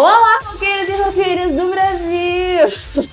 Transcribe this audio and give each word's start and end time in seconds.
Olá, 0.00 0.38
roqueiros 0.42 0.88
e 0.88 1.02
roqueiras 1.02 1.54
do 1.54 1.70
Brasil! 1.70 3.04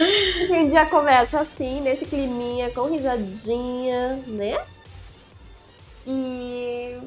A 0.00 0.46
gente 0.46 0.72
já 0.72 0.84
começa 0.84 1.38
assim, 1.38 1.80
nesse 1.80 2.04
climinha, 2.06 2.70
com 2.70 2.90
risadinha, 2.90 4.16
né? 4.26 4.58
E 6.04 6.98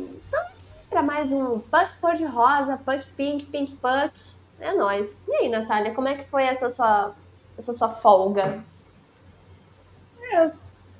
para 0.89 1.03
mais 1.03 1.29
um 1.29 1.59
Punk 1.59 1.89
Cor 1.99 2.15
de 2.15 2.23
Rosa, 2.23 2.77
Punk 2.77 3.05
Pink, 3.17 3.47
Pink 3.47 3.75
Punk. 3.75 4.13
É 4.61 4.73
nóis. 4.73 5.27
E 5.27 5.33
aí, 5.33 5.49
Natália, 5.49 5.93
como 5.93 6.07
é 6.07 6.15
que 6.15 6.23
foi 6.29 6.43
essa 6.43 6.69
sua, 6.69 7.13
essa 7.57 7.73
sua 7.73 7.89
folga? 7.89 8.63
É, 10.31 10.49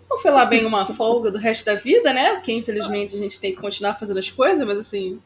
não 0.09 0.19
foi 0.19 0.31
lá 0.31 0.43
bem 0.43 0.65
uma 0.65 0.85
folga 0.85 1.31
do 1.31 1.37
resto 1.37 1.63
da 1.63 1.75
vida, 1.75 2.11
né? 2.11 2.33
Porque 2.33 2.51
infelizmente 2.51 3.15
a 3.15 3.17
gente 3.17 3.39
tem 3.39 3.55
que 3.55 3.61
continuar 3.61 3.95
fazendo 3.95 4.19
as 4.19 4.29
coisas, 4.29 4.67
mas 4.67 4.79
assim. 4.79 5.21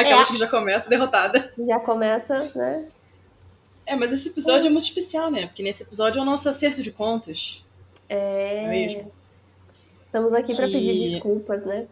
Aquelas 0.00 0.28
é. 0.28 0.32
que 0.32 0.38
já 0.38 0.46
começa 0.46 0.88
derrotada. 0.88 1.52
Já 1.58 1.80
começa, 1.80 2.40
né? 2.54 2.88
É, 3.86 3.96
mas 3.96 4.12
esse 4.12 4.28
episódio 4.28 4.66
é. 4.66 4.68
é 4.68 4.70
muito 4.70 4.84
especial, 4.84 5.30
né? 5.30 5.46
Porque 5.46 5.62
nesse 5.62 5.82
episódio 5.82 6.18
é 6.18 6.22
o 6.22 6.24
nosso 6.24 6.48
acerto 6.48 6.82
de 6.82 6.90
contas. 6.90 7.64
É. 8.08 8.64
é 8.64 8.68
mesmo. 8.68 9.12
Estamos 10.06 10.34
aqui 10.34 10.52
que... 10.52 10.56
para 10.56 10.66
pedir 10.66 11.10
desculpas, 11.10 11.64
né? 11.64 11.86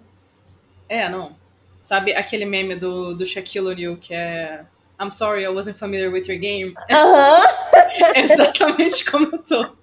É, 0.88 1.08
não. 1.08 1.36
Sabe 1.80 2.14
aquele 2.14 2.44
meme 2.44 2.74
do, 2.76 3.14
do 3.14 3.24
Shaquille 3.24 3.68
O'Neal 3.68 3.96
que 3.96 4.14
é 4.14 4.64
I'm 5.00 5.12
sorry, 5.12 5.45
I 5.45 5.48
wasn't 5.48 5.78
familiar 5.78 6.10
with 6.10 6.26
your 6.26 6.38
game. 6.38 6.74
Aham. 6.90 7.38
Uh 7.38 7.76
-huh. 7.76 8.16
é 8.16 8.20
exatamente 8.20 9.09
como 9.09 9.26
eu 9.32 9.38
tô. 9.38 9.78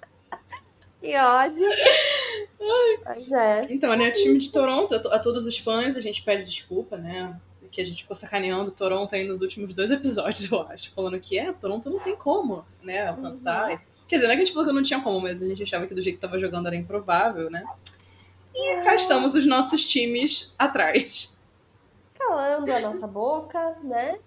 Que 1.00 1.16
ódio. 1.16 1.68
Mas 3.04 3.32
é. 3.32 3.60
Então, 3.70 3.96
né, 3.96 4.08
o 4.08 4.12
time 4.12 4.38
de 4.38 4.50
Toronto, 4.50 4.94
a, 4.94 5.18
todos 5.18 5.46
os 5.46 5.56
fãs, 5.56 5.96
a 5.96 6.00
gente 6.00 6.22
pede 6.22 6.44
desculpa, 6.44 6.96
né? 6.96 7.34
Que 7.76 7.82
a 7.82 7.84
gente 7.84 8.00
ficou 8.00 8.16
sacaneando 8.16 8.70
Toronto 8.70 9.14
aí 9.14 9.28
nos 9.28 9.42
últimos 9.42 9.74
dois 9.74 9.90
episódios, 9.90 10.48
eu 10.50 10.62
acho. 10.62 10.90
Falando 10.94 11.20
que 11.20 11.38
é, 11.38 11.52
Toronto 11.52 11.90
não 11.90 12.00
tem 12.00 12.16
como, 12.16 12.64
né, 12.82 13.06
alcançar. 13.06 13.70
Uhum. 13.70 13.78
Quer 14.08 14.16
dizer, 14.16 14.28
não 14.28 14.32
é 14.32 14.36
que 14.36 14.42
a 14.42 14.44
gente 14.46 14.54
falou 14.54 14.66
que 14.66 14.74
não 14.74 14.82
tinha 14.82 14.98
como, 15.02 15.20
mas 15.20 15.42
a 15.42 15.46
gente 15.46 15.62
achava 15.62 15.86
que 15.86 15.92
do 15.92 16.00
jeito 16.00 16.16
que 16.16 16.22
tava 16.22 16.38
jogando 16.38 16.68
era 16.68 16.74
improvável, 16.74 17.50
né? 17.50 17.66
E 18.54 18.70
é. 18.70 18.80
cá 18.82 18.94
estamos 18.94 19.34
os 19.34 19.44
nossos 19.44 19.84
times 19.84 20.54
atrás. 20.58 21.36
Calando 22.14 22.72
a 22.72 22.80
nossa 22.80 23.06
boca, 23.06 23.76
né? 23.84 24.18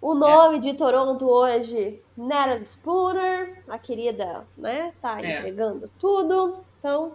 O 0.00 0.16
nome 0.16 0.56
é. 0.56 0.58
de 0.58 0.74
Toronto 0.74 1.24
hoje, 1.24 2.02
Natalie 2.16 2.66
Spooner, 2.66 3.62
a 3.68 3.78
querida, 3.78 4.44
né? 4.58 4.92
Tá 5.00 5.22
é. 5.22 5.38
entregando 5.38 5.88
tudo. 6.00 6.64
Então, 6.80 7.12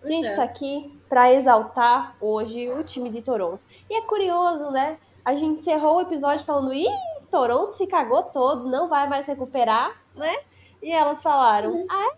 a 0.00 0.08
gente 0.08 0.26
está 0.26 0.42
é. 0.42 0.44
aqui 0.44 0.96
para 1.08 1.34
exaltar 1.34 2.16
hoje 2.20 2.70
o 2.70 2.84
time 2.84 3.10
de 3.10 3.20
Toronto. 3.20 3.66
E 3.90 3.96
é 3.96 4.02
curioso, 4.02 4.70
né? 4.70 4.96
A 5.28 5.34
gente 5.34 5.60
encerrou 5.60 5.96
o 5.96 6.00
episódio 6.00 6.42
falando: 6.42 6.72
ih, 6.72 6.88
Toronto 7.30 7.72
se 7.72 7.86
cagou 7.86 8.22
todo, 8.22 8.66
não 8.66 8.88
vai 8.88 9.06
mais 9.06 9.26
recuperar, 9.26 9.94
né? 10.14 10.34
E 10.82 10.90
elas 10.90 11.22
falaram: 11.22 11.70
uhum. 11.70 11.86
ah, 11.90 12.06
é? 12.06 12.16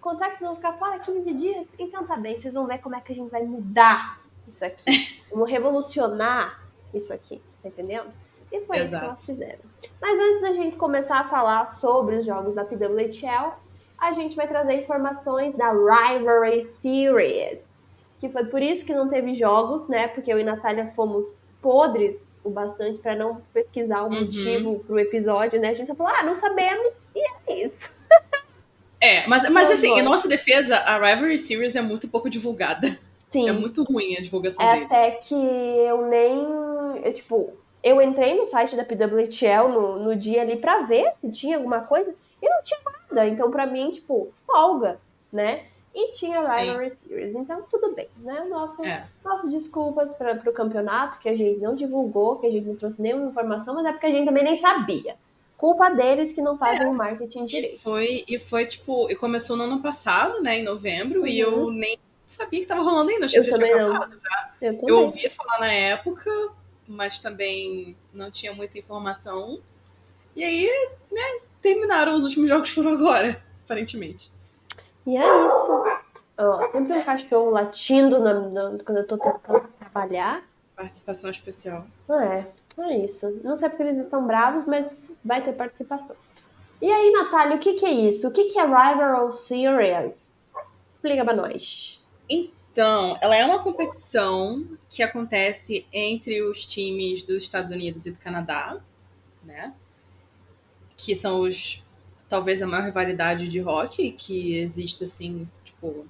Contratos 0.00 0.38
vão 0.38 0.54
ficar 0.54 0.74
fora 0.74 1.00
15 1.00 1.34
dias? 1.34 1.74
Então 1.80 2.06
tá 2.06 2.16
bem, 2.16 2.38
vocês 2.38 2.54
vão 2.54 2.64
ver 2.64 2.78
como 2.78 2.94
é 2.94 3.00
que 3.00 3.10
a 3.10 3.14
gente 3.14 3.28
vai 3.28 3.42
mudar 3.42 4.20
isso 4.46 4.64
aqui. 4.64 4.84
Vamos 5.32 5.50
revolucionar 5.50 6.62
isso 6.94 7.12
aqui, 7.12 7.42
tá 7.60 7.70
entendendo? 7.70 8.12
E 8.52 8.60
foi 8.60 8.78
Exato. 8.78 8.84
isso 8.84 8.98
que 9.00 9.04
elas 9.04 9.26
fizeram. 9.26 9.64
Mas 10.00 10.16
antes 10.16 10.40
da 10.42 10.52
gente 10.52 10.76
começar 10.76 11.18
a 11.18 11.24
falar 11.24 11.66
sobre 11.66 12.18
os 12.18 12.26
jogos 12.26 12.54
da 12.54 12.64
PWHL, 12.64 13.54
a 13.98 14.12
gente 14.12 14.36
vai 14.36 14.46
trazer 14.46 14.74
informações 14.74 15.56
da 15.56 15.72
Rivalry 15.72 16.64
Series. 16.80 17.64
Que 18.20 18.28
foi 18.28 18.44
por 18.44 18.62
isso 18.62 18.86
que 18.86 18.94
não 18.94 19.08
teve 19.08 19.34
jogos, 19.34 19.88
né? 19.88 20.06
Porque 20.06 20.32
eu 20.32 20.38
e 20.38 20.44
Natália 20.44 20.86
fomos 20.94 21.56
podres 21.60 22.32
o 22.44 22.50
bastante 22.50 22.98
para 22.98 23.16
não 23.16 23.40
pesquisar 23.52 24.02
o 24.02 24.08
uhum. 24.08 24.20
motivo 24.20 24.84
pro 24.86 25.00
episódio, 25.00 25.60
né? 25.60 25.70
A 25.70 25.74
gente 25.74 25.88
só 25.88 25.94
falou, 25.94 26.12
ah, 26.14 26.22
não 26.22 26.34
sabemos, 26.34 26.92
e 27.16 27.20
é 27.48 27.66
isso. 27.66 27.94
É, 29.00 29.26
mas, 29.26 29.48
mas 29.50 29.70
assim, 29.70 29.98
em 29.98 30.02
nossa 30.02 30.28
defesa, 30.28 30.76
a 30.76 30.94
Rivalry 30.96 31.38
Series 31.38 31.76
é 31.76 31.82
muito 31.82 32.08
pouco 32.08 32.30
divulgada. 32.30 32.98
Sim. 33.30 33.48
É 33.48 33.52
muito 33.52 33.82
ruim 33.82 34.16
a 34.16 34.20
divulgação 34.20 34.64
é 34.64 34.74
dele. 34.74 34.84
Até 34.86 35.10
que 35.10 35.34
eu 35.34 36.06
nem. 36.06 37.04
Eu, 37.04 37.12
tipo, 37.12 37.52
eu 37.82 38.00
entrei 38.00 38.34
no 38.34 38.46
site 38.46 38.76
da 38.76 38.84
PWHL 38.84 39.68
no, 39.68 39.98
no 39.98 40.16
dia 40.16 40.40
ali 40.40 40.56
para 40.56 40.82
ver 40.82 41.12
se 41.20 41.30
tinha 41.30 41.56
alguma 41.56 41.80
coisa 41.80 42.14
e 42.40 42.48
não 42.48 42.62
tinha 42.62 42.80
nada. 43.10 43.28
Então, 43.28 43.50
para 43.50 43.66
mim, 43.66 43.90
tipo, 43.90 44.28
folga, 44.46 44.98
né? 45.32 45.64
E 45.94 46.10
tinha 46.10 46.40
Rivalry 46.40 46.90
Series, 46.90 47.36
então 47.36 47.62
tudo 47.70 47.94
bem, 47.94 48.08
né? 48.18 48.44
Nossa, 48.50 48.84
é. 48.84 49.06
Desculpas 49.48 50.16
para 50.16 50.40
o 50.44 50.52
campeonato, 50.52 51.20
que 51.20 51.28
a 51.28 51.36
gente 51.36 51.60
não 51.60 51.76
divulgou, 51.76 52.38
que 52.38 52.46
a 52.46 52.50
gente 52.50 52.66
não 52.66 52.74
trouxe 52.74 53.00
nenhuma 53.00 53.30
informação, 53.30 53.74
mas 53.76 53.86
é 53.86 53.92
porque 53.92 54.06
a 54.06 54.10
gente 54.10 54.26
também 54.26 54.42
nem 54.42 54.56
sabia. 54.56 55.14
Culpa 55.56 55.90
deles 55.90 56.32
que 56.32 56.42
não 56.42 56.58
fazem 56.58 56.86
é. 56.86 56.88
o 56.88 56.92
marketing 56.92 57.44
direito. 57.44 57.76
E 57.76 57.78
foi, 57.78 58.24
e 58.26 58.38
foi, 58.40 58.66
tipo, 58.66 59.08
e 59.08 59.14
começou 59.14 59.56
no 59.56 59.64
ano 59.64 59.80
passado, 59.80 60.42
né, 60.42 60.58
em 60.58 60.64
novembro, 60.64 61.20
uhum. 61.20 61.26
e 61.28 61.38
eu 61.38 61.66
uhum. 61.66 61.70
nem 61.70 61.96
sabia 62.26 62.60
que 62.60 62.66
tava 62.66 62.82
rolando 62.82 63.10
ainda. 63.10 63.26
Achei 63.26 63.38
eu 63.38 63.44
que 63.44 63.50
já 63.50 63.56
tinha 63.56 63.76
acabado, 63.76 64.20
já. 64.20 64.52
Eu, 64.60 64.78
eu 64.82 64.98
ouvia 65.02 65.30
falar 65.30 65.60
na 65.60 65.72
época, 65.72 66.30
mas 66.88 67.20
também 67.20 67.96
não 68.12 68.32
tinha 68.32 68.52
muita 68.52 68.78
informação. 68.78 69.60
E 70.34 70.42
aí, 70.42 70.68
né, 71.12 71.40
terminaram 71.62 72.16
os 72.16 72.24
últimos 72.24 72.48
jogos 72.48 72.70
foram 72.70 72.90
agora, 72.90 73.40
aparentemente. 73.64 74.33
E 75.06 75.16
é 75.16 75.46
isso. 75.46 75.84
Ó, 76.36 76.72
sempre 76.72 76.92
um 76.94 77.02
cachorro 77.02 77.50
latindo 77.50 78.18
no, 78.18 78.50
no, 78.50 78.84
quando 78.84 78.98
eu 78.98 79.06
tô 79.06 79.18
tentando 79.18 79.68
trabalhar. 79.78 80.42
Participação 80.74 81.30
especial. 81.30 81.86
É, 82.10 82.46
é 82.78 82.98
isso. 82.98 83.40
Não 83.44 83.56
sei 83.56 83.68
porque 83.68 83.82
eles 83.84 84.04
estão 84.04 84.26
bravos, 84.26 84.66
mas 84.66 85.04
vai 85.24 85.42
ter 85.42 85.52
participação. 85.52 86.16
E 86.82 86.90
aí, 86.90 87.12
Natália, 87.12 87.56
o 87.56 87.60
que, 87.60 87.74
que 87.74 87.86
é 87.86 87.92
isso? 87.92 88.28
O 88.28 88.32
que, 88.32 88.44
que 88.46 88.58
é 88.58 88.62
Rival 88.62 89.30
Series? 89.30 90.12
Explica 90.94 91.24
pra 91.24 91.34
nós. 91.34 92.04
Então, 92.28 93.16
ela 93.20 93.36
é 93.36 93.44
uma 93.44 93.62
competição 93.62 94.66
que 94.90 95.02
acontece 95.02 95.86
entre 95.92 96.42
os 96.42 96.66
times 96.66 97.22
dos 97.22 97.44
Estados 97.44 97.70
Unidos 97.70 98.04
e 98.06 98.10
do 98.10 98.18
Canadá, 98.18 98.80
né? 99.44 99.72
Que 100.96 101.14
são 101.14 101.40
os 101.40 101.83
talvez 102.34 102.60
a 102.60 102.66
maior 102.66 102.84
rivalidade 102.84 103.46
de 103.46 103.60
hockey 103.60 104.10
que 104.10 104.56
existe 104.56 105.04
assim, 105.04 105.48
tipo, 105.64 106.04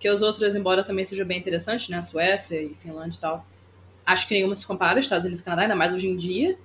que 0.00 0.08
as 0.08 0.22
outras, 0.22 0.56
embora 0.56 0.82
também 0.82 1.04
seja 1.04 1.22
bem 1.22 1.38
interessante, 1.38 1.90
né? 1.90 1.98
A 1.98 2.02
Suécia 2.02 2.62
e 2.62 2.72
Finlândia 2.76 3.18
e 3.18 3.20
tal. 3.20 3.46
Acho 4.06 4.26
que 4.26 4.32
nenhuma 4.32 4.56
se 4.56 4.66
compara, 4.66 4.98
Estados 4.98 5.26
Unidos 5.26 5.42
e 5.42 5.44
Canadá, 5.44 5.62
ainda 5.64 5.76
mais 5.76 5.92
hoje 5.92 6.08
em 6.08 6.16
dia. 6.16 6.56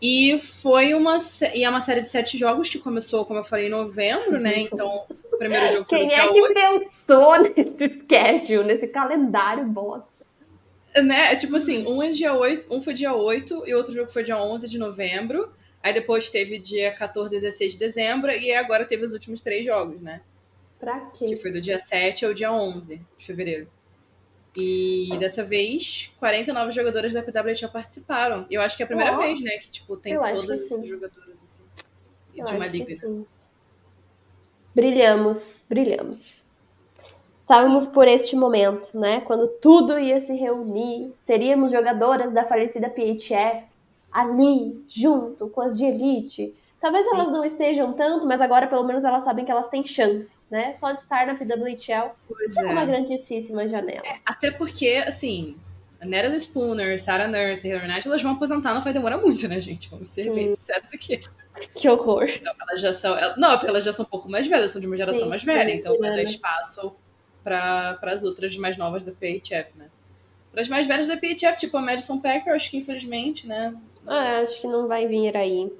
E 0.00 0.40
foi 0.40 0.92
uma, 0.92 1.18
e 1.54 1.62
é 1.62 1.70
uma 1.70 1.80
série 1.80 2.00
de 2.00 2.08
sete 2.08 2.36
jogos 2.36 2.68
que 2.68 2.80
começou, 2.80 3.24
como 3.24 3.38
eu 3.38 3.44
falei, 3.44 3.68
em 3.68 3.70
novembro, 3.70 4.40
né? 4.40 4.58
Então, 4.62 5.04
o 5.32 5.36
primeiro 5.36 5.70
jogo 5.70 5.88
foi 5.88 5.98
Quem 6.00 6.12
é 6.12 6.26
que 6.26 6.40
8. 6.40 6.54
pensou 6.54 7.38
nesse 7.46 8.00
schedule, 8.00 8.64
nesse 8.64 8.88
calendário 8.88 9.64
bosta? 9.66 10.08
Né? 10.96 11.36
Tipo 11.36 11.58
assim, 11.58 11.86
um, 11.86 12.02
é 12.02 12.10
dia 12.10 12.34
8, 12.34 12.74
um 12.74 12.82
foi 12.82 12.92
dia 12.92 13.14
8 13.14 13.62
e 13.68 13.72
outro 13.72 13.92
jogo 13.92 14.10
foi 14.10 14.24
dia 14.24 14.36
11 14.36 14.68
de 14.68 14.78
novembro. 14.78 15.48
Aí 15.82 15.92
depois 15.92 16.30
teve 16.30 16.58
dia 16.58 16.92
14 16.92 17.36
e 17.36 17.40
16 17.40 17.72
de 17.72 17.78
dezembro 17.78 18.30
e 18.30 18.54
agora 18.54 18.84
teve 18.84 19.04
os 19.04 19.12
últimos 19.12 19.40
três 19.40 19.66
jogos, 19.66 20.00
né? 20.00 20.20
Pra 20.78 21.00
quê? 21.12 21.26
Que 21.26 21.36
foi 21.36 21.50
do 21.50 21.60
dia 21.60 21.78
7 21.78 22.24
ao 22.24 22.32
dia 22.32 22.52
11 22.52 23.00
de 23.18 23.26
fevereiro. 23.26 23.68
E 24.54 25.08
dessa 25.18 25.42
vez, 25.42 26.12
49 26.18 26.72
jogadoras 26.72 27.14
da 27.14 27.22
PWHL 27.22 27.68
participaram. 27.72 28.46
Eu 28.50 28.60
acho 28.60 28.76
que 28.76 28.82
é 28.82 28.84
a 28.84 28.86
primeira 28.86 29.16
oh. 29.16 29.18
vez, 29.18 29.40
né, 29.40 29.56
que 29.58 29.70
tipo, 29.70 29.96
tem 29.96 30.14
todas 30.14 30.50
essas 30.50 30.86
jogadoras 30.86 31.42
assim. 31.42 31.64
Eu 32.34 32.44
de 32.44 32.54
uma 32.54 32.66
liga. 32.66 32.94
Brilhamos, 34.74 35.66
brilhamos. 35.68 36.46
Estávamos 37.40 37.86
por 37.86 38.08
este 38.08 38.36
momento, 38.36 38.88
né? 38.98 39.20
Quando 39.22 39.48
tudo 39.48 39.98
ia 39.98 40.20
se 40.20 40.34
reunir, 40.34 41.12
teríamos 41.26 41.72
jogadoras 41.72 42.32
da 42.32 42.44
falecida 42.44 42.88
PHF 42.88 43.71
ali, 44.12 44.84
junto 44.88 45.48
com 45.48 45.60
as 45.60 45.76
de 45.76 45.84
elite, 45.84 46.54
Talvez 46.82 47.08
Sim. 47.08 47.14
elas 47.14 47.30
não 47.30 47.44
estejam 47.44 47.92
tanto, 47.92 48.26
mas 48.26 48.40
agora 48.40 48.66
pelo 48.66 48.82
menos 48.82 49.04
elas 49.04 49.22
sabem 49.22 49.44
que 49.44 49.52
elas 49.52 49.68
têm 49.68 49.86
chance, 49.86 50.40
né? 50.50 50.74
Só 50.74 50.90
de 50.90 50.98
estar 50.98 51.24
na 51.28 51.36
PWHL 51.36 52.10
pois 52.26 52.56
é, 52.56 52.60
é 52.60 52.66
uma 52.66 52.84
grandíssima 52.84 53.68
janela. 53.68 54.04
É, 54.04 54.18
até 54.26 54.50
porque, 54.50 55.00
assim, 55.06 55.56
a 56.00 56.04
Natalie 56.04 56.40
Spooner, 56.40 57.00
Sarah 57.00 57.28
Nurse, 57.28 57.68
Heather 57.68 57.86
Knight, 57.86 58.08
elas 58.08 58.20
vão 58.20 58.32
aposentar, 58.32 58.74
não 58.74 58.80
vai 58.80 58.92
demorar 58.92 59.16
muito, 59.18 59.46
né, 59.46 59.60
gente? 59.60 59.88
Vamos 59.88 60.08
ser 60.08 60.24
Sim. 60.24 60.34
bem 60.34 60.48
sinceros 60.56 60.92
aqui. 60.92 61.20
Que 61.76 61.88
horror. 61.88 62.24
Então, 62.28 62.52
elas 62.60 62.80
já 62.80 62.92
são. 62.92 63.16
Não, 63.36 63.50
porque 63.52 63.68
elas 63.68 63.84
já 63.84 63.92
são 63.92 64.04
um 64.04 64.08
pouco 64.08 64.28
mais 64.28 64.48
velhas, 64.48 64.72
são 64.72 64.80
de 64.80 64.88
uma 64.88 64.96
geração 64.96 65.22
Sim, 65.22 65.28
mais 65.28 65.44
velha, 65.44 65.72
então 65.72 65.96
vai 66.00 66.10
dar 66.10 66.22
espaço 66.24 66.92
para 67.44 67.96
as 68.02 68.24
outras 68.24 68.56
mais 68.56 68.76
novas 68.76 69.04
da 69.04 69.12
PHF, 69.12 69.78
né? 69.78 69.88
Para 70.50 70.62
as 70.62 70.68
mais 70.68 70.88
velhas 70.88 71.06
da 71.06 71.16
PHF, 71.16 71.58
tipo 71.58 71.76
a 71.76 71.80
Madison 71.80 72.20
Packer, 72.20 72.52
acho 72.52 72.68
que 72.72 72.78
infelizmente, 72.78 73.46
né? 73.46 73.72
Ah, 74.06 74.40
acho 74.40 74.60
que 74.60 74.66
não 74.66 74.88
vai 74.88 75.06
vir 75.06 75.36
aí. 75.36 75.72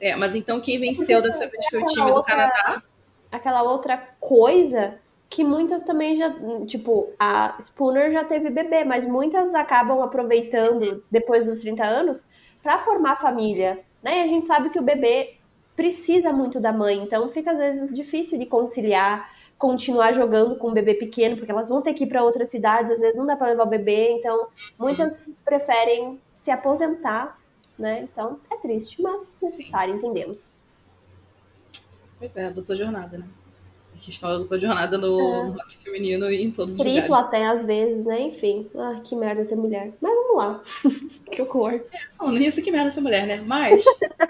É, 0.00 0.16
mas 0.16 0.34
então 0.34 0.60
quem 0.60 0.80
venceu 0.80 1.20
dessa 1.20 1.46
vez 1.46 1.66
foi 1.70 1.82
o 1.82 1.86
time 1.86 2.12
do 2.12 2.22
Canadá. 2.22 2.82
Aquela 3.30 3.62
outra 3.62 3.96
coisa 4.18 4.98
que 5.28 5.44
muitas 5.44 5.84
também 5.84 6.16
já, 6.16 6.34
tipo, 6.66 7.10
a 7.16 7.56
Spooner 7.60 8.10
já 8.10 8.24
teve 8.24 8.50
bebê, 8.50 8.84
mas 8.84 9.04
muitas 9.04 9.54
acabam 9.54 10.02
aproveitando 10.02 11.04
depois 11.08 11.46
dos 11.46 11.60
30 11.60 11.84
anos 11.84 12.26
para 12.60 12.78
formar 12.78 13.14
família, 13.14 13.78
né? 14.02 14.18
E 14.18 14.22
a 14.24 14.26
gente 14.26 14.48
sabe 14.48 14.70
que 14.70 14.78
o 14.78 14.82
bebê 14.82 15.36
precisa 15.76 16.32
muito 16.32 16.58
da 16.58 16.72
mãe, 16.72 17.00
então 17.00 17.28
fica 17.28 17.52
às 17.52 17.58
vezes 17.58 17.94
difícil 17.94 18.38
de 18.38 18.44
conciliar, 18.44 19.30
continuar 19.56 20.12
jogando 20.12 20.56
com 20.56 20.68
o 20.68 20.72
bebê 20.72 20.94
pequeno, 20.94 21.36
porque 21.36 21.52
elas 21.52 21.68
vão 21.68 21.80
ter 21.80 21.94
que 21.94 22.04
ir 22.04 22.06
para 22.08 22.24
outras 22.24 22.50
cidades, 22.50 22.90
às 22.90 22.98
vezes 22.98 23.16
não 23.16 23.24
dá 23.24 23.36
para 23.36 23.50
levar 23.50 23.64
o 23.64 23.70
bebê, 23.70 24.10
então 24.10 24.48
muitas 24.76 25.38
preferem 25.44 26.18
se 26.42 26.50
aposentar, 26.50 27.38
né? 27.78 28.02
Então 28.02 28.40
é 28.50 28.56
triste, 28.56 29.02
mas 29.02 29.38
necessário, 29.42 29.96
entendemos. 29.96 30.60
Pois 32.18 32.34
é, 32.36 32.46
a 32.46 32.50
dupla 32.50 32.76
jornada, 32.76 33.18
né? 33.18 33.26
A 33.94 33.98
questão 33.98 34.30
da 34.30 34.38
dupla 34.38 34.58
jornada 34.58 34.96
no, 34.96 35.20
é. 35.20 35.44
no 35.44 35.52
rock 35.52 35.76
feminino 35.78 36.30
e 36.30 36.42
em 36.42 36.50
todos 36.50 36.76
Triplo 36.76 37.02
os 37.02 37.02
lugares. 37.02 37.26
até 37.26 37.44
às 37.44 37.64
vezes, 37.64 38.06
né? 38.06 38.20
Enfim. 38.22 38.70
Ah, 38.74 39.00
que 39.04 39.14
merda 39.14 39.44
ser 39.44 39.56
mulher. 39.56 39.86
Mas 39.86 40.00
vamos 40.00 40.36
lá. 40.36 40.62
que 41.30 41.42
horror. 41.42 41.74
É, 41.74 42.00
falando 42.16 42.38
nisso, 42.38 42.62
que 42.62 42.70
merda 42.70 42.90
ser 42.90 43.00
mulher, 43.00 43.26
né? 43.26 43.42
Mas, 43.44 43.84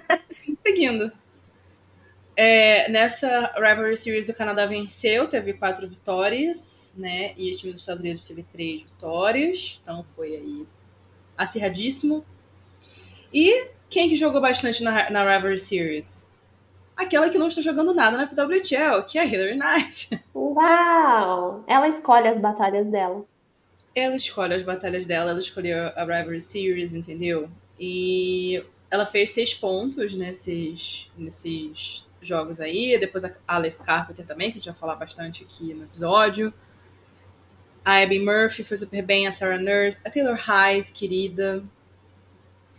seguindo. 0.66 1.12
É, 2.36 2.90
nessa 2.90 3.52
Rivalry 3.54 3.96
Series 3.96 4.28
o 4.28 4.34
Canadá 4.34 4.66
venceu, 4.66 5.28
teve 5.28 5.52
quatro 5.52 5.86
vitórias, 5.86 6.92
né? 6.96 7.34
E 7.36 7.52
o 7.52 7.56
time 7.56 7.72
dos 7.72 7.82
Estados 7.82 8.00
Unidos 8.00 8.26
teve 8.26 8.42
três 8.44 8.82
vitórias. 8.82 9.80
Então 9.82 10.04
foi 10.16 10.34
aí 10.34 10.66
acirradíssimo. 11.42 12.24
E 13.32 13.68
quem 13.88 14.08
que 14.08 14.16
jogou 14.16 14.40
bastante 14.40 14.82
na, 14.82 15.10
na 15.10 15.20
Rivalry 15.20 15.58
Series? 15.58 16.36
Aquela 16.96 17.30
que 17.30 17.38
não 17.38 17.48
está 17.48 17.62
jogando 17.62 17.94
nada 17.94 18.16
na 18.16 18.26
PWHL, 18.26 19.04
que 19.08 19.18
é 19.18 19.22
a 19.22 19.24
Hillary 19.24 19.56
Knight. 19.56 20.22
Uau! 20.34 21.64
Ela 21.66 21.88
escolhe 21.88 22.28
as 22.28 22.38
batalhas 22.38 22.86
dela. 22.86 23.24
Ela 23.94 24.14
escolhe 24.14 24.54
as 24.54 24.62
batalhas 24.62 25.06
dela, 25.06 25.30
ela 25.30 25.40
escolheu 25.40 25.88
a 25.96 26.04
Rivalry 26.04 26.40
Series, 26.40 26.94
entendeu? 26.94 27.48
E 27.78 28.62
ela 28.90 29.06
fez 29.06 29.30
seis 29.30 29.54
pontos 29.54 30.14
nesses, 30.14 31.10
nesses 31.16 32.04
jogos 32.20 32.60
aí. 32.60 32.98
Depois 33.00 33.24
a 33.24 33.32
Alex 33.48 33.80
Carpenter 33.80 34.26
também, 34.26 34.50
que 34.50 34.58
a 34.58 34.60
gente 34.60 34.70
vai 34.70 34.78
falar 34.78 34.96
bastante 34.96 35.42
aqui 35.42 35.72
no 35.72 35.84
episódio. 35.84 36.52
A 37.84 38.02
Abby 38.02 38.18
Murphy 38.18 38.62
foi 38.62 38.76
super 38.76 39.02
bem, 39.02 39.26
a 39.26 39.32
Sarah 39.32 39.58
Nurse, 39.58 40.06
a 40.06 40.10
Taylor 40.10 40.38
Hayes, 40.48 40.90
querida, 40.90 41.64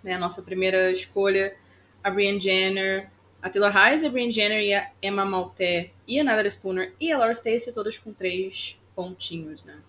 né, 0.03 0.17
nossa 0.17 0.41
primeira 0.41 0.91
escolha, 0.91 1.55
a 2.03 2.09
Brian 2.09 2.39
Jenner, 2.39 3.09
a 3.41 3.49
Taylor 3.49 3.75
Hayes, 3.75 4.03
a 4.03 4.09
Brian 4.09 4.31
Jenner 4.31 4.61
e 4.61 4.73
a 4.73 4.91
Emma 5.01 5.25
Malté 5.25 5.91
e 6.07 6.19
a 6.19 6.23
Natalie 6.23 6.51
Spooner 6.51 6.93
e 6.99 7.11
a 7.11 7.17
Laura 7.17 7.33
Stacey, 7.33 7.73
todas 7.73 7.97
com 7.97 8.13
três 8.13 8.79
pontinhos, 8.95 9.63
né? 9.63 9.79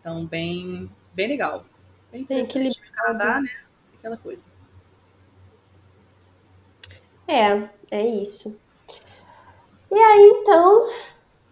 Então, 0.00 0.26
bem, 0.26 0.90
bem 1.14 1.28
legal. 1.28 1.64
Bem 2.10 2.22
interessante. 2.22 2.80
Canadá, 2.90 3.40
né? 3.40 3.50
Aquela 3.96 4.16
coisa. 4.16 4.50
É, 7.28 7.68
é 7.90 8.06
isso. 8.06 8.58
E 9.90 9.94
aí, 9.94 10.32
então, 10.40 10.90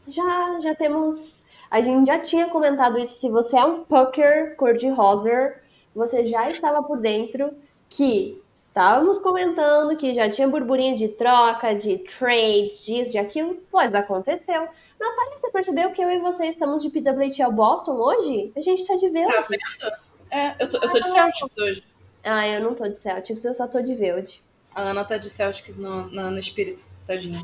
já, 0.09 0.61
já 0.61 0.75
temos. 0.75 1.47
A 1.71 1.81
gente 1.81 2.07
já 2.07 2.19
tinha 2.19 2.49
comentado 2.49 2.99
isso. 2.99 3.15
Se 3.15 3.29
você 3.29 3.57
é 3.57 3.65
um 3.65 3.85
pucker 3.85 4.57
cor-de-rosa, 4.57 5.55
você 5.95 6.25
já 6.25 6.51
estava 6.51 6.83
por 6.83 6.99
dentro 6.99 7.51
que 7.89 8.43
estávamos 8.69 9.19
comentando 9.19 9.97
que 9.97 10.13
já 10.13 10.29
tinha 10.29 10.49
burburinho 10.49 10.97
de 10.97 11.09
troca, 11.09 11.75
de 11.75 11.99
trades, 11.99 12.85
disso, 12.85 13.13
de 13.13 13.19
aquilo. 13.19 13.63
Pois 13.71 13.95
aconteceu. 13.95 14.69
Natália, 14.99 15.39
você 15.41 15.51
percebeu 15.51 15.91
que 15.91 16.03
eu 16.03 16.11
e 16.11 16.19
você 16.19 16.47
estamos 16.47 16.83
de 16.83 16.91
PWTL 16.91 17.53
Boston 17.53 17.93
hoje? 17.93 18.53
A 18.57 18.61
gente 18.61 18.87
tá 18.87 18.97
de 18.97 19.09
verde. 19.09 19.33
Tá 19.33 19.47
vendo? 19.49 19.97
É, 20.31 20.55
eu 20.61 20.69
tô, 20.69 20.77
eu 20.79 20.91
tô 20.91 21.01
de 21.01 21.07
Celtics 21.07 21.59
hoje. 21.59 21.85
Ah, 22.23 22.47
eu 22.47 22.61
não 22.61 22.75
tô 22.75 22.89
de 22.89 22.97
Celtics, 22.97 23.45
eu 23.45 23.55
só 23.55 23.67
tô 23.67 23.81
de 23.81 23.95
verde. 23.95 24.43
A 24.75 24.83
Ana 24.83 25.05
tá 25.05 25.17
de 25.17 25.29
Celtics 25.29 25.79
no, 25.79 26.09
no, 26.09 26.31
no 26.31 26.39
espírito, 26.39 26.83
tadinha. 27.07 27.41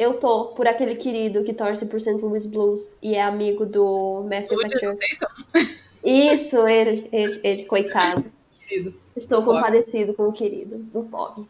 Eu 0.00 0.14
tô 0.14 0.46
por 0.54 0.66
aquele 0.66 0.96
querido 0.96 1.44
que 1.44 1.52
torce 1.52 1.84
por 1.84 2.00
St. 2.00 2.22
Louis 2.22 2.46
Blues 2.46 2.88
e 3.02 3.14
é 3.14 3.20
amigo 3.20 3.66
do 3.66 4.22
Matthew 4.22 4.56
Couture. 4.58 4.98
Isso, 6.02 6.66
ele, 6.66 7.06
ele, 7.12 7.40
ele, 7.44 7.64
coitado. 7.66 8.24
Querido. 8.66 8.98
Estou 9.14 9.44
compadecido 9.44 10.14
com 10.14 10.26
o 10.26 10.32
querido, 10.32 10.88
o 10.94 11.04
pobre. 11.04 11.46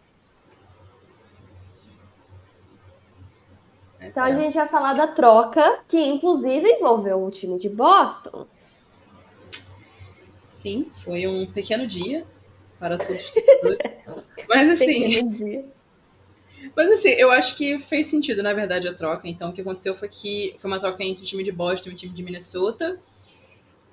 Então 4.01 4.25
a 4.25 4.33
gente 4.33 4.57
vai 4.57 4.67
falar 4.67 4.95
da 4.95 5.07
troca, 5.07 5.85
que 5.87 6.01
inclusive 6.01 6.69
envolveu 6.69 7.23
o 7.23 7.31
time 7.31 7.57
de 7.57 7.69
Boston. 7.69 8.49
Sim, 10.43 10.91
foi 11.05 11.25
um 11.25 11.47
pequeno 11.47 11.87
dia 11.87 12.27
para 12.81 12.99
todos 12.99 13.33
os 13.33 13.33
Mas 14.49 14.69
assim. 14.71 15.71
Mas 16.75 16.91
assim, 16.91 17.11
eu 17.11 17.31
acho 17.31 17.57
que 17.57 17.79
fez 17.79 18.07
sentido, 18.07 18.43
na 18.43 18.53
verdade, 18.53 18.89
a 18.89 18.95
troca. 18.95 19.29
Então, 19.29 19.51
o 19.51 19.53
que 19.53 19.61
aconteceu 19.61 19.95
foi 19.95 20.09
que 20.09 20.55
foi 20.59 20.71
uma 20.71 20.79
troca 20.79 21.03
entre 21.03 21.23
o 21.23 21.27
time 21.27 21.43
de 21.43 21.53
Boston 21.53 21.91
e 21.91 21.93
o 21.93 21.97
time 21.97 22.13
de 22.13 22.23
Minnesota. 22.23 22.99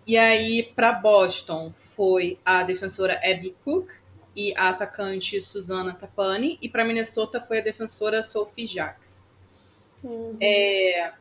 E 0.05 0.17
aí, 0.17 0.63
para 0.63 0.93
Boston, 0.93 1.73
foi 1.77 2.39
a 2.45 2.63
defensora 2.63 3.19
Abby 3.23 3.55
Cook 3.63 3.89
e 4.35 4.53
a 4.55 4.69
atacante 4.69 5.41
Susana 5.41 5.93
Tapani. 5.93 6.57
E 6.61 6.69
para 6.69 6.85
Minnesota 6.85 7.41
foi 7.41 7.59
a 7.59 7.61
defensora 7.61 8.23
Sophie 8.23 8.67
Jacques. 8.67 9.25
Uhum. 10.03 10.37
É, 10.39 11.11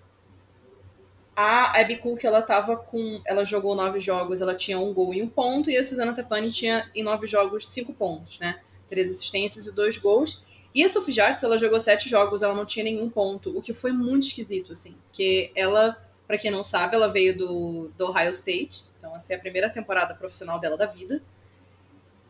a 1.36 1.78
Abby 1.78 1.96
Cook, 1.98 2.24
ela 2.24 2.40
tava 2.40 2.76
com. 2.78 3.20
Ela 3.26 3.44
jogou 3.44 3.74
nove 3.74 4.00
jogos, 4.00 4.40
ela 4.40 4.54
tinha 4.54 4.78
um 4.78 4.94
gol 4.94 5.12
e 5.12 5.22
um 5.22 5.28
ponto, 5.28 5.70
e 5.70 5.76
a 5.76 5.82
Susana 5.82 6.14
Tapani 6.14 6.50
tinha 6.50 6.90
em 6.94 7.02
nove 7.02 7.26
jogos 7.26 7.68
cinco 7.68 7.92
pontos, 7.92 8.38
né? 8.38 8.60
Três 8.88 9.10
assistências 9.10 9.66
e 9.66 9.74
dois 9.74 9.98
gols. 9.98 10.42
E 10.76 10.84
a 10.84 10.90
Sophie 10.90 11.10
Jacques, 11.10 11.42
ela 11.42 11.56
jogou 11.56 11.80
sete 11.80 12.06
jogos, 12.06 12.42
ela 12.42 12.52
não 12.52 12.66
tinha 12.66 12.84
nenhum 12.84 13.08
ponto, 13.08 13.48
o 13.56 13.62
que 13.62 13.72
foi 13.72 13.92
muito 13.92 14.26
esquisito, 14.26 14.72
assim. 14.72 14.94
Porque 15.06 15.50
ela, 15.56 15.96
para 16.26 16.36
quem 16.36 16.50
não 16.50 16.62
sabe, 16.62 16.94
ela 16.94 17.08
veio 17.08 17.34
do, 17.34 17.90
do 17.96 18.10
Ohio 18.10 18.28
State, 18.28 18.84
então 18.98 19.16
essa 19.16 19.32
é 19.32 19.36
a 19.36 19.38
primeira 19.38 19.70
temporada 19.70 20.14
profissional 20.14 20.60
dela 20.60 20.76
da 20.76 20.84
vida. 20.84 21.22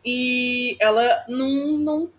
E 0.04 0.76
ela 0.78 1.24
não, 1.28 1.76
não, 1.76 2.10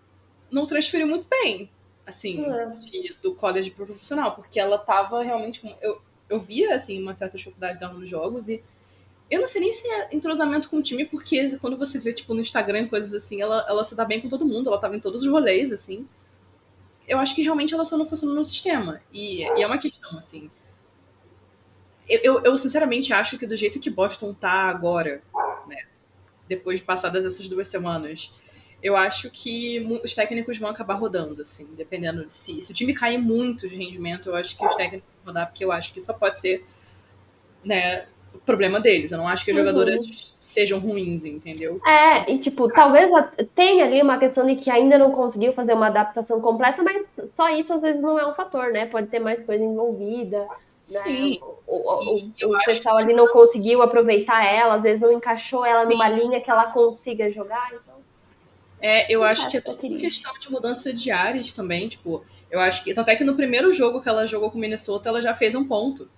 não 0.50 0.66
transferiu 0.66 1.06
muito 1.06 1.26
bem, 1.30 1.70
assim, 2.06 2.44
de, 2.80 3.16
do 3.22 3.34
college 3.34 3.70
pro 3.70 3.86
profissional, 3.86 4.34
porque 4.34 4.60
ela 4.60 4.76
tava 4.76 5.22
realmente. 5.22 5.62
Eu, 5.80 5.98
eu 6.28 6.38
via, 6.38 6.74
assim, 6.74 7.00
uma 7.00 7.14
certa 7.14 7.38
dificuldade 7.38 7.80
dela 7.80 7.94
nos 7.94 8.06
jogos 8.06 8.50
e 8.50 8.62
eu 9.30 9.40
não 9.40 9.46
sei 9.46 9.62
nem 9.62 9.72
se 9.72 9.88
é 9.88 10.08
entrosamento 10.12 10.68
com 10.68 10.76
o 10.76 10.82
time, 10.82 11.06
porque 11.06 11.56
quando 11.56 11.78
você 11.78 11.98
vê, 11.98 12.12
tipo, 12.12 12.34
no 12.34 12.42
Instagram 12.42 12.86
coisas 12.86 13.14
assim, 13.14 13.40
ela, 13.40 13.64
ela 13.66 13.82
se 13.82 13.94
dá 13.94 14.04
bem 14.04 14.20
com 14.20 14.28
todo 14.28 14.44
mundo, 14.44 14.68
ela 14.68 14.78
tava 14.78 14.94
em 14.94 15.00
todos 15.00 15.22
os 15.22 15.28
rolês, 15.28 15.72
assim. 15.72 16.06
Eu 17.08 17.18
acho 17.18 17.34
que 17.34 17.42
realmente 17.42 17.72
ela 17.72 17.84
só 17.84 17.96
não 17.96 18.06
funciona 18.06 18.34
no 18.34 18.44
sistema. 18.44 19.00
E, 19.10 19.42
e 19.42 19.62
é 19.62 19.66
uma 19.66 19.78
questão, 19.78 20.16
assim. 20.18 20.50
Eu, 22.08 22.20
eu, 22.22 22.42
eu, 22.44 22.58
sinceramente 22.58 23.12
acho 23.12 23.38
que 23.38 23.46
do 23.46 23.56
jeito 23.56 23.80
que 23.80 23.90
Boston 23.90 24.32
tá 24.32 24.50
agora, 24.50 25.22
né, 25.66 25.84
depois 26.48 26.78
de 26.78 26.84
passadas 26.84 27.24
essas 27.24 27.48
duas 27.48 27.68
semanas, 27.68 28.30
eu 28.82 28.96
acho 28.96 29.30
que 29.30 29.80
os 30.02 30.14
técnicos 30.14 30.58
vão 30.58 30.70
acabar 30.70 30.94
rodando, 30.94 31.42
assim, 31.42 31.74
dependendo 31.74 32.24
de. 32.24 32.32
Se 32.32 32.70
o 32.70 32.74
time 32.74 32.94
cair 32.94 33.18
muito 33.18 33.68
de 33.68 33.76
rendimento, 33.76 34.28
eu 34.28 34.36
acho 34.36 34.56
que 34.56 34.64
os 34.64 34.74
técnicos 34.74 35.08
vão 35.16 35.32
rodar, 35.32 35.48
porque 35.48 35.64
eu 35.64 35.72
acho 35.72 35.92
que 35.92 36.00
só 36.00 36.12
pode 36.12 36.38
ser, 36.38 36.64
né, 37.64 38.06
problema 38.44 38.80
deles. 38.80 39.12
Eu 39.12 39.18
não 39.18 39.28
acho 39.28 39.44
que 39.44 39.50
as 39.50 39.56
uhum. 39.56 39.64
jogadoras 39.64 40.34
sejam 40.38 40.78
ruins, 40.78 41.24
entendeu? 41.24 41.80
É, 41.86 42.30
e 42.30 42.38
tipo, 42.38 42.68
talvez 42.68 43.10
tenha 43.54 43.84
ali 43.84 44.00
uma 44.00 44.18
questão 44.18 44.46
de 44.46 44.56
que 44.56 44.70
ainda 44.70 44.98
não 44.98 45.10
conseguiu 45.10 45.52
fazer 45.52 45.74
uma 45.74 45.86
adaptação 45.88 46.40
completa, 46.40 46.82
mas 46.82 47.04
só 47.36 47.48
isso 47.50 47.72
às 47.74 47.82
vezes 47.82 48.02
não 48.02 48.18
é 48.18 48.26
um 48.26 48.34
fator, 48.34 48.72
né? 48.72 48.86
Pode 48.86 49.08
ter 49.08 49.18
mais 49.18 49.40
coisa 49.40 49.62
envolvida. 49.62 50.46
Né? 50.90 51.00
Sim. 51.02 51.38
O, 51.66 51.74
o, 51.74 52.54
o 52.54 52.64
pessoal 52.64 52.96
ali 52.96 53.12
não 53.12 53.28
conseguiu 53.28 53.82
aproveitar 53.82 54.44
ela, 54.44 54.74
às 54.74 54.82
vezes 54.82 55.02
não 55.02 55.12
encaixou 55.12 55.64
ela 55.64 55.86
Sim. 55.86 55.92
numa 55.92 56.08
linha 56.08 56.40
que 56.40 56.50
ela 56.50 56.70
consiga 56.70 57.30
jogar, 57.30 57.68
então. 57.68 57.98
É, 58.80 59.12
eu 59.12 59.24
acho 59.24 59.50
que 59.50 59.56
é 59.56 59.60
tudo 59.60 59.98
questão 59.98 60.32
de 60.38 60.50
mudança 60.50 60.92
de 60.92 61.10
áreas 61.10 61.52
também, 61.52 61.88
tipo, 61.88 62.24
eu 62.50 62.60
acho 62.60 62.82
que. 62.82 62.94
Tanto 62.94 63.10
é 63.10 63.16
que 63.16 63.24
no 63.24 63.34
primeiro 63.34 63.72
jogo 63.72 64.00
que 64.00 64.08
ela 64.08 64.26
jogou 64.26 64.50
com 64.50 64.58
Minnesota, 64.58 65.08
ela 65.08 65.20
já 65.20 65.34
fez 65.34 65.54
um 65.54 65.64
ponto. 65.66 66.08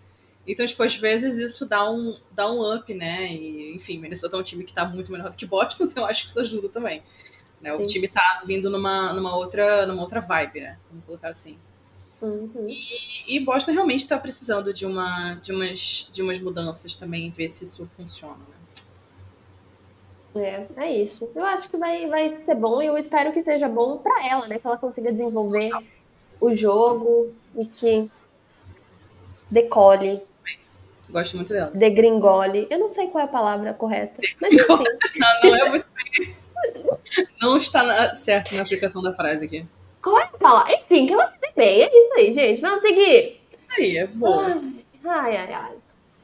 Então, 0.46 0.66
tipo, 0.66 0.82
às 0.82 0.96
vezes 0.96 1.38
isso 1.38 1.66
dá 1.66 1.90
um, 1.90 2.16
dá 2.32 2.50
um 2.50 2.74
up, 2.74 2.92
né? 2.94 3.32
E, 3.32 3.76
enfim, 3.76 3.98
Minnesota 3.98 4.36
é 4.36 4.40
um 4.40 4.42
time 4.42 4.64
que 4.64 4.72
tá 4.72 4.84
muito 4.84 5.12
melhor 5.12 5.30
do 5.30 5.36
que 5.36 5.46
Boston, 5.46 5.84
então 5.90 6.02
eu 6.04 6.08
acho 6.08 6.24
que 6.24 6.30
isso 6.30 6.40
ajuda 6.40 6.68
também. 6.68 7.02
Né? 7.60 7.72
O 7.74 7.86
time 7.86 8.08
tá 8.08 8.42
vindo 8.46 8.70
numa, 8.70 9.12
numa, 9.12 9.36
outra, 9.36 9.86
numa 9.86 10.02
outra 10.02 10.20
vibe, 10.20 10.60
né? 10.60 10.78
Vamos 10.90 11.04
colocar 11.04 11.28
assim. 11.28 11.58
Uhum. 12.22 12.66
E, 12.68 13.36
e, 13.36 13.40
Boston 13.40 13.72
realmente 13.72 14.06
tá 14.06 14.18
precisando 14.18 14.72
de, 14.74 14.84
uma, 14.84 15.34
de, 15.36 15.52
umas, 15.52 16.08
de 16.12 16.22
umas 16.22 16.38
mudanças 16.38 16.94
também, 16.94 17.30
ver 17.30 17.48
se 17.48 17.64
isso 17.64 17.88
funciona, 17.96 18.36
né? 18.36 18.60
É, 20.34 20.66
é 20.76 20.96
isso. 20.96 21.30
Eu 21.34 21.44
acho 21.44 21.68
que 21.68 21.76
vai, 21.76 22.06
vai 22.08 22.44
ser 22.44 22.54
bom 22.54 22.80
e 22.80 22.86
eu 22.86 22.96
espero 22.96 23.32
que 23.32 23.42
seja 23.42 23.68
bom 23.68 23.98
para 23.98 24.26
ela, 24.26 24.46
né? 24.46 24.58
Que 24.58 24.66
ela 24.66 24.76
consiga 24.76 25.10
desenvolver 25.10 25.70
o 26.40 26.54
jogo 26.54 27.34
e 27.56 27.66
que 27.66 28.10
decole. 29.50 30.22
Gosto 31.10 31.36
muito 31.36 31.52
dela. 31.52 31.70
Degringole. 31.74 32.66
Eu 32.70 32.78
não 32.78 32.90
sei 32.90 33.08
qual 33.08 33.22
é 33.22 33.24
a 33.24 33.28
palavra 33.28 33.74
correta. 33.74 34.20
Mas 34.40 34.52
enfim. 34.52 34.66
não, 35.18 35.50
não 35.50 35.56
é 35.56 35.68
muito 35.68 35.86
bem. 35.94 36.36
Não 37.40 37.56
está 37.56 37.82
na, 37.84 38.14
certo 38.14 38.54
na 38.54 38.62
aplicação 38.62 39.02
da 39.02 39.12
frase 39.12 39.44
aqui. 39.44 39.66
Qual 40.02 40.18
é 40.18 40.24
a 40.24 40.38
palavra? 40.38 40.72
Enfim, 40.74 41.06
que 41.06 41.12
ela 41.12 41.26
se 41.26 41.38
dê 41.40 41.52
bem. 41.56 41.82
É 41.82 41.86
isso 41.88 42.14
aí, 42.16 42.32
gente. 42.32 42.60
Vamos 42.60 42.80
seguir. 42.80 43.40
Isso 43.52 43.80
aí, 43.80 43.96
é 43.96 44.06
boa. 44.06 44.62
Ai, 45.04 45.36
ai, 45.36 45.52
ai. 45.52 45.74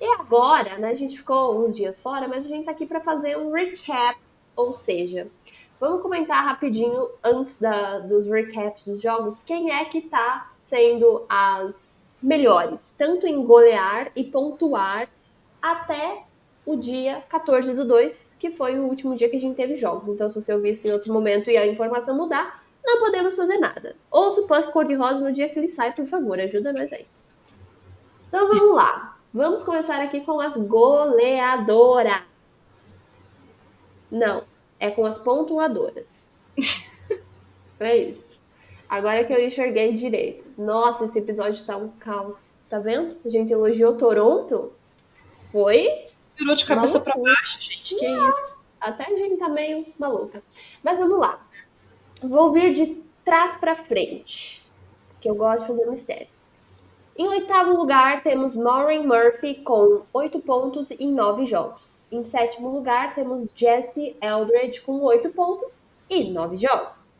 E 0.00 0.06
agora, 0.20 0.78
né? 0.78 0.90
A 0.90 0.94
gente 0.94 1.16
ficou 1.16 1.64
uns 1.64 1.74
dias 1.74 2.00
fora, 2.00 2.28
mas 2.28 2.44
a 2.44 2.48
gente 2.48 2.64
tá 2.64 2.70
aqui 2.70 2.86
para 2.86 3.00
fazer 3.00 3.36
um 3.36 3.52
recap. 3.52 4.18
Ou 4.54 4.72
seja, 4.72 5.28
vamos 5.80 6.02
comentar 6.02 6.44
rapidinho, 6.44 7.08
antes 7.22 7.60
da, 7.60 7.98
dos 8.00 8.26
recaps 8.26 8.84
dos 8.84 9.00
jogos, 9.00 9.42
quem 9.42 9.70
é 9.70 9.84
que 9.84 10.00
tá 10.02 10.52
sendo 10.60 11.24
as 11.28 12.16
melhores, 12.22 12.94
tanto 12.96 13.26
em 13.26 13.44
golear 13.44 14.10
e 14.16 14.24
pontuar 14.24 15.08
até 15.60 16.24
o 16.64 16.76
dia 16.76 17.22
14 17.28 17.72
do 17.74 17.84
2, 17.84 18.36
que 18.40 18.50
foi 18.50 18.78
o 18.78 18.84
último 18.84 19.14
dia 19.14 19.28
que 19.28 19.36
a 19.36 19.40
gente 19.40 19.56
teve 19.56 19.76
jogos. 19.76 20.08
Então, 20.08 20.28
se 20.28 20.40
você 20.40 20.52
ouvir 20.52 20.70
isso 20.70 20.88
em 20.88 20.92
outro 20.92 21.12
momento 21.12 21.50
e 21.50 21.56
a 21.56 21.66
informação 21.66 22.16
mudar, 22.16 22.64
não 22.84 22.98
podemos 22.98 23.36
fazer 23.36 23.58
nada. 23.58 23.96
Ouça 24.10 24.40
o 24.40 24.46
Punk 24.46 24.72
Cor-de-Rosa 24.72 25.24
no 25.24 25.32
dia 25.32 25.48
que 25.48 25.58
ele 25.58 25.68
sai, 25.68 25.92
por 25.92 26.06
favor, 26.06 26.40
ajuda 26.40 26.72
nós 26.72 26.92
a 26.92 26.98
isso. 26.98 27.36
Então, 28.28 28.48
vamos 28.48 28.74
lá. 28.74 29.16
Vamos 29.32 29.62
começar 29.62 30.00
aqui 30.00 30.22
com 30.22 30.40
as 30.40 30.56
goleadoras. 30.56 32.22
Não, 34.10 34.44
é 34.78 34.90
com 34.90 35.04
as 35.04 35.18
pontuadoras. 35.18 36.30
é 37.80 37.96
isso. 37.96 38.40
Agora 38.88 39.24
que 39.24 39.32
eu 39.32 39.44
enxerguei 39.44 39.92
direito. 39.92 40.44
Nossa, 40.56 41.04
esse 41.04 41.18
episódio 41.18 41.64
tá 41.64 41.76
um 41.76 41.88
caos. 41.88 42.56
Tá 42.68 42.78
vendo? 42.78 43.16
A 43.24 43.28
gente 43.28 43.52
elogiou 43.52 43.96
Toronto. 43.96 44.72
Foi 45.50 46.06
Virou 46.36 46.54
de 46.54 46.66
cabeça 46.66 47.00
para 47.00 47.16
baixo, 47.16 47.60
gente. 47.60 47.96
Que 47.96 48.04
é 48.04 48.28
isso? 48.28 48.56
Até 48.80 49.10
a 49.10 49.16
gente 49.16 49.38
tá 49.38 49.48
meio 49.48 49.86
maluca. 49.98 50.42
Mas 50.82 50.98
vamos 50.98 51.18
lá. 51.18 51.44
Vou 52.22 52.52
vir 52.52 52.72
de 52.72 53.02
trás 53.24 53.56
para 53.56 53.74
frente, 53.74 54.62
que 55.20 55.28
eu 55.28 55.34
gosto 55.34 55.62
de 55.62 55.68
fazer 55.68 55.90
mistério. 55.90 56.28
Em 57.18 57.26
oitavo 57.28 57.74
lugar, 57.74 58.22
temos 58.22 58.54
Maureen 58.54 59.06
Murphy 59.06 59.54
com 59.62 60.02
8 60.12 60.38
pontos 60.40 60.90
em 60.90 61.10
9 61.10 61.46
jogos. 61.46 62.06
Em 62.12 62.22
sétimo 62.22 62.68
lugar, 62.68 63.14
temos 63.14 63.50
Jesse 63.56 64.14
Eldredge 64.20 64.82
com 64.82 65.00
8 65.00 65.30
pontos 65.30 65.92
e 66.10 66.30
9 66.30 66.58
jogos. 66.58 67.10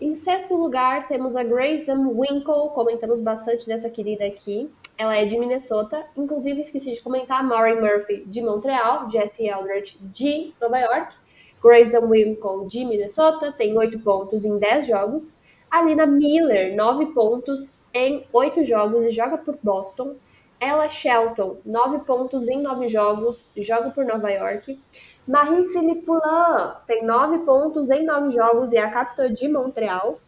Em 0.00 0.14
sexto 0.14 0.54
lugar, 0.54 1.08
temos 1.08 1.34
a 1.34 1.42
Grayson 1.42 2.06
Winkle, 2.08 2.70
comentamos 2.72 3.20
bastante 3.20 3.66
dessa 3.66 3.90
querida 3.90 4.24
aqui, 4.24 4.70
ela 4.96 5.16
é 5.16 5.24
de 5.24 5.36
Minnesota. 5.36 6.06
Inclusive, 6.16 6.60
esqueci 6.60 6.92
de 6.92 7.02
comentar, 7.02 7.42
Maureen 7.42 7.80
Murphy 7.80 8.22
de 8.26 8.40
Montreal, 8.40 9.10
Jesse 9.10 9.48
Eldridge 9.48 9.98
de 10.02 10.54
Nova 10.60 10.78
York, 10.78 11.16
Grayson 11.60 12.06
Winkle 12.06 12.68
de 12.68 12.84
Minnesota, 12.84 13.50
tem 13.50 13.76
8 13.76 13.98
pontos 13.98 14.44
em 14.44 14.56
10 14.56 14.86
jogos. 14.86 15.44
Alina 15.76 16.06
Miller, 16.06 16.74
9 16.74 17.12
pontos 17.12 17.84
em 17.92 18.26
8 18.32 18.64
jogos 18.64 19.04
e 19.04 19.10
joga 19.10 19.36
por 19.36 19.58
Boston. 19.62 20.14
Ella 20.58 20.88
Shelton, 20.88 21.58
9 21.66 21.98
pontos 22.06 22.48
em 22.48 22.62
9 22.62 22.88
jogos, 22.88 23.52
joga 23.58 23.90
por 23.90 24.02
Nova 24.02 24.30
York. 24.30 24.80
Marie-Philippe 25.28 26.06
Poulain 26.06 26.76
tem 26.86 27.04
9 27.04 27.40
pontos 27.40 27.90
em 27.90 28.06
9 28.06 28.30
jogos 28.30 28.72
e 28.72 28.78
é 28.78 28.84
a 28.84 28.90
capitã 28.90 29.30
de 29.30 29.48
Montreal. 29.48 30.18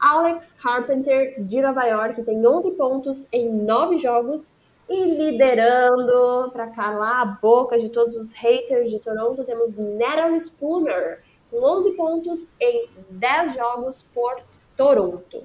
Alex 0.00 0.58
Carpenter, 0.60 1.40
de 1.40 1.60
Nova 1.60 1.84
York, 1.84 2.24
tem 2.24 2.44
11 2.44 2.72
pontos 2.72 3.32
em 3.32 3.48
9 3.48 3.98
jogos. 3.98 4.54
E 4.88 5.04
liderando, 5.04 6.50
para 6.52 6.66
calar 6.66 7.22
a 7.22 7.26
boca 7.26 7.78
de 7.78 7.90
todos 7.90 8.16
os 8.16 8.32
haters 8.32 8.90
de 8.90 8.98
Toronto, 8.98 9.44
temos 9.44 9.76
Natalie 9.76 10.40
Spooner, 10.40 11.22
com 11.48 11.62
11 11.62 11.92
pontos 11.92 12.48
em 12.60 12.88
10 13.10 13.54
jogos 13.54 14.04
por 14.12 14.42
Toronto. 14.76 15.44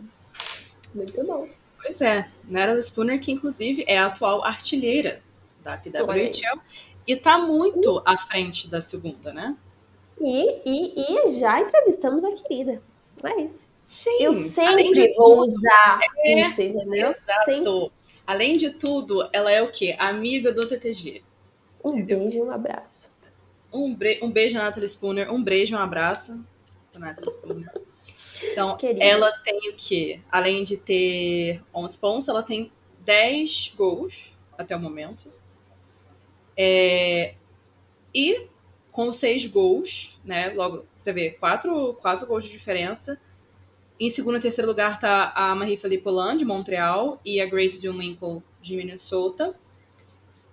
Muito 0.94 1.24
bom. 1.24 1.48
Pois 1.82 2.02
é, 2.02 2.30
Natalie 2.48 2.84
Spooner, 2.84 3.20
que 3.20 3.32
inclusive 3.32 3.84
é 3.88 3.98
a 3.98 4.08
atual 4.08 4.44
artilheira 4.44 5.22
da 5.64 5.78
PWHL 5.78 6.60
e 7.08 7.16
tá 7.16 7.38
muito 7.38 7.98
uh. 7.98 8.04
à 8.06 8.18
frente 8.18 8.70
da 8.70 8.82
segunda, 8.82 9.34
né? 9.34 9.56
E, 10.20 10.62
e, 10.66 11.28
e 11.28 11.40
já 11.40 11.60
entrevistamos 11.60 12.24
a 12.24 12.32
querida. 12.34 12.82
É 13.24 13.42
isso. 13.42 13.72
Sim, 13.86 14.18
eu 14.22 14.34
sempre 14.34 15.14
vou 15.16 15.46
tudo, 15.46 15.46
usar 15.46 16.00
é, 16.20 16.42
isso, 16.42 16.62
entendeu? 16.62 17.10
Exato. 17.10 17.46
Sempre. 17.46 17.92
Além 18.26 18.56
de 18.56 18.70
tudo, 18.70 19.28
ela 19.34 19.52
é 19.52 19.62
o 19.62 19.72
quê? 19.72 19.96
Amiga 20.00 20.54
do 20.54 20.68
TTG. 20.68 21.24
Um 21.84 21.90
entendeu? 21.90 22.20
beijo 22.20 22.38
e 22.38 22.42
um 22.42 22.52
abraço. 22.52 23.12
Um, 23.74 23.98
um 24.22 24.32
beijo, 24.32 24.58
Natalie 24.58 24.88
Spooner. 24.88 25.34
Um 25.34 25.44
beijo, 25.44 25.76
um 25.76 25.80
abraço. 25.80 26.42
Natalie 26.94 27.32
Spooner. 27.32 27.72
Então, 28.52 28.76
Querida. 28.78 29.04
ela 29.04 29.32
tem 29.40 29.70
o 29.70 29.76
quê? 29.76 30.20
Além 30.32 30.64
de 30.64 30.78
ter 30.78 31.62
11 31.74 31.98
pontos, 32.00 32.30
ela 32.30 32.44
tem 32.44 32.72
10 33.00 33.74
gols 33.78 34.36
até 34.58 34.76
o 34.76 34.80
momento. 34.80 35.32
É... 36.58 37.36
E 38.14 38.48
com 38.92 39.14
6 39.14 39.48
gols, 39.48 40.20
né? 40.24 40.50
Logo, 40.50 40.86
você 40.98 41.14
vê, 41.14 41.32
4, 41.32 41.94
quatro 42.02 42.26
gols 42.26 42.44
de 42.44 42.52
diferença 42.52 43.20
em 44.02 44.10
segundo 44.10 44.40
e 44.40 44.42
terceiro 44.42 44.68
lugar 44.68 44.94
está 44.94 45.32
a 45.36 45.54
Marie-Philippe 45.54 46.04
Polan, 46.04 46.36
de 46.36 46.44
Montreal, 46.44 47.22
e 47.24 47.40
a 47.40 47.46
Grace 47.46 47.88
Winkle, 47.88 48.42
de 48.60 48.76
Minnesota. 48.76 49.56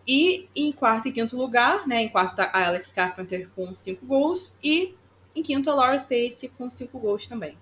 E 0.06 0.46
em 0.54 0.70
quarto 0.70 1.08
e 1.08 1.12
quinto 1.12 1.34
lugar, 1.34 1.88
né? 1.88 2.02
Em 2.02 2.10
quarto 2.10 2.32
está 2.32 2.50
a 2.52 2.66
Alex 2.66 2.92
Carpenter 2.92 3.48
com 3.56 3.74
cinco 3.74 4.04
gols. 4.04 4.54
E 4.62 4.94
em 5.38 5.42
quinto 5.42 5.70
a 5.70 5.74
Laura 5.74 5.96
Stacy 5.96 6.48
com 6.48 6.68
cinco 6.68 6.98
gols 6.98 7.26
também. 7.26 7.56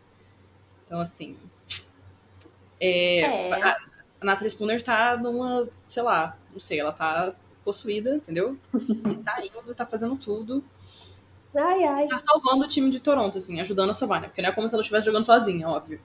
Então, 0.85 1.01
assim. 1.01 1.37
É, 2.81 3.21
é. 3.21 3.63
A, 3.63 3.77
a 4.21 4.25
Natalie 4.25 4.51
Spooner 4.51 4.83
tá 4.83 5.17
numa, 5.17 5.69
sei 5.89 6.03
lá, 6.03 6.37
não 6.53 6.61
sei, 6.61 6.81
ela 6.81 6.93
tá 6.93 7.35
possuída, 7.65 8.17
entendeu? 8.17 8.57
tá 9.25 9.45
indo, 9.45 9.75
tá 9.75 9.85
fazendo 9.85 10.17
tudo. 10.17 10.65
Ai, 11.55 11.85
ai. 11.85 12.07
Tá 12.07 12.19
salvando 12.19 12.65
o 12.65 12.69
time 12.69 12.91
de 12.91 13.01
Toronto, 13.01 13.39
assim, 13.39 13.61
ajudando 13.61 13.91
a 13.91 13.95
salvar, 13.95 14.21
né? 14.21 14.29
Porque 14.29 14.43
não 14.43 14.51
é 14.51 14.53
como 14.53 14.69
se 14.69 14.75
ela 14.75 14.83
estivesse 14.83 15.07
jogando 15.07 15.25
sozinha, 15.25 15.69
óbvio. 15.69 16.01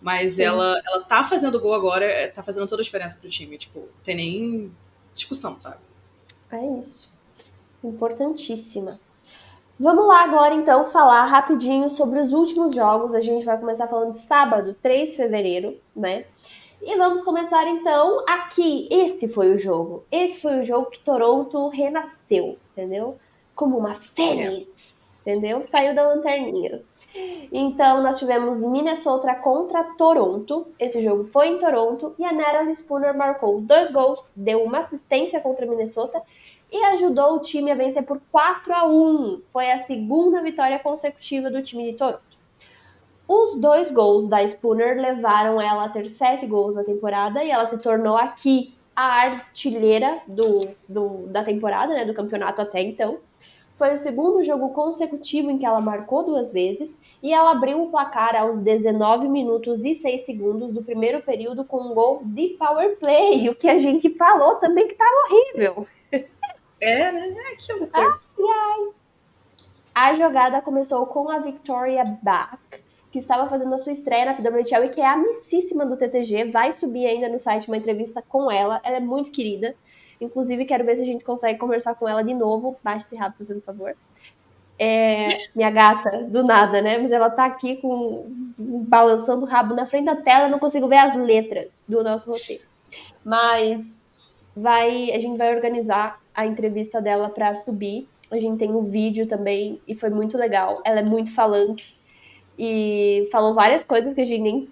Mas 0.00 0.38
ela, 0.38 0.80
ela 0.84 1.04
tá 1.04 1.24
fazendo 1.24 1.60
gol 1.60 1.74
agora, 1.74 2.04
é, 2.04 2.28
tá 2.28 2.42
fazendo 2.42 2.68
toda 2.68 2.82
a 2.82 2.84
diferença 2.84 3.18
pro 3.18 3.28
time. 3.28 3.58
Tipo, 3.58 3.88
tem 4.04 4.16
nem 4.16 4.72
discussão, 5.14 5.58
sabe? 5.58 5.78
É 6.50 6.78
isso. 6.78 7.10
Importantíssima. 7.82 9.00
Vamos 9.78 10.06
lá 10.06 10.24
agora, 10.24 10.54
então, 10.54 10.84
falar 10.84 11.24
rapidinho 11.26 11.88
sobre 11.88 12.18
os 12.18 12.32
últimos 12.32 12.74
jogos. 12.74 13.14
A 13.14 13.20
gente 13.20 13.46
vai 13.46 13.58
começar 13.58 13.86
falando 13.86 14.14
de 14.14 14.26
sábado, 14.26 14.76
3 14.82 15.10
de 15.10 15.16
fevereiro, 15.16 15.78
né? 15.94 16.24
E 16.82 16.96
vamos 16.96 17.22
começar 17.22 17.66
então 17.68 18.24
aqui. 18.28 18.88
Este 18.90 19.28
foi 19.28 19.54
o 19.54 19.58
jogo. 19.58 20.04
Esse 20.10 20.42
foi 20.42 20.60
o 20.60 20.64
jogo 20.64 20.90
que 20.90 21.00
Toronto 21.00 21.68
renasceu, 21.68 22.56
entendeu? 22.72 23.18
como 23.58 23.76
uma 23.76 23.92
fênix, 23.92 24.96
entendeu? 25.20 25.64
Saiu 25.64 25.92
da 25.92 26.06
lanterninha. 26.06 26.80
Então, 27.50 28.02
nós 28.02 28.18
tivemos 28.18 28.58
Minnesota 28.58 29.34
contra 29.36 29.82
Toronto. 29.96 30.66
Esse 30.78 31.00
jogo 31.00 31.24
foi 31.24 31.48
em 31.48 31.58
Toronto 31.58 32.14
e 32.18 32.24
a 32.24 32.32
Natalie 32.32 32.74
Spooner 32.76 33.16
marcou 33.16 33.60
dois 33.60 33.90
gols, 33.90 34.32
deu 34.36 34.62
uma 34.62 34.78
assistência 34.78 35.40
contra 35.40 35.66
Minnesota 35.66 36.22
e 36.70 36.76
ajudou 36.84 37.36
o 37.36 37.40
time 37.40 37.70
a 37.70 37.74
vencer 37.74 38.02
por 38.02 38.20
4 38.30 38.72
a 38.74 38.86
1. 38.86 39.42
Foi 39.52 39.70
a 39.70 39.78
segunda 39.78 40.42
vitória 40.42 40.78
consecutiva 40.78 41.50
do 41.50 41.62
time 41.62 41.90
de 41.90 41.96
Toronto. 41.96 42.28
Os 43.26 43.54
dois 43.56 43.90
gols 43.90 44.28
da 44.28 44.42
Spooner 44.46 44.98
levaram 44.98 45.60
ela 45.60 45.84
a 45.84 45.88
ter 45.88 46.08
sete 46.08 46.46
gols 46.46 46.76
na 46.76 46.84
temporada 46.84 47.44
e 47.44 47.50
ela 47.50 47.66
se 47.66 47.76
tornou 47.76 48.16
aqui 48.16 48.74
a 48.96 49.20
artilheira 49.20 50.22
do, 50.26 50.66
do 50.88 51.26
da 51.26 51.44
temporada, 51.44 51.92
né, 51.92 52.04
do 52.04 52.14
campeonato 52.14 52.60
até 52.60 52.80
então. 52.80 53.18
Foi 53.78 53.94
o 53.94 53.98
segundo 53.98 54.42
jogo 54.42 54.70
consecutivo 54.70 55.52
em 55.52 55.56
que 55.56 55.64
ela 55.64 55.80
marcou 55.80 56.24
duas 56.24 56.50
vezes 56.50 56.98
e 57.22 57.32
ela 57.32 57.52
abriu 57.52 57.80
o 57.80 57.90
placar 57.90 58.34
aos 58.34 58.60
19 58.60 59.28
minutos 59.28 59.84
e 59.84 59.94
6 59.94 60.22
segundos 60.22 60.72
do 60.72 60.82
primeiro 60.82 61.22
período 61.22 61.64
com 61.64 61.80
um 61.80 61.94
gol 61.94 62.20
de 62.24 62.56
power 62.58 62.96
play, 62.96 63.48
o 63.48 63.54
que 63.54 63.68
a 63.68 63.78
gente 63.78 64.10
falou 64.16 64.56
também 64.56 64.88
que 64.88 64.94
estava 64.94 65.14
horrível. 65.24 65.86
É, 66.80 67.12
né? 67.12 67.36
É 67.36 67.52
aquilo 67.52 67.86
coisa. 67.86 68.20
Ai, 68.38 68.44
ai. 68.44 68.88
A 69.94 70.14
jogada 70.14 70.60
começou 70.60 71.06
com 71.06 71.28
a 71.28 71.38
Victoria 71.38 72.04
Bach, 72.20 72.58
que 73.12 73.18
estava 73.18 73.48
fazendo 73.48 73.74
a 73.74 73.78
sua 73.78 73.92
estreia 73.92 74.26
na 74.26 74.34
PWHL 74.34 74.86
e 74.86 74.88
que 74.88 75.00
é 75.00 75.06
amicíssima 75.06 75.86
do 75.86 75.96
TTG, 75.96 76.50
vai 76.50 76.72
subir 76.72 77.06
ainda 77.06 77.28
no 77.28 77.38
site 77.38 77.68
uma 77.68 77.76
entrevista 77.76 78.22
com 78.22 78.50
ela, 78.50 78.80
ela 78.84 78.96
é 78.96 79.00
muito 79.00 79.30
querida. 79.30 79.76
Inclusive, 80.20 80.64
quero 80.64 80.84
ver 80.84 80.96
se 80.96 81.02
a 81.02 81.06
gente 81.06 81.24
consegue 81.24 81.58
conversar 81.58 81.94
com 81.94 82.08
ela 82.08 82.22
de 82.22 82.34
novo. 82.34 82.76
Baixe 82.82 83.06
esse 83.06 83.16
rabo, 83.16 83.36
fazendo 83.36 83.60
favor. 83.60 83.94
É, 84.78 85.26
minha 85.54 85.70
gata, 85.70 86.24
do 86.24 86.44
nada, 86.44 86.80
né? 86.80 86.98
Mas 86.98 87.10
ela 87.10 87.28
tá 87.28 87.44
aqui 87.44 87.76
com 87.76 88.26
balançando 88.58 89.44
o 89.44 89.48
rabo 89.48 89.74
na 89.74 89.86
frente 89.86 90.04
da 90.04 90.16
tela, 90.16 90.46
eu 90.46 90.50
não 90.50 90.58
consigo 90.58 90.86
ver 90.86 90.98
as 90.98 91.16
letras 91.16 91.84
do 91.88 92.02
nosso 92.02 92.30
roteiro. 92.30 92.62
Mas 93.24 93.84
vai, 94.54 95.10
a 95.10 95.18
gente 95.18 95.36
vai 95.36 95.54
organizar 95.54 96.20
a 96.34 96.46
entrevista 96.46 97.00
dela 97.00 97.28
para 97.28 97.54
subir 97.56 98.08
A 98.30 98.38
gente 98.38 98.58
tem 98.58 98.70
o 98.70 98.78
um 98.78 98.82
vídeo 98.82 99.26
também 99.26 99.80
e 99.86 99.94
foi 99.94 100.10
muito 100.10 100.38
legal. 100.38 100.80
Ela 100.84 101.00
é 101.00 101.04
muito 101.04 101.34
falante 101.34 101.98
e 102.56 103.28
falou 103.32 103.54
várias 103.54 103.84
coisas 103.84 104.14
que 104.14 104.20
a 104.20 104.24
gente 104.24 104.42
nem 104.42 104.68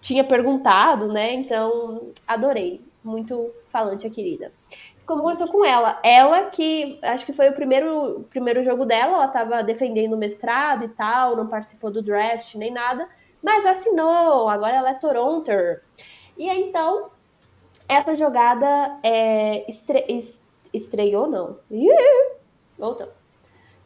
tinha 0.00 0.24
perguntado, 0.24 1.12
né? 1.12 1.34
Então, 1.34 2.08
adorei. 2.26 2.80
Muito 3.04 3.52
falante 3.68 4.06
a 4.06 4.10
querida. 4.10 4.50
Como 5.06 5.20
aconteceu 5.20 5.48
com 5.48 5.64
ela? 5.64 6.00
Ela 6.02 6.44
que 6.46 6.98
acho 7.02 7.26
que 7.26 7.32
foi 7.32 7.50
o 7.50 7.54
primeiro, 7.54 8.26
primeiro 8.30 8.62
jogo 8.62 8.86
dela, 8.86 9.16
ela 9.16 9.26
estava 9.26 9.62
defendendo 9.62 10.14
o 10.14 10.18
mestrado 10.18 10.84
e 10.84 10.88
tal, 10.88 11.36
não 11.36 11.46
participou 11.46 11.90
do 11.90 12.02
draft 12.02 12.54
nem 12.54 12.72
nada, 12.72 13.06
mas 13.42 13.66
assinou, 13.66 14.48
agora 14.48 14.76
ela 14.76 14.90
é 14.90 14.94
Toronto. 14.94 15.50
E 16.38 16.48
então, 16.48 17.10
essa 17.86 18.14
jogada 18.14 18.98
é, 19.02 19.68
estre, 19.68 20.06
estreou, 20.72 21.26
não. 21.26 21.58
Voltando. 22.78 23.12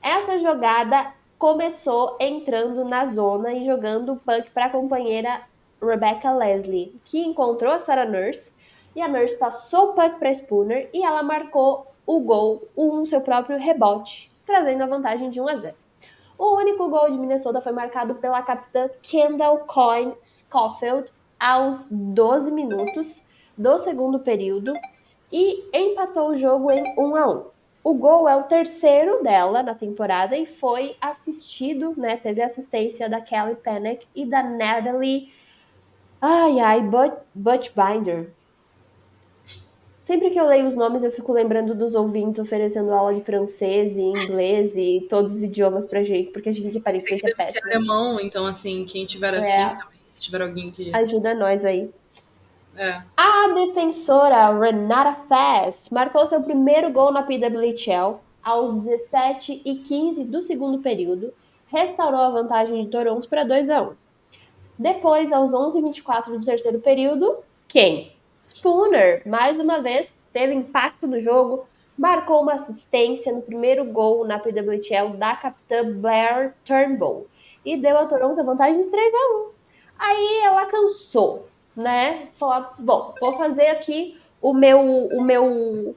Essa 0.01 0.39
jogada 0.39 1.13
começou 1.37 2.17
entrando 2.21 2.85
na 2.85 3.05
zona 3.07 3.53
e 3.53 3.65
jogando 3.65 4.13
o 4.13 4.17
puck 4.17 4.51
para 4.53 4.67
a 4.67 4.71
companheira 4.71 5.43
Rebecca 5.83 6.33
Leslie, 6.33 6.95
que 7.05 7.21
encontrou 7.25 7.73
a 7.73 7.79
Sarah 7.79 8.05
Nurse 8.05 8.57
e 8.99 9.03
a 9.03 9.07
Nurse 9.07 9.37
passou 9.37 9.91
o 9.91 9.93
puck 9.93 10.19
para 10.19 10.35
Spooner 10.35 10.91
e 10.93 11.05
ela 11.05 11.23
marcou 11.23 11.87
o 12.05 12.21
gol, 12.21 12.67
um 12.77 13.07
seu 13.07 13.21
próprio 13.21 13.57
rebote, 13.57 14.33
trazendo 14.45 14.83
a 14.83 14.87
vantagem 14.87 15.31
de 15.31 15.41
1 15.41 15.49
a 15.49 15.57
0. 15.57 15.77
O 16.37 16.57
único 16.57 16.89
gol 16.89 17.09
de 17.09 17.17
Minnesota 17.17 17.61
foi 17.61 17.71
marcado 17.71 18.17
pela 18.17 18.43
capitã 18.43 18.91
Kendall 19.01 19.59
Coyne 19.59 20.17
Schofield 20.21 21.13
aos 21.39 21.89
12 21.93 22.51
minutos 22.51 23.25
do 23.57 23.79
segundo 23.79 24.19
período 24.19 24.73
e 25.31 25.65
empatou 25.73 26.31
o 26.31 26.37
jogo 26.37 26.73
em 26.73 26.83
1 26.99 27.17
a 27.17 27.29
1. 27.29 27.45
O 27.85 27.95
gol 27.95 28.29
é 28.29 28.35
o 28.35 28.45
terceiro 28.45 29.23
dela 29.23 29.63
na 29.63 29.77
temporada 29.77 30.37
e 30.37 30.45
foi 30.45 30.97
assistido, 31.01 31.95
né? 31.97 32.17
Teve 32.17 32.43
assistência 32.43 33.09
da 33.09 33.21
Kelly 33.21 33.55
Panic 33.55 34.09
e 34.13 34.27
da 34.27 34.43
Natalie 34.43 35.33
Ai, 36.21 36.59
ai, 36.59 36.83
But, 36.83 37.13
Butchbinder. 37.33 38.33
Sempre 40.09 40.31
que 40.31 40.41
eu 40.41 40.47
leio 40.47 40.67
os 40.67 40.75
nomes, 40.75 41.05
eu 41.05 41.11
fico 41.11 41.35
lembrando 41.35 41.75
dos 41.75 41.95
ouvintes 41.95 42.41
oferecendo 42.41 42.95
aula 42.95 43.13
de 43.13 43.21
francês 43.21 43.95
e 43.95 44.01
inglês 44.01 44.73
e 44.75 45.07
todos 45.07 45.35
os 45.35 45.43
idiomas 45.43 45.85
pra 45.85 46.03
gente, 46.03 46.31
porque 46.31 46.49
a 46.49 46.53
gente 46.53 46.79
aparentemente 46.79 47.31
é 47.31 47.35
péssimo. 47.35 47.61
Ser 47.61 47.77
alemão, 47.77 48.19
então, 48.19 48.47
assim, 48.47 48.87
quem 48.87 49.05
tiver 49.05 49.35
é. 49.35 49.65
afim 49.65 49.79
também, 49.79 50.01
se 50.11 50.25
tiver 50.25 50.41
alguém 50.41 50.71
que. 50.71 50.97
Ajuda 50.97 51.35
nós 51.35 51.63
aí. 51.63 51.91
É. 52.75 53.03
A 53.15 53.49
defensora 53.55 54.59
Renata 54.59 55.13
Fast 55.29 55.93
marcou 55.93 56.27
seu 56.27 56.43
primeiro 56.43 56.91
gol 56.91 57.13
na 57.13 57.23
PWHL 57.23 58.19
aos 58.43 58.77
17 58.77 59.61
e 59.63 59.75
15 59.75 60.25
do 60.25 60.41
segundo 60.41 60.79
período, 60.79 61.35
restaurou 61.67 62.23
a 62.23 62.31
vantagem 62.31 62.83
de 62.83 62.91
Toronto 62.91 63.29
para 63.29 63.45
2 63.45 63.69
a 63.69 63.83
1. 63.83 63.93
Depois, 64.79 65.31
aos 65.31 65.53
11h24 65.53 66.31
do 66.31 66.43
terceiro 66.43 66.79
período, 66.79 67.41
quem? 67.69 68.17
Spooner, 68.41 69.23
mais 69.27 69.59
uma 69.59 69.81
vez, 69.81 70.15
teve 70.33 70.55
impacto 70.55 71.07
no 71.07 71.21
jogo, 71.21 71.67
marcou 71.97 72.43
uma 72.43 72.55
assistência 72.55 73.33
no 73.33 73.43
primeiro 73.43 73.85
gol 73.85 74.25
na 74.25 74.39
PWHL 74.39 75.17
da 75.17 75.35
capitã 75.35 75.93
Blair 75.93 76.55
Turnbull 76.65 77.27
e 77.65 77.77
deu 77.77 77.99
a 77.99 78.07
Toronto 78.07 78.41
a 78.41 78.45
vantagem 78.45 78.81
de 78.81 78.87
3 78.87 79.13
a 79.13 79.37
1. 79.41 79.49
Aí 79.99 80.41
ela 80.45 80.67
cansou, 80.67 81.49
né? 81.77 82.29
Falou: 82.33 82.69
bom, 82.79 83.15
vou 83.21 83.33
fazer 83.33 83.67
aqui 83.67 84.17
o 84.41 84.55
meu, 84.55 84.81
o 84.81 85.21
meu 85.21 85.97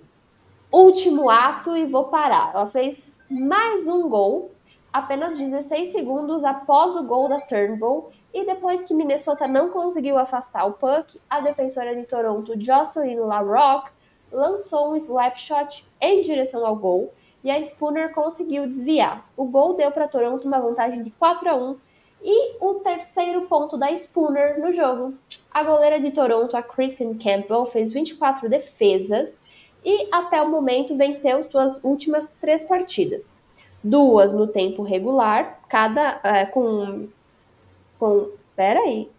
último 0.72 1.30
ato 1.30 1.78
e 1.78 1.86
vou 1.86 2.06
parar. 2.06 2.52
Ela 2.54 2.66
fez 2.66 3.16
mais 3.30 3.86
um 3.86 4.10
gol, 4.10 4.52
apenas 4.92 5.38
16 5.38 5.92
segundos 5.92 6.44
após 6.44 6.96
o 6.96 7.04
gol 7.04 7.30
da 7.30 7.40
Turnbull 7.40 8.12
e 8.34 8.46
depois 8.46 8.82
que 8.84 8.94
Minnesota 8.94 9.48
não 9.48 9.70
conseguiu 9.70 10.18
afastar 10.18 10.66
o 10.66 10.74
puck, 10.74 11.20
a 11.30 11.42
defensora 11.42 11.96
de 11.96 12.04
Toronto, 12.04 12.54
Jocelyn 12.58 13.20
LaRocque, 13.20 13.92
lançou 14.32 14.92
um 14.92 14.96
slap 14.96 15.38
shot 15.38 15.86
em 16.00 16.22
direção 16.22 16.66
ao 16.66 16.76
gol 16.76 17.14
e 17.44 17.52
a 17.52 17.60
Spooner 17.60 18.14
conseguiu 18.14 18.68
desviar. 18.68 19.26
O 19.36 19.46
gol 19.46 19.74
deu 19.74 19.92
para 19.92 20.08
Toronto 20.08 20.48
uma 20.48 20.60
vantagem 20.60 21.04
de 21.04 21.12
4 21.12 21.50
a 21.50 21.56
1 21.56 21.78
e 22.24 22.58
o 22.64 22.76
terceiro 22.76 23.42
ponto 23.44 23.78
da 23.78 23.92
Spooner 23.92 24.60
no 24.60 24.72
jogo. 24.72 25.16
A 25.52 25.64
goleira 25.64 26.00
de 26.00 26.12
Toronto, 26.12 26.56
a 26.56 26.62
Kristen 26.62 27.16
Campbell, 27.16 27.66
fez 27.66 27.92
24 27.92 28.48
defesas 28.48 29.36
e 29.84 30.08
até 30.12 30.42
o 30.42 30.50
momento 30.50 30.96
venceu 30.96 31.44
suas 31.50 31.84
últimas 31.84 32.34
três 32.40 32.64
partidas. 32.64 33.44
Duas 33.84 34.32
no 34.32 34.46
tempo 34.48 34.84
regular, 34.84 35.60
cada 35.68 36.20
é, 36.24 36.46
com 36.46 37.08
com. 38.02 38.32
Peraí. 38.56 39.10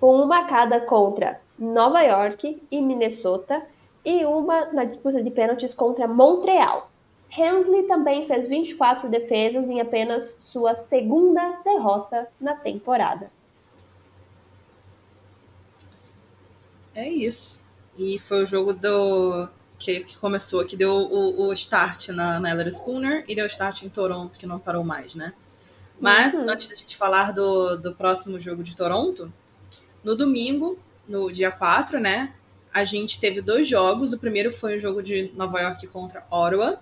Com 0.00 0.16
uma 0.16 0.44
cada 0.44 0.80
contra 0.80 1.40
Nova 1.58 2.00
York 2.00 2.60
e 2.70 2.80
Minnesota 2.80 3.62
e 4.04 4.24
uma 4.24 4.64
na 4.72 4.84
disputa 4.84 5.22
de 5.22 5.30
pênaltis 5.30 5.74
contra 5.74 6.08
Montreal. 6.08 6.90
Hensley 7.30 7.84
também 7.84 8.26
fez 8.26 8.48
24 8.48 9.08
defesas 9.08 9.68
em 9.68 9.80
apenas 9.80 10.24
sua 10.40 10.74
segunda 10.88 11.60
derrota 11.64 12.28
na 12.40 12.56
temporada. 12.56 13.30
É 16.94 17.08
isso. 17.08 17.62
E 17.96 18.18
foi 18.18 18.42
o 18.42 18.46
jogo 18.46 18.72
do 18.72 19.48
que, 19.78 20.00
que 20.00 20.18
começou, 20.18 20.64
que 20.64 20.76
deu 20.76 20.92
o, 20.92 21.48
o 21.48 21.52
start 21.52 22.08
na, 22.08 22.40
na 22.40 22.50
Ella 22.50 22.70
Spooner 22.70 23.24
e 23.28 23.34
deu 23.34 23.46
start 23.46 23.82
em 23.82 23.88
Toronto, 23.88 24.38
que 24.38 24.46
não 24.46 24.58
parou 24.58 24.84
mais, 24.84 25.14
né? 25.14 25.32
Mas, 26.02 26.34
uhum. 26.34 26.50
antes 26.50 26.66
da 26.68 26.74
gente 26.74 26.96
falar 26.96 27.30
do, 27.30 27.76
do 27.76 27.94
próximo 27.94 28.40
jogo 28.40 28.64
de 28.64 28.74
Toronto, 28.74 29.32
no 30.02 30.16
domingo, 30.16 30.76
no 31.06 31.30
dia 31.30 31.52
4, 31.52 32.00
né? 32.00 32.34
A 32.74 32.82
gente 32.82 33.20
teve 33.20 33.40
dois 33.40 33.68
jogos. 33.68 34.12
O 34.12 34.18
primeiro 34.18 34.52
foi 34.52 34.74
o 34.74 34.80
jogo 34.80 35.00
de 35.00 35.30
Nova 35.36 35.60
York 35.60 35.86
contra 35.86 36.26
Ottawa, 36.28 36.80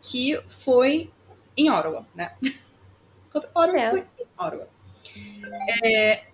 que 0.00 0.40
foi 0.48 1.10
em 1.54 1.70
Ottawa, 1.70 2.06
né? 2.14 2.34
contra 3.30 3.50
Ottawa, 3.50 3.78
é. 3.78 3.90
foi 3.90 4.00
em 4.00 4.26
Ottawa. 4.38 4.68
É, 5.84 6.24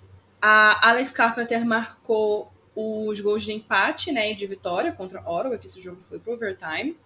a 0.41 0.91
Alex 0.91 1.11
Carpenter 1.11 1.67
marcou 1.67 2.53
os 2.77 3.19
gols 3.19 3.43
de 3.43 3.53
empate, 3.53 4.13
né, 4.13 4.31
e 4.31 4.37
de 4.37 4.47
vitória 4.47 4.93
contra 4.93 5.21
Ottawa, 5.23 5.59
que 5.59 5.67
esse 5.67 5.81
jogo 5.81 6.01
foi 6.09 6.21
pro 6.21 6.35
overtime. 6.35 6.97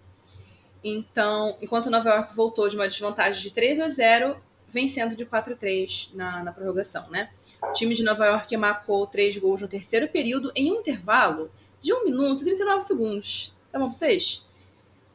Então, 0.85 1.57
enquanto 1.63 1.89
Nova 1.89 2.11
York 2.11 2.37
voltou 2.37 2.69
de 2.69 2.77
uma 2.77 2.87
desvantagem 2.87 3.41
de 3.41 3.51
3 3.51 3.81
a 3.81 3.89
0, 3.89 4.37
vencendo 4.69 5.17
de 5.17 5.25
4 5.25 5.55
a 5.55 5.57
3 5.57 6.11
na, 6.15 6.45
na 6.45 6.53
prorrogação, 6.53 7.09
né? 7.11 7.31
O 7.63 7.73
time 7.73 7.95
de 7.95 8.03
Nova 8.03 8.27
York 8.27 8.57
marcou 8.57 9.07
três 9.07 9.37
gols 9.39 9.61
no 9.61 9.69
terceiro 9.69 10.09
período 10.09 10.53
em 10.55 10.73
um 10.73 10.81
intervalo 10.81 11.51
de 11.81 11.93
1 11.93 12.05
minuto 12.05 12.43
e 12.43 12.45
39 12.45 12.81
segundos. 12.81 13.55
Tá 13.71 13.79
bom 13.79 13.89
pra 13.89 13.93
vocês? 13.93 14.45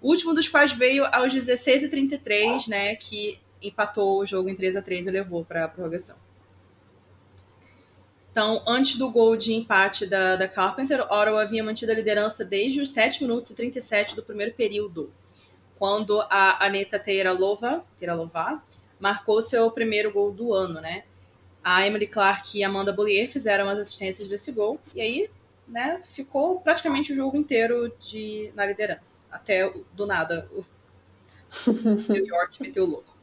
O 0.02 0.10
último 0.10 0.34
dos 0.34 0.50
quais 0.50 0.72
veio 0.72 1.06
aos 1.06 1.34
16 1.34 1.84
e 1.84 1.90
33, 1.90 2.68
né? 2.68 2.96
Que 2.96 3.40
empatou 3.62 4.20
o 4.20 4.26
jogo 4.26 4.50
em 4.50 4.56
3 4.56 4.76
a 4.76 4.82
3 4.82 5.08
e 5.08 5.12
levou 5.12 5.46
para 5.46 5.66
a 5.66 5.68
prorrogação. 5.68 6.16
Então, 8.32 8.64
antes 8.66 8.98
do 8.98 9.12
gol 9.12 9.36
de 9.36 9.54
empate 9.54 10.06
da, 10.06 10.38
da 10.38 10.48
Carpenter, 10.48 11.02
Ottawa 11.02 11.42
havia 11.42 11.62
mantido 11.62 11.92
a 11.92 11.96
liderança 11.96 12.46
desde 12.46 12.82
os 12.82 12.90
7 12.90 13.24
minutos 13.24 13.52
e 13.52 13.56
37 13.56 14.16
do 14.16 14.24
primeiro 14.24 14.54
período, 14.54 15.12
quando 15.78 16.22
a 16.30 16.66
Aneta 16.66 16.98
Teiralova, 16.98 17.84
Teiralova 17.98 18.64
marcou 19.02 19.42
seu 19.42 19.70
primeiro 19.72 20.14
gol 20.14 20.32
do 20.32 20.54
ano, 20.54 20.80
né? 20.80 21.04
A 21.64 21.86
Emily 21.86 22.08
Clark 22.08 22.58
e 22.58 22.64
a 22.64 22.70
Amanda 22.70 22.94
Bollier 22.94 23.30
fizeram 23.30 23.68
as 23.68 23.80
assistências 23.80 24.30
desse 24.30 24.52
gol, 24.52 24.80
e 24.96 25.02
aí, 25.02 25.30
né, 25.68 26.02
ficou 26.06 26.60
praticamente 26.62 27.12
o 27.12 27.16
jogo 27.16 27.36
inteiro 27.36 27.94
de, 28.00 28.52
na 28.56 28.66
liderança. 28.66 29.24
Até 29.32 29.72
do 29.94 30.06
nada 30.06 30.48
o 30.52 30.64
New 32.12 32.26
York 32.26 32.62
meteu 32.62 32.86
louco. 32.86 33.16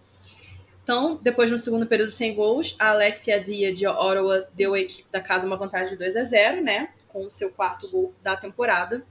Então, 0.83 1.19
depois 1.23 1.51
no 1.51 1.59
segundo 1.59 1.87
período 1.87 2.11
sem 2.11 2.35
gols, 2.35 2.75
a 2.79 2.91
Alexia 2.91 3.41
Dia 3.41 3.73
de 3.73 3.87
Ottawa 3.87 4.49
deu 4.55 4.75
à 4.75 4.81
equipe 4.81 5.09
da 5.13 5.21
casa 5.21 5.47
uma 5.47 5.57
vantagem 5.57 5.91
de 5.91 5.97
2 5.97 6.17
a 6.17 6.25
0, 6.25 6.63
né? 6.63 6.91
Com 7.09 7.27
o 7.27 7.31
seu 7.31 7.51
quarto 7.53 7.91
gol 7.91 8.15
da 8.23 8.37
temporada. 8.37 9.05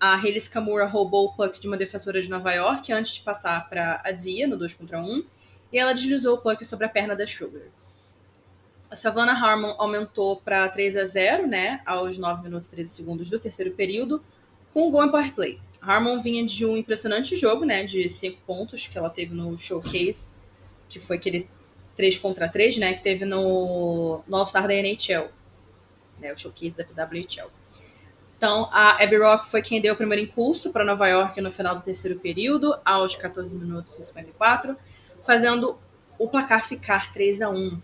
A 0.00 0.14
Hayley 0.16 0.38
Skamura 0.38 0.84
roubou 0.84 1.26
o 1.26 1.32
puck 1.32 1.60
de 1.60 1.68
uma 1.68 1.76
defensora 1.76 2.20
de 2.20 2.28
Nova 2.28 2.52
York 2.52 2.92
antes 2.92 3.12
de 3.12 3.20
passar 3.20 3.68
para 3.68 4.00
a 4.04 4.10
Dia 4.10 4.48
no 4.48 4.56
2 4.58 4.74
contra 4.74 4.98
1 4.98 5.24
e 5.72 5.78
ela 5.78 5.92
deslizou 5.92 6.36
o 6.36 6.38
puck 6.38 6.64
sobre 6.64 6.86
a 6.86 6.88
perna 6.88 7.14
da 7.14 7.26
Sugar. 7.26 7.62
A 8.90 8.94
Savannah 8.94 9.32
Harmon 9.32 9.74
aumentou 9.78 10.36
para 10.36 10.68
3 10.68 10.96
a 10.96 11.04
0, 11.04 11.46
né, 11.46 11.80
aos 11.84 12.18
9 12.18 12.42
minutos 12.42 12.68
e 12.68 12.70
13 12.72 12.94
segundos 12.94 13.28
do 13.28 13.38
terceiro 13.38 13.72
período, 13.72 14.22
com 14.72 14.88
um 14.88 14.90
gol 14.90 15.04
em 15.04 15.10
power 15.10 15.34
play. 15.34 15.60
Harmon 15.80 16.20
vinha 16.20 16.44
de 16.46 16.64
um 16.64 16.76
impressionante 16.76 17.36
jogo, 17.36 17.64
né, 17.64 17.84
de 17.84 18.08
5 18.08 18.40
pontos 18.46 18.86
que 18.86 18.96
ela 18.96 19.10
teve 19.10 19.34
no 19.34 19.56
showcase, 19.58 20.32
que 20.88 21.00
foi 21.00 21.16
aquele 21.16 21.48
3 21.96 22.18
contra 22.18 22.48
3, 22.48 22.76
né, 22.76 22.94
que 22.94 23.02
teve 23.02 23.24
no, 23.24 24.22
no 24.26 24.36
All-Star 24.36 24.68
da 24.68 24.74
NHL, 24.74 25.28
né, 26.20 26.32
o 26.32 26.36
showcase 26.36 26.76
da 26.76 26.84
WHL. 26.84 27.50
Então, 28.36 28.68
a 28.70 29.02
Abby 29.02 29.16
Rock 29.16 29.50
foi 29.50 29.62
quem 29.62 29.80
deu 29.80 29.94
o 29.94 29.96
primeiro 29.96 30.22
impulso 30.22 30.70
para 30.70 30.84
Nova 30.84 31.08
York 31.08 31.40
no 31.40 31.50
final 31.50 31.74
do 31.74 31.82
terceiro 31.82 32.20
período, 32.20 32.78
aos 32.84 33.16
14 33.16 33.56
minutos 33.56 33.98
e 33.98 34.02
54, 34.02 34.76
fazendo 35.26 35.78
o 36.18 36.28
placar 36.28 36.66
ficar 36.66 37.12
3 37.12 37.42
a 37.42 37.50
1 37.50 37.82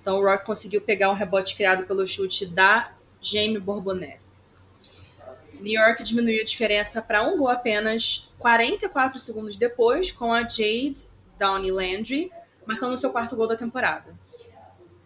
Então, 0.00 0.18
o 0.18 0.22
Rock 0.22 0.44
conseguiu 0.44 0.80
pegar 0.80 1.10
um 1.10 1.14
rebote 1.14 1.56
criado 1.56 1.86
pelo 1.86 2.06
chute 2.06 2.46
da 2.46 2.92
Jamie 3.20 3.58
Bourbonnais. 3.58 4.20
New 5.54 5.80
York 5.80 6.04
diminuiu 6.04 6.42
a 6.42 6.44
diferença 6.44 7.00
para 7.00 7.22
um 7.22 7.38
gol 7.38 7.48
apenas 7.48 8.28
44 8.38 9.18
segundos 9.18 9.56
depois, 9.56 10.12
com 10.12 10.32
a 10.32 10.42
Jade 10.42 11.08
Downey 11.38 11.70
Landry 11.70 12.30
marcando 12.66 12.96
seu 12.96 13.10
quarto 13.10 13.36
gol 13.36 13.46
da 13.46 13.56
temporada. 13.56 14.14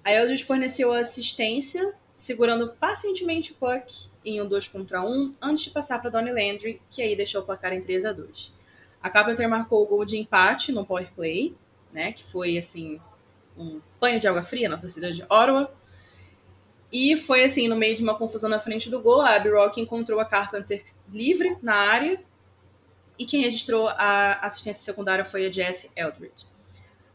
A 0.05 0.13
Eldridge 0.13 0.45
forneceu 0.45 0.93
assistência, 0.93 1.95
segurando 2.15 2.73
pacientemente 2.73 3.53
o 3.53 3.55
puck 3.55 4.09
em 4.25 4.41
um 4.41 4.49
2 4.49 4.69
contra 4.69 5.03
1, 5.03 5.33
antes 5.41 5.65
de 5.65 5.71
passar 5.71 6.01
para 6.01 6.11
Donnie 6.11 6.33
Landry, 6.33 6.81
que 6.91 7.03
aí 7.03 7.15
deixou 7.15 7.43
o 7.43 7.45
placar 7.45 7.73
em 7.73 7.83
3 7.83 8.05
a 8.07 8.13
2 8.13 8.53
A 9.03 9.11
Carpenter 9.11 9.49
marcou 9.49 9.83
o 9.83 9.87
gol 9.87 10.05
de 10.05 10.19
empate 10.19 10.73
no 10.73 10.85
power 10.85 11.13
play, 11.15 11.55
né, 11.99 12.13
que 12.13 12.23
foi 12.23 12.57
assim 12.57 13.01
um 13.57 13.81
banho 14.01 14.21
de 14.21 14.29
água 14.29 14.45
fria 14.45 14.69
na 14.69 14.79
torcida 14.79 15.13
de 15.13 15.25
Ottawa. 15.25 15.69
E 16.93 17.17
foi 17.17 17.43
assim, 17.43 17.67
no 17.67 17.75
meio 17.75 17.97
de 17.97 18.05
uma 18.05 18.15
confusão 18.15 18.49
na 18.49 18.61
frente 18.61 18.89
do 18.89 19.01
gol, 19.01 19.21
a 19.21 19.35
Abby 19.35 19.51
Rock 19.51 19.81
encontrou 19.81 20.21
a 20.21 20.25
Carpenter 20.25 20.85
livre 21.11 21.59
na 21.61 21.75
área 21.75 22.23
e 23.19 23.27
quem 23.27 23.43
registrou 23.43 23.89
a 23.89 24.35
assistência 24.35 24.81
secundária 24.85 25.25
foi 25.25 25.45
a 25.45 25.51
Jessie 25.51 25.91
Eldridge. 25.97 26.47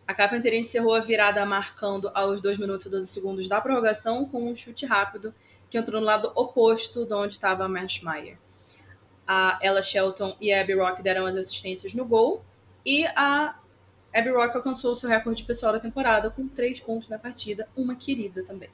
A 0.05 0.13
Carpenter 0.13 0.53
encerrou 0.53 0.93
a 0.93 0.99
virada 0.99 1.45
marcando 1.45 2.11
aos 2.13 2.41
2 2.41 2.57
minutos 2.57 2.85
e 2.85 2.89
12 2.89 3.07
segundos 3.07 3.47
da 3.47 3.61
prorrogação 3.61 4.25
com 4.25 4.51
um 4.51 4.53
chute 4.53 4.85
rápido 4.85 5.33
que 5.69 5.77
entrou 5.77 6.01
no 6.01 6.05
lado 6.05 6.29
oposto 6.35 7.05
de 7.05 7.13
onde 7.13 7.33
estava 7.33 7.63
a 7.63 7.69
Meyer. 7.69 8.37
A 9.25 9.57
Ella 9.61 9.81
Shelton 9.81 10.35
e 10.41 10.51
a 10.51 10.59
Abby 10.59 10.73
Rock 10.73 11.01
deram 11.01 11.25
as 11.25 11.37
assistências 11.37 11.93
no 11.93 12.03
gol 12.03 12.43
e 12.85 13.07
a 13.15 13.55
Abby 14.13 14.29
Rock 14.29 14.55
alcançou 14.55 14.95
seu 14.95 15.09
recorde 15.09 15.43
pessoal 15.43 15.73
da 15.73 15.79
temporada 15.79 16.29
com 16.29 16.47
3 16.47 16.79
pontos 16.81 17.09
na 17.09 17.17
partida, 17.17 17.67
uma 17.75 17.95
querida 17.95 18.43
também. 18.43 18.69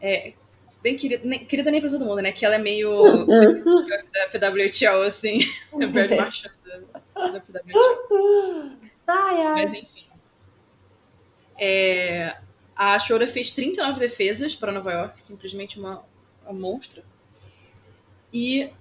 É, 0.00 0.34
bem 0.82 0.96
querida, 0.96 1.22
nem, 1.24 1.44
querida 1.44 1.70
nem 1.70 1.80
pra 1.80 1.90
todo 1.90 2.04
mundo, 2.04 2.22
né? 2.22 2.32
Que 2.32 2.44
ela 2.44 2.56
é 2.56 2.58
meio 2.58 2.90
uhum. 2.90 3.26
da 4.12 4.28
PWHL, 4.30 5.02
assim. 5.06 5.40
Brad 5.92 6.10
Marchand 6.10 6.50
da, 6.64 6.80
da 7.38 7.60
ai. 9.06 9.52
Mas 9.54 9.72
enfim. 9.72 10.06
É, 11.58 12.36
a 12.74 12.98
Schroeder 12.98 13.30
fez 13.30 13.52
39 13.52 14.00
defesas 14.00 14.56
para 14.56 14.72
Nova 14.72 14.92
York, 14.92 15.22
simplesmente 15.22 15.78
uma, 15.78 16.04
uma 16.42 16.52
monstra. 16.52 17.04
E 18.32 18.72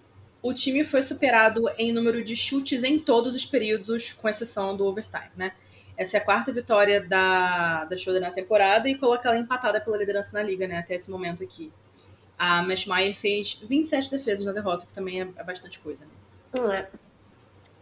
o 0.43 0.53
time 0.53 0.83
foi 0.83 1.01
superado 1.01 1.67
em 1.77 1.91
número 1.91 2.23
de 2.23 2.35
chutes 2.35 2.83
em 2.83 2.99
todos 2.99 3.33
os 3.33 3.45
períodos, 3.45 4.13
com 4.13 4.29
exceção 4.29 4.77
do 4.77 4.85
overtime, 4.85 5.31
né? 5.35 5.53
Essa 5.97 6.17
é 6.17 6.19
a 6.19 6.23
quarta 6.23 6.51
vitória 6.51 7.01
da, 7.07 7.85
da 7.85 7.95
Schroeder 7.95 8.21
na 8.21 8.31
temporada 8.31 8.89
e 8.89 8.95
coloca 8.95 9.29
ela 9.29 9.37
empatada 9.37 9.79
pela 9.79 9.97
liderança 9.97 10.31
na 10.33 10.43
liga, 10.43 10.67
né? 10.67 10.77
Até 10.77 10.95
esse 10.95 11.09
momento 11.09 11.43
aqui. 11.43 11.71
A 12.37 12.61
Meshmeyer 12.61 13.15
fez 13.15 13.59
27 13.63 14.11
defesas 14.11 14.45
na 14.45 14.51
derrota, 14.51 14.85
que 14.85 14.93
também 14.93 15.21
é, 15.21 15.27
é 15.37 15.43
bastante 15.43 15.79
coisa. 15.79 16.05
Né? 16.53 16.79
É. 16.79 16.87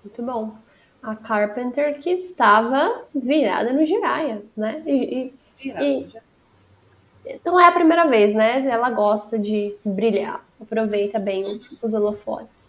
Muito 0.03 0.21
bom 0.21 0.55
a 1.01 1.15
Carpenter 1.15 1.99
que 1.99 2.11
estava 2.11 3.05
virada 3.13 3.73
no 3.73 3.83
Jiraya, 3.85 4.43
né? 4.55 4.83
E, 4.85 5.33
virada 5.57 5.83
e, 5.83 6.09
não 7.43 7.59
é 7.59 7.67
a 7.67 7.71
primeira 7.71 8.05
vez, 8.05 8.33
né? 8.33 8.65
Ela 8.67 8.89
gosta 8.91 9.37
de 9.37 9.75
brilhar, 9.83 10.43
aproveita 10.61 11.19
bem 11.19 11.61
os 11.81 11.93
holofotes. 11.93 12.61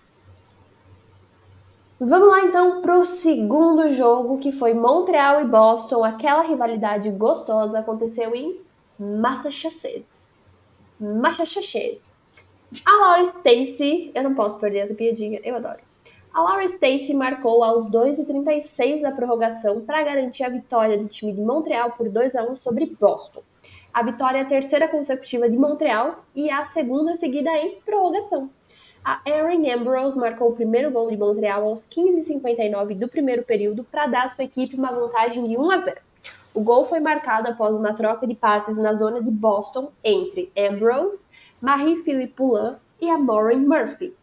Vamos 2.05 2.29
lá 2.29 2.45
então 2.45 2.83
pro 2.83 3.05
segundo 3.05 3.89
jogo, 3.91 4.39
que 4.39 4.51
foi 4.51 4.75
Montreal 4.75 5.41
e 5.41 5.45
Boston. 5.45 6.03
Aquela 6.03 6.43
rivalidade 6.43 7.09
gostosa 7.11 7.79
aconteceu 7.79 8.35
em 8.35 8.61
Massachusetts. 8.99 10.05
Massachusetts. 10.99 12.03
A 12.85 12.91
Laura 12.91 13.33
Stacy, 13.39 14.11
eu 14.15 14.23
não 14.25 14.35
posso 14.35 14.59
perder 14.59 14.79
essa 14.79 14.95
piadinha, 14.95 15.41
eu 15.45 15.55
adoro. 15.55 15.79
A 16.33 16.41
Laura 16.41 16.67
Stacey 16.67 17.15
marcou 17.15 17.63
aos 17.63 17.89
2,36 17.91 19.03
da 19.03 19.13
prorrogação 19.13 19.83
para 19.83 20.03
garantir 20.03 20.43
a 20.43 20.49
vitória 20.49 20.97
do 20.97 21.07
time 21.07 21.33
de 21.35 21.41
Montreal 21.41 21.93
por 21.93 22.09
2 22.09 22.35
a 22.35 22.45
1 22.45 22.57
sobre 22.57 22.87
Boston. 22.99 23.43
A 23.93 24.03
vitória 24.03 24.39
é 24.39 24.41
a 24.41 24.47
terceira 24.47 24.89
consecutiva 24.89 25.51
de 25.51 25.57
Montreal 25.57 26.25
e 26.35 26.51
a 26.51 26.67
segunda 26.69 27.15
seguida 27.15 27.51
em 27.59 27.79
prorrogação. 27.85 28.49
A 29.05 29.21
Erin 29.27 29.71
Ambrose 29.71 30.19
marcou 30.19 30.49
o 30.49 30.55
primeiro 30.55 30.91
gol 30.91 31.11
de 31.11 31.17
Montreal 31.19 31.65
aos 31.65 31.87
15h59 31.87 32.99
do 32.99 33.07
primeiro 33.07 33.43
período 33.43 33.85
para 33.85 34.07
dar 34.07 34.25
à 34.25 34.29
sua 34.31 34.45
equipe 34.45 34.77
uma 34.77 34.93
vantagem 34.93 35.45
de 35.45 35.59
1 35.59 35.71
a 35.71 35.79
0. 35.79 36.01
O 36.55 36.63
gol 36.63 36.87
foi 36.87 37.01
marcado 37.01 37.51
após 37.51 37.75
uma 37.75 37.93
troca 37.93 38.27
de 38.27 38.35
passes 38.35 38.75
na 38.79 38.95
zona 38.95 39.23
de 39.23 39.31
Boston 39.31 39.93
entre 40.03 40.51
Ambrose, 40.57 41.21
Marie-Philippe 41.61 42.33
Poulin 42.33 42.77
e 42.99 43.11
a 43.11 43.19
Maureen 43.19 43.61
Murphy. 43.61 44.15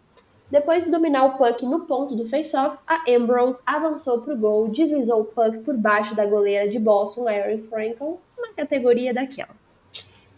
Depois 0.50 0.86
de 0.86 0.92
dominar 0.92 1.26
o 1.26 1.38
puck 1.38 1.64
no 1.64 1.82
ponto 1.82 2.16
do 2.16 2.26
face-off, 2.26 2.82
a 2.88 3.04
Ambrose 3.08 3.62
avançou 3.68 4.22
para 4.22 4.34
o 4.34 4.38
gol, 4.38 4.68
deslizou 4.68 5.22
o 5.22 5.26
puck 5.26 5.60
por 5.60 5.78
baixo 5.78 6.16
da 6.16 6.26
goleira 6.26 6.68
de 6.68 6.80
Boston, 6.80 7.30
Erin 7.30 7.60
Frankel, 7.68 8.20
uma 8.40 8.54
categoria 8.54 9.14
daquela. 9.14 9.56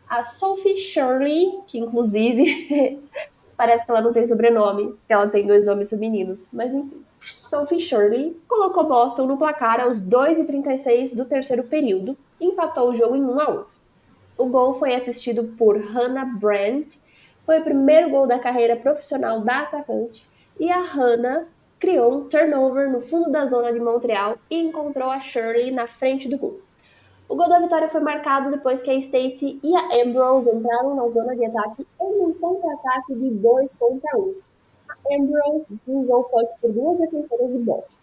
A 0.09 0.23
Sophie 0.23 0.75
Shirley, 0.75 1.59
que 1.67 1.79
inclusive 1.79 2.99
parece 3.55 3.85
que 3.85 3.91
ela 3.91 4.01
não 4.01 4.11
tem 4.11 4.25
sobrenome, 4.25 4.95
que 5.07 5.13
ela 5.13 5.27
tem 5.27 5.47
dois 5.47 5.65
nomes 5.65 5.89
femininos, 5.89 6.51
mas 6.53 6.73
enfim. 6.73 7.05
Sophie 7.49 7.79
Shirley 7.79 8.35
colocou 8.47 8.85
Boston 8.85 9.27
no 9.27 9.37
placar 9.37 9.79
aos 9.79 10.01
2h36 10.01 11.15
do 11.15 11.25
terceiro 11.25 11.63
período 11.63 12.17
e 12.39 12.47
empatou 12.47 12.89
o 12.89 12.95
jogo 12.95 13.15
em 13.15 13.23
1 13.23 13.39
a 13.39 13.49
1. 13.51 13.63
O 14.37 14.47
gol 14.47 14.73
foi 14.73 14.95
assistido 14.95 15.43
por 15.57 15.77
Hannah 15.77 16.25
Brandt, 16.25 16.99
foi 17.45 17.59
o 17.59 17.63
primeiro 17.63 18.09
gol 18.09 18.25
da 18.25 18.39
carreira 18.39 18.75
profissional 18.75 19.41
da 19.41 19.61
atacante 19.61 20.25
e 20.59 20.69
a 20.69 20.81
Hannah 20.81 21.45
criou 21.79 22.13
um 22.13 22.29
turnover 22.29 22.89
no 22.89 23.01
fundo 23.01 23.31
da 23.31 23.45
zona 23.45 23.71
de 23.73 23.79
Montreal 23.79 24.37
e 24.49 24.57
encontrou 24.57 25.09
a 25.09 25.19
Shirley 25.19 25.71
na 25.71 25.87
frente 25.87 26.27
do 26.27 26.37
gol. 26.37 26.59
O 27.31 27.35
gol 27.37 27.47
da 27.47 27.59
vitória 27.59 27.87
foi 27.87 28.01
marcado 28.01 28.51
depois 28.51 28.81
que 28.81 28.91
a 28.91 28.93
Stacy 28.95 29.57
e 29.63 29.73
a 29.73 30.03
Ambrose 30.03 30.53
entraram 30.53 30.95
na 30.95 31.07
zona 31.07 31.33
de 31.33 31.45
ataque 31.45 31.87
em 32.01 32.25
um 32.25 32.33
contra-ataque 32.33 33.15
de 33.15 33.29
2 33.29 33.75
contra 33.75 34.17
1. 34.17 34.21
Um. 34.21 34.35
A 34.89 35.15
Ambrose 35.15 35.79
usou 35.87 36.19
o 36.19 36.23
puck 36.25 36.59
por 36.59 36.73
duas 36.73 36.97
defensoras 36.97 37.53
de 37.53 37.59
Boston, 37.59 37.95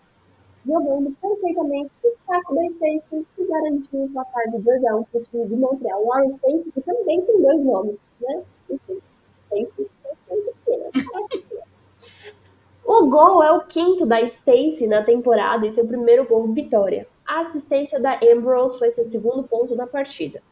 jogando 0.65 1.15
perfeitamente 1.21 1.91
o 2.03 2.09
taco 2.27 2.55
da 2.55 2.65
Stacy 2.69 3.27
e 3.37 3.45
garantiu 3.45 4.05
o 4.05 4.09
placar 4.09 4.49
de 4.49 4.61
2 4.61 4.85
a 4.87 4.97
1 4.97 5.05
para 5.05 5.19
o 5.19 5.23
time 5.23 5.47
de 5.47 5.57
Montreal. 5.57 6.07
Lauren 6.07 6.29
Stacy, 6.29 6.73
que 6.73 6.81
também 6.81 7.21
tem 7.21 7.43
dois 7.43 7.63
nomes, 7.65 8.07
né? 8.23 8.43
Enfim. 8.71 8.99
O 12.91 13.05
gol 13.05 13.43
é 13.43 13.53
o 13.53 13.67
quinto 13.67 14.07
da 14.07 14.27
Stacey 14.27 14.87
na 14.87 15.03
temporada 15.03 15.67
e 15.67 15.73
seu 15.73 15.87
primeiro 15.87 16.27
gol 16.27 16.55
vitória. 16.55 17.07
A 17.27 17.43
assistência 17.43 18.01
da 18.01 18.19
Ambrose 18.25 18.79
foi 18.79 18.91
seu 18.91 19.07
segundo 19.11 19.43
ponto 19.43 19.77
na 19.77 19.87
partida. 19.87 20.43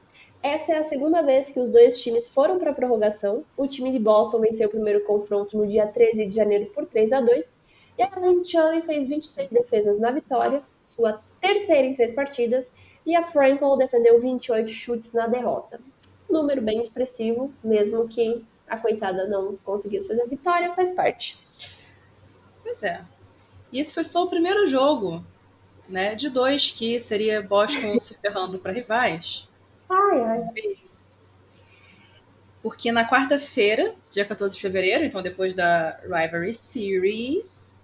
Essa 0.42 0.72
é 0.72 0.76
a 0.76 0.84
segunda 0.84 1.22
vez 1.22 1.50
que 1.50 1.58
os 1.58 1.70
dois 1.70 1.98
times 1.98 2.28
foram 2.28 2.58
para 2.58 2.72
a 2.72 2.74
prorrogação. 2.74 3.42
O 3.56 3.66
time 3.66 3.90
de 3.90 3.98
Boston 3.98 4.40
venceu 4.40 4.68
o 4.68 4.70
primeiro 4.70 5.02
confronto 5.04 5.56
no 5.56 5.66
dia 5.66 5.86
13 5.86 6.26
de 6.26 6.36
janeiro 6.36 6.66
por 6.74 6.84
3 6.84 7.10
a 7.14 7.22
2 7.22 7.62
e 7.96 8.02
a 8.02 8.10
Lynn 8.20 8.44
Chully 8.44 8.82
fez 8.82 9.08
26 9.08 9.48
defesas 9.48 9.98
na 9.98 10.10
vitória, 10.10 10.62
sua 10.84 11.22
terceira 11.40 11.86
em 11.86 11.94
três 11.94 12.12
partidas, 12.12 12.74
e 13.06 13.16
a 13.16 13.22
Frankel 13.22 13.78
defendeu 13.78 14.20
28 14.20 14.68
chutes 14.68 15.10
na 15.14 15.26
derrota. 15.26 15.80
Número 16.28 16.60
bem 16.60 16.82
expressivo, 16.82 17.50
mesmo 17.64 18.06
que 18.06 18.44
a 18.68 18.78
coitada 18.78 19.26
não 19.26 19.56
conseguiu 19.64 20.04
fazer 20.04 20.20
a 20.20 20.26
vitória, 20.26 20.74
faz 20.74 20.90
parte. 20.90 21.45
Pois 22.66 22.82
é. 22.82 23.00
E 23.70 23.78
esse 23.78 23.94
foi 23.94 24.02
só 24.02 24.24
o 24.24 24.28
primeiro 24.28 24.66
jogo, 24.66 25.24
né? 25.88 26.16
De 26.16 26.28
dois 26.28 26.72
que 26.72 26.98
seria 26.98 27.40
Boston 27.40 27.96
se 28.00 28.16
ferrando 28.18 28.58
para 28.58 28.72
rivais. 28.72 29.48
Ai, 29.88 30.20
ai. 30.20 30.76
Porque 32.60 32.90
na 32.90 33.08
quarta-feira, 33.08 33.94
dia 34.10 34.24
14 34.24 34.56
de 34.56 34.60
fevereiro, 34.60 35.04
então 35.04 35.22
depois 35.22 35.54
da 35.54 36.00
Rivalry 36.02 36.52
Series, 36.52 37.76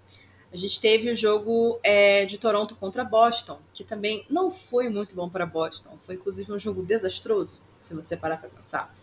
a 0.51 0.57
gente 0.57 0.81
teve 0.81 1.09
o 1.09 1.15
jogo 1.15 1.79
é, 1.81 2.25
de 2.25 2.37
Toronto 2.37 2.75
contra 2.75 3.05
Boston, 3.05 3.61
que 3.73 3.85
também 3.85 4.25
não 4.29 4.51
foi 4.51 4.89
muito 4.89 5.15
bom 5.15 5.29
para 5.29 5.45
Boston. 5.45 5.97
Foi 6.03 6.15
inclusive 6.15 6.51
um 6.51 6.59
jogo 6.59 6.83
desastroso, 6.83 7.61
se 7.79 7.95
você 7.95 8.17
parar 8.17 8.35
para 8.35 8.49
pensar. 8.49 8.93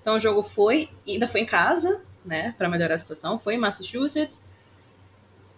Então 0.00 0.16
o 0.16 0.20
jogo 0.20 0.42
foi, 0.42 0.88
ainda 1.06 1.26
foi 1.28 1.42
em 1.42 1.46
casa, 1.46 2.00
né, 2.24 2.54
para 2.56 2.70
melhorar 2.70 2.94
a 2.94 2.98
situação, 2.98 3.38
foi 3.38 3.56
em 3.56 3.58
Massachusetts. 3.58 4.42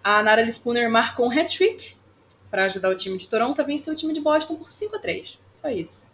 A 0.03 0.23
Natalie 0.23 0.51
Spooner 0.51 0.91
marcou 0.91 1.27
um 1.27 1.31
hat-trick 1.31 1.97
para 2.51 2.65
ajudar 2.65 2.89
o 2.91 2.97
time 2.97 3.19
de 3.19 3.29
Toronto 3.29 3.61
a 3.61 3.65
vencer 3.65 3.93
o 3.93 3.97
time 3.97 4.13
de 4.13 4.21
Boston 4.21 4.57
por 4.57 4.71
5 4.71 4.97
a 4.97 4.99
3. 4.99 5.39
Só 5.55 5.69
isso. 5.69 6.09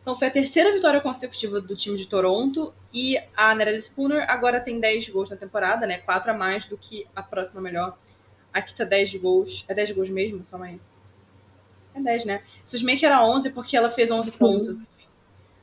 Então 0.00 0.16
foi 0.16 0.28
a 0.28 0.30
terceira 0.30 0.72
vitória 0.72 1.00
consecutiva 1.00 1.60
do 1.60 1.76
time 1.76 1.96
de 1.96 2.06
Toronto 2.06 2.72
e 2.92 3.20
a 3.36 3.54
Nerely 3.54 3.82
Spooner 3.82 4.24
agora 4.28 4.60
tem 4.60 4.80
10 4.80 5.10
gols 5.10 5.28
na 5.28 5.36
temporada, 5.36 5.86
né? 5.86 5.98
4 5.98 6.30
a 6.30 6.34
mais 6.34 6.66
do 6.66 6.78
que 6.78 7.06
a 7.14 7.22
próxima 7.22 7.60
melhor. 7.60 7.96
Aqui 8.52 8.74
tá 8.74 8.84
10 8.84 9.16
gols. 9.16 9.64
É 9.68 9.74
10 9.74 9.92
gols 9.92 10.08
mesmo? 10.08 10.44
Calma 10.50 10.66
aí. 10.66 10.80
É 11.94 12.00
10, 12.00 12.24
né? 12.24 12.42
Susmei 12.64 12.96
que 12.96 13.04
era 13.04 13.24
11 13.24 13.50
porque 13.50 13.76
ela 13.76 13.90
fez 13.90 14.10
11 14.10 14.32
pontos. 14.32 14.78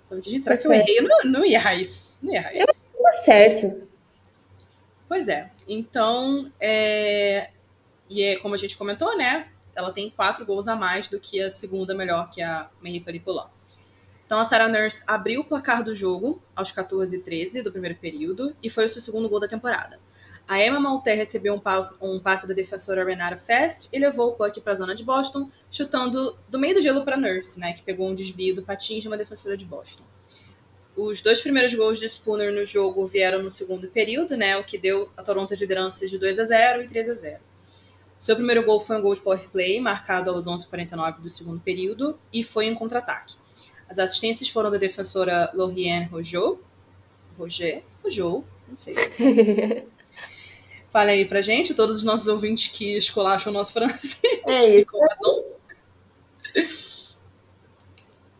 Então, 0.05 0.21
gente, 0.21 0.43
será 0.43 0.57
que 0.57 0.67
eu 0.67 0.71
errei? 0.71 0.99
Eu 0.99 1.03
não, 1.03 1.31
não 1.39 1.45
ia 1.45 1.57
errar 1.57 1.75
isso. 1.75 2.19
Não 2.21 2.31
ia 2.31 2.39
errar 2.39 2.53
isso. 2.55 2.85
Tá 3.01 3.11
certo. 3.13 3.86
Pois 5.07 5.27
é. 5.27 5.51
Então, 5.67 6.51
é... 6.59 7.49
e 8.09 8.23
é, 8.23 8.35
como 8.37 8.55
a 8.55 8.57
gente 8.57 8.77
comentou, 8.77 9.17
né? 9.17 9.47
Ela 9.75 9.91
tem 9.91 10.09
4 10.09 10.45
gols 10.45 10.67
a 10.67 10.75
mais 10.75 11.07
do 11.07 11.19
que 11.19 11.41
a 11.41 11.49
segunda 11.49 11.93
melhor, 11.93 12.29
que 12.29 12.41
é 12.41 12.45
a 12.45 12.69
Marie 12.81 12.99
Felipolan. 12.99 13.49
Então 14.27 14.39
a 14.39 14.45
Sarah 14.45 14.67
Nurse 14.67 15.03
abriu 15.07 15.39
o 15.39 15.43
placar 15.45 15.81
do 15.83 15.95
jogo 15.95 16.41
aos 16.53 16.71
14 16.71 17.15
e 17.15 17.19
13 17.19 17.61
do 17.61 17.71
primeiro 17.71 17.97
período 17.97 18.53
e 18.61 18.69
foi 18.69 18.83
o 18.83 18.89
seu 18.89 19.01
segundo 19.01 19.29
gol 19.29 19.39
da 19.39 19.47
temporada. 19.47 19.99
A 20.45 20.61
Emma 20.61 20.81
Malter 20.81 21.17
recebeu 21.17 21.53
um 21.53 21.59
passe, 21.59 21.95
um 22.01 22.19
passe 22.19 22.45
da 22.45 22.53
defensora 22.53 23.05
Renata 23.05 23.37
Fest 23.37 23.87
e 23.91 23.97
levou 23.97 24.29
o 24.29 24.33
puck 24.33 24.59
para 24.59 24.73
a 24.73 24.75
zona 24.75 24.93
de 24.93 25.03
Boston, 25.03 25.49
chutando 25.71 26.37
do 26.49 26.59
meio 26.59 26.75
do 26.75 26.81
gelo 26.81 27.05
para 27.05 27.15
Nurse, 27.15 27.57
né, 27.57 27.71
que 27.71 27.81
pegou 27.81 28.09
um 28.09 28.15
desvio 28.15 28.53
do 28.53 28.63
patins 28.63 29.01
de 29.01 29.07
uma 29.07 29.17
defensora 29.17 29.55
de 29.55 29.65
Boston. 29.65 30.03
Os 30.97 31.21
dois 31.21 31.39
primeiros 31.39 31.75
gols 31.75 31.99
de 31.99 32.09
Spooner 32.09 32.51
no 32.51 32.65
jogo 32.65 33.05
vieram 33.05 33.43
no 33.43 33.51
segundo 33.51 33.87
período, 33.87 34.35
né, 34.35 34.57
o 34.57 34.63
que 34.63 34.79
deu 34.79 35.11
a 35.15 35.21
Toronto 35.21 35.53
de 35.53 35.61
liderança 35.61 36.07
de 36.07 36.17
2 36.17 36.39
a 36.39 36.43
0 36.43 36.81
e 36.81 36.87
3 36.87 37.09
a 37.09 37.13
0. 37.13 37.39
Seu 38.19 38.35
primeiro 38.35 38.65
gol 38.65 38.79
foi 38.79 38.97
um 38.97 39.01
gol 39.01 39.13
de 39.13 39.21
power 39.21 39.47
play, 39.49 39.79
marcado 39.79 40.31
aos 40.31 40.47
11:49 40.47 41.21
do 41.21 41.29
segundo 41.29 41.59
período, 41.59 42.19
e 42.33 42.43
foi 42.43 42.65
em 42.65 42.73
contra-ataque. 42.73 43.35
As 43.87 43.99
assistências 43.99 44.49
foram 44.49 44.71
da 44.71 44.77
defensora 44.77 45.51
Lauriane 45.53 46.07
Rojo. 46.07 46.59
Roger? 47.37 47.83
Rojo, 48.03 48.43
não 48.67 48.75
sei. 48.75 48.95
Fale 50.91 51.11
aí 51.11 51.25
pra 51.25 51.41
gente, 51.41 51.75
todos 51.75 51.97
os 51.97 52.03
nossos 52.03 52.27
ouvintes 52.27 52.69
que 52.75 52.97
escolacham 52.97 53.51
o 53.51 53.53
nosso 53.53 53.71
francês. 53.71 54.41
É 54.47 54.79
isso. 54.79 54.87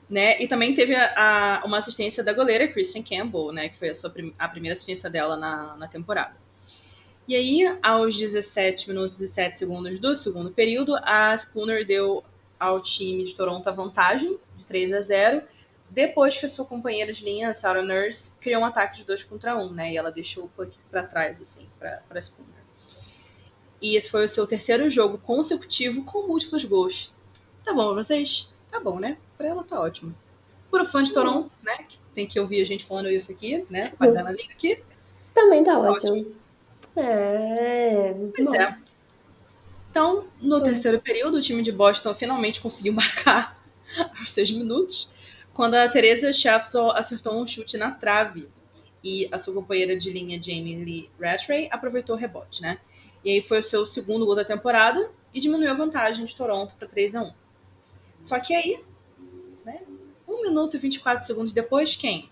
Né? 0.09 0.41
E 0.41 0.47
também 0.47 0.73
teve 0.73 0.95
a, 0.95 1.59
a, 1.61 1.65
uma 1.65 1.77
assistência 1.77 2.23
da 2.23 2.33
goleira 2.33 2.67
Kristen 2.67 3.03
Campbell, 3.03 3.51
né? 3.51 3.69
Que 3.69 3.77
foi 3.77 3.89
a, 3.89 3.93
sua, 3.93 4.13
a 4.39 4.47
primeira 4.47 4.73
assistência 4.73 5.09
dela 5.09 5.35
na, 5.35 5.75
na 5.75 5.87
temporada. 5.87 6.35
E 7.27 7.35
aí, 7.35 7.77
aos 7.83 8.15
17 8.17 8.87
minutos 8.87 9.19
e 9.19 9.27
7 9.27 9.59
segundos 9.59 9.99
do 9.99 10.15
segundo 10.15 10.49
período, 10.49 10.95
a 11.01 11.35
Spooner 11.35 11.85
deu 11.85 12.23
ao 12.57 12.81
time 12.81 13.25
de 13.25 13.35
Toronto 13.35 13.67
a 13.67 13.71
vantagem 13.71 14.37
de 14.55 14.65
3 14.65 14.93
a 14.93 15.01
0 15.01 15.43
depois 15.89 16.37
que 16.37 16.45
a 16.45 16.49
sua 16.49 16.65
companheira 16.65 17.13
de 17.13 17.23
linha, 17.23 17.53
Sarah 17.53 17.81
Nurse, 17.81 18.37
criou 18.39 18.61
um 18.61 18.65
ataque 18.65 18.97
de 18.97 19.05
2 19.05 19.23
contra 19.23 19.57
1, 19.57 19.61
um, 19.61 19.71
né? 19.71 19.91
E 19.93 19.97
ela 19.97 20.11
deixou 20.11 20.45
o 20.45 20.49
puck 20.49 20.75
para 20.91 21.03
trás, 21.03 21.39
assim, 21.39 21.67
para 21.79 22.21
Spooner. 22.21 22.53
E 23.81 23.95
esse 23.95 24.09
foi 24.09 24.25
o 24.25 24.29
seu 24.29 24.45
terceiro 24.45 24.89
jogo 24.89 25.17
consecutivo 25.17 26.03
com 26.03 26.27
múltiplos 26.27 26.65
gols. 26.65 27.13
Tá 27.63 27.73
bom 27.73 27.93
pra 27.93 28.03
vocês? 28.03 28.53
Tá 28.77 28.83
bom, 28.83 28.99
né? 28.99 29.17
Pra 29.35 29.47
ela 29.47 29.63
tá 29.63 29.81
ótimo. 29.81 30.15
Por 30.69 30.85
fã 30.85 31.01
de 31.01 31.11
Toronto, 31.11 31.51
né? 31.63 31.77
Que 31.77 31.97
tem 32.13 32.27
que 32.27 32.39
ouvir 32.39 32.61
a 32.61 32.65
gente 32.65 32.85
falando 32.85 33.09
isso 33.09 33.31
aqui, 33.31 33.65
né? 33.71 33.91
Vai 33.97 34.11
dar 34.11 34.23
na 34.23 34.31
liga 34.31 34.53
aqui. 34.53 34.83
Também 35.33 35.63
tá, 35.63 35.71
tá 35.71 35.79
ótimo. 35.79 36.11
ótimo. 36.11 36.35
É, 36.95 38.13
pois 38.35 38.47
bom. 38.47 38.55
é. 38.55 38.77
Então, 39.89 40.27
no 40.39 40.61
terceiro 40.61 41.01
período, 41.01 41.37
o 41.37 41.41
time 41.41 41.63
de 41.63 41.71
Boston 41.71 42.13
finalmente 42.13 42.61
conseguiu 42.61 42.93
marcar 42.93 43.59
aos 44.19 44.29
seis 44.29 44.51
minutos, 44.51 45.09
quando 45.55 45.73
a 45.73 45.89
Teresa 45.89 46.31
Schaffsol 46.31 46.91
acertou 46.91 47.33
um 47.33 47.47
chute 47.47 47.77
na 47.77 47.89
trave 47.89 48.47
e 49.03 49.27
a 49.31 49.39
sua 49.39 49.55
companheira 49.55 49.97
de 49.97 50.11
linha, 50.11 50.37
Jamie 50.37 50.75
Lee 50.75 51.09
Rattray, 51.19 51.67
aproveitou 51.71 52.15
o 52.15 52.19
rebote, 52.19 52.61
né? 52.61 52.77
E 53.25 53.31
aí 53.31 53.41
foi 53.41 53.57
o 53.57 53.63
seu 53.63 53.87
segundo 53.87 54.23
gol 54.23 54.35
da 54.35 54.45
temporada 54.45 55.09
e 55.33 55.39
diminuiu 55.39 55.71
a 55.71 55.73
vantagem 55.73 56.25
de 56.25 56.35
Toronto 56.35 56.75
para 56.75 56.87
3 56.87 57.15
a 57.15 57.23
1 57.23 57.46
Só 58.27 58.37
que 58.41 58.53
aí, 58.53 58.77
né, 59.65 59.79
1 60.27 60.41
minuto 60.43 60.75
e 60.75 60.79
24 60.79 61.25
segundos 61.25 61.53
depois, 61.53 61.95
quem? 61.95 62.29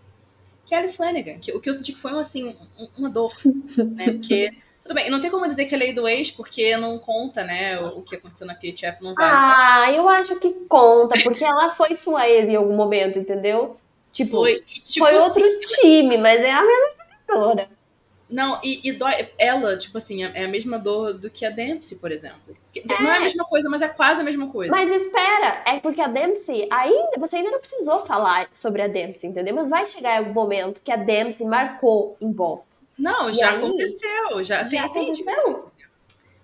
Kelly 0.68 0.92
Flanagan, 0.92 1.40
que, 1.40 1.54
o 1.54 1.62
que 1.62 1.70
eu 1.70 1.74
senti 1.74 1.94
que 1.94 2.00
foi 2.00 2.12
assim, 2.20 2.54
uma 2.98 3.10
dor, 3.10 3.34
né? 3.78 4.12
Porque 4.12 4.52
tudo 4.84 4.94
bem, 4.94 5.10
não 5.10 5.22
tem 5.22 5.32
como 5.32 5.48
dizer 5.48 5.66
que 5.66 5.74
é 5.74 5.78
lei 5.78 5.94
do 5.94 6.06
ex, 6.06 6.30
porque 6.32 6.76
não 6.78 7.00
conta, 7.00 7.44
né, 7.44 7.80
o, 7.80 8.00
o 8.00 8.04
que 8.04 8.16
aconteceu 8.18 8.46
na 8.46 8.54
PHF, 8.54 9.02
não 9.02 9.16
vai. 9.16 9.30
Ah, 9.32 9.92
eu 9.92 10.08
acho 10.10 10.36
que 10.36 10.52
conta, 10.68 11.16
porque 11.24 11.44
ela 11.44 11.70
foi 11.72 11.96
sua 11.96 12.30
ex 12.30 12.50
em 12.50 12.56
algum 12.56 12.76
momento, 12.76 13.18
entendeu? 13.18 13.78
Tipo, 14.12 14.38
foi, 14.38 14.64
tipo 14.84 15.06
foi 15.06 15.16
outro 15.16 15.44
assim, 15.44 15.60
time, 15.82 16.18
mas 16.18 16.42
é 16.42 16.52
a 16.52 16.62
mesma 16.62 17.06
jogadora. 17.28 17.70
Não, 18.36 18.60
e, 18.62 18.82
e 18.84 18.92
dói, 18.92 19.30
ela, 19.38 19.78
tipo 19.78 19.98
assim, 19.98 20.26
é, 20.26 20.42
é 20.42 20.44
a 20.44 20.48
mesma 20.50 20.78
dor 20.78 21.14
do 21.14 21.30
que 21.30 21.46
a 21.46 21.50
Dempsey, 21.50 21.98
por 21.98 22.12
exemplo. 22.12 22.54
É. 22.76 23.02
Não 23.02 23.10
é 23.10 23.16
a 23.16 23.20
mesma 23.22 23.46
coisa, 23.46 23.70
mas 23.70 23.82
é 23.82 23.88
quase 23.88 24.20
a 24.20 24.26
mesma 24.26 24.50
coisa. 24.50 24.70
Mas 24.70 24.92
espera, 24.92 25.64
é 25.66 25.80
porque 25.80 26.02
a 26.02 26.08
Dempsey, 26.10 26.68
ainda, 26.70 27.12
você 27.18 27.38
ainda 27.38 27.52
não 27.52 27.60
precisou 27.60 28.06
falar 28.06 28.50
sobre 28.54 28.82
a 28.82 28.90
Dempsey, 28.90 29.30
entendeu? 29.30 29.56
Mas 29.56 29.70
vai 29.70 29.86
chegar 29.86 30.18
algum 30.18 30.34
momento 30.34 30.82
que 30.82 30.92
a 30.92 30.98
Dempsey 30.98 31.48
marcou 31.48 32.18
em 32.20 32.30
Boston. 32.30 32.76
Não, 33.00 33.32
já 33.32 33.52
aí, 33.52 33.56
aconteceu. 33.56 34.44
Já, 34.44 34.66
já 34.66 34.90
tem, 34.90 35.12
aconteceu? 35.12 35.72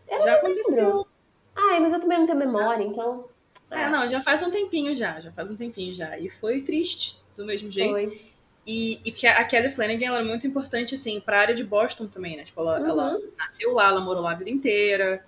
Tem, 0.08 0.22
já 0.22 0.34
aconteceu. 0.36 1.08
Ai, 1.54 1.82
mas 1.82 1.92
eu 1.92 2.00
também 2.00 2.20
não 2.20 2.26
tenho 2.26 2.40
memória, 2.40 2.86
então. 2.86 3.26
É, 3.70 3.90
não, 3.90 4.08
já 4.08 4.22
faz 4.22 4.42
um 4.42 4.50
tempinho 4.50 4.96
já. 4.96 5.20
Já 5.20 5.34
faz 5.34 5.52
um 5.52 5.58
tempinho 5.58 5.94
já. 5.94 6.18
E 6.18 6.30
foi 6.30 6.62
triste, 6.62 7.22
do 7.36 7.46
mesmo 7.46 7.70
jeito. 7.70 7.92
Foi. 7.92 8.31
E, 8.66 9.00
e 9.04 9.12
porque 9.12 9.26
a 9.26 9.44
Kelly 9.44 9.70
Flanagan 9.70 10.08
ela 10.08 10.20
é 10.20 10.24
muito 10.24 10.46
importante, 10.46 10.94
assim, 10.94 11.20
pra 11.20 11.40
área 11.40 11.56
de 11.56 11.64
Boston 11.64 12.08
também, 12.08 12.38
né? 12.38 12.44
Tipo, 12.44 12.62
ela, 12.62 12.80
uhum. 12.80 12.90
ela 12.90 13.20
nasceu 13.38 13.74
lá, 13.74 13.88
ela 13.88 14.02
morou 14.02 14.22
lá 14.22 14.32
a 14.32 14.36
vida 14.36 14.50
inteira. 14.50 15.26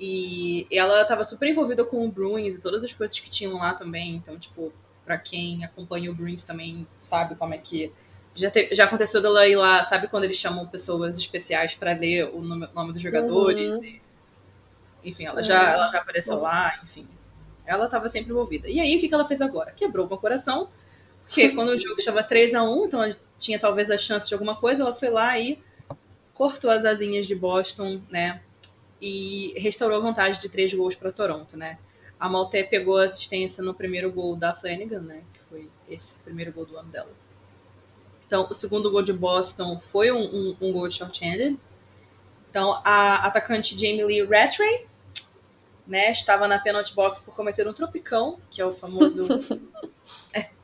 E 0.00 0.66
ela 0.70 1.04
tava 1.04 1.24
super 1.24 1.48
envolvida 1.48 1.84
com 1.84 2.06
o 2.06 2.10
Bruins 2.10 2.54
e 2.54 2.62
todas 2.62 2.84
as 2.84 2.92
coisas 2.92 3.18
que 3.18 3.28
tinham 3.28 3.58
lá 3.58 3.74
também. 3.74 4.14
Então, 4.14 4.38
tipo, 4.38 4.72
pra 5.04 5.18
quem 5.18 5.64
acompanha 5.64 6.10
o 6.10 6.14
Bruins 6.14 6.44
também 6.44 6.86
sabe 7.02 7.34
como 7.34 7.52
é 7.52 7.58
que 7.58 7.92
já, 8.34 8.50
te, 8.50 8.72
já 8.72 8.84
aconteceu 8.84 9.20
dela 9.20 9.46
ir 9.48 9.56
lá, 9.56 9.82
sabe 9.82 10.06
quando 10.06 10.24
eles 10.24 10.36
chamam 10.36 10.66
pessoas 10.66 11.18
especiais 11.18 11.74
para 11.74 11.92
ler 11.92 12.30
o 12.32 12.40
nome, 12.40 12.68
nome 12.72 12.92
dos 12.92 13.02
jogadores? 13.02 13.76
Uhum. 13.76 13.84
E, 13.84 14.02
enfim, 15.04 15.24
ela, 15.24 15.42
já, 15.42 15.72
ela 15.72 15.88
já 15.88 15.98
apareceu 15.98 16.36
uhum. 16.36 16.42
lá, 16.42 16.78
enfim. 16.84 17.08
Ela 17.66 17.86
estava 17.86 18.08
sempre 18.08 18.30
envolvida. 18.30 18.68
E 18.68 18.78
aí, 18.78 18.96
o 18.96 19.00
que, 19.00 19.08
que 19.08 19.14
ela 19.14 19.24
fez 19.24 19.40
agora? 19.40 19.72
Quebrou 19.72 20.06
o 20.06 20.08
meu 20.08 20.18
coração, 20.18 20.68
porque 21.28 21.50
quando 21.50 21.68
o 21.68 21.78
jogo 21.78 21.96
estava 21.98 22.22
3 22.22 22.54
a 22.54 22.62
1 22.62 22.86
então 22.86 23.16
tinha 23.38 23.58
talvez 23.58 23.90
a 23.90 23.98
chance 23.98 24.26
de 24.26 24.34
alguma 24.34 24.56
coisa, 24.56 24.82
ela 24.82 24.94
foi 24.94 25.10
lá 25.10 25.38
e 25.38 25.62
cortou 26.32 26.70
as 26.70 26.86
asinhas 26.86 27.26
de 27.26 27.34
Boston, 27.34 28.00
né? 28.08 28.40
E 29.00 29.52
restaurou 29.60 29.98
a 29.98 30.00
vantagem 30.00 30.40
de 30.40 30.48
três 30.48 30.72
gols 30.72 30.94
para 30.94 31.12
Toronto, 31.12 31.54
né? 31.56 31.78
A 32.18 32.28
Malté 32.28 32.62
pegou 32.62 32.96
a 32.96 33.04
assistência 33.04 33.62
no 33.62 33.74
primeiro 33.74 34.10
gol 34.10 34.34
da 34.34 34.54
Flanagan, 34.54 35.00
né? 35.00 35.22
Que 35.34 35.40
foi 35.50 35.68
esse 35.86 36.18
primeiro 36.20 36.50
gol 36.50 36.64
do 36.64 36.76
ano 36.76 36.88
dela. 36.88 37.10
Então, 38.26 38.48
o 38.50 38.54
segundo 38.54 38.90
gol 38.90 39.02
de 39.02 39.12
Boston 39.12 39.78
foi 39.78 40.10
um, 40.10 40.22
um, 40.22 40.56
um 40.60 40.72
gol 40.72 40.88
de 40.88 40.94
short-handed. 40.94 41.58
Então, 42.50 42.80
a 42.82 43.26
atacante 43.26 43.78
Jamie 43.78 44.04
Lee 44.04 44.24
Rattray, 44.24 44.86
né, 45.86 46.10
estava 46.10 46.48
na 46.48 46.58
penalty 46.58 46.94
box 46.94 47.22
por 47.22 47.34
cometer 47.34 47.68
um 47.68 47.72
tropicão, 47.72 48.40
que 48.50 48.60
é 48.60 48.66
o 48.66 48.72
famoso... 48.72 49.28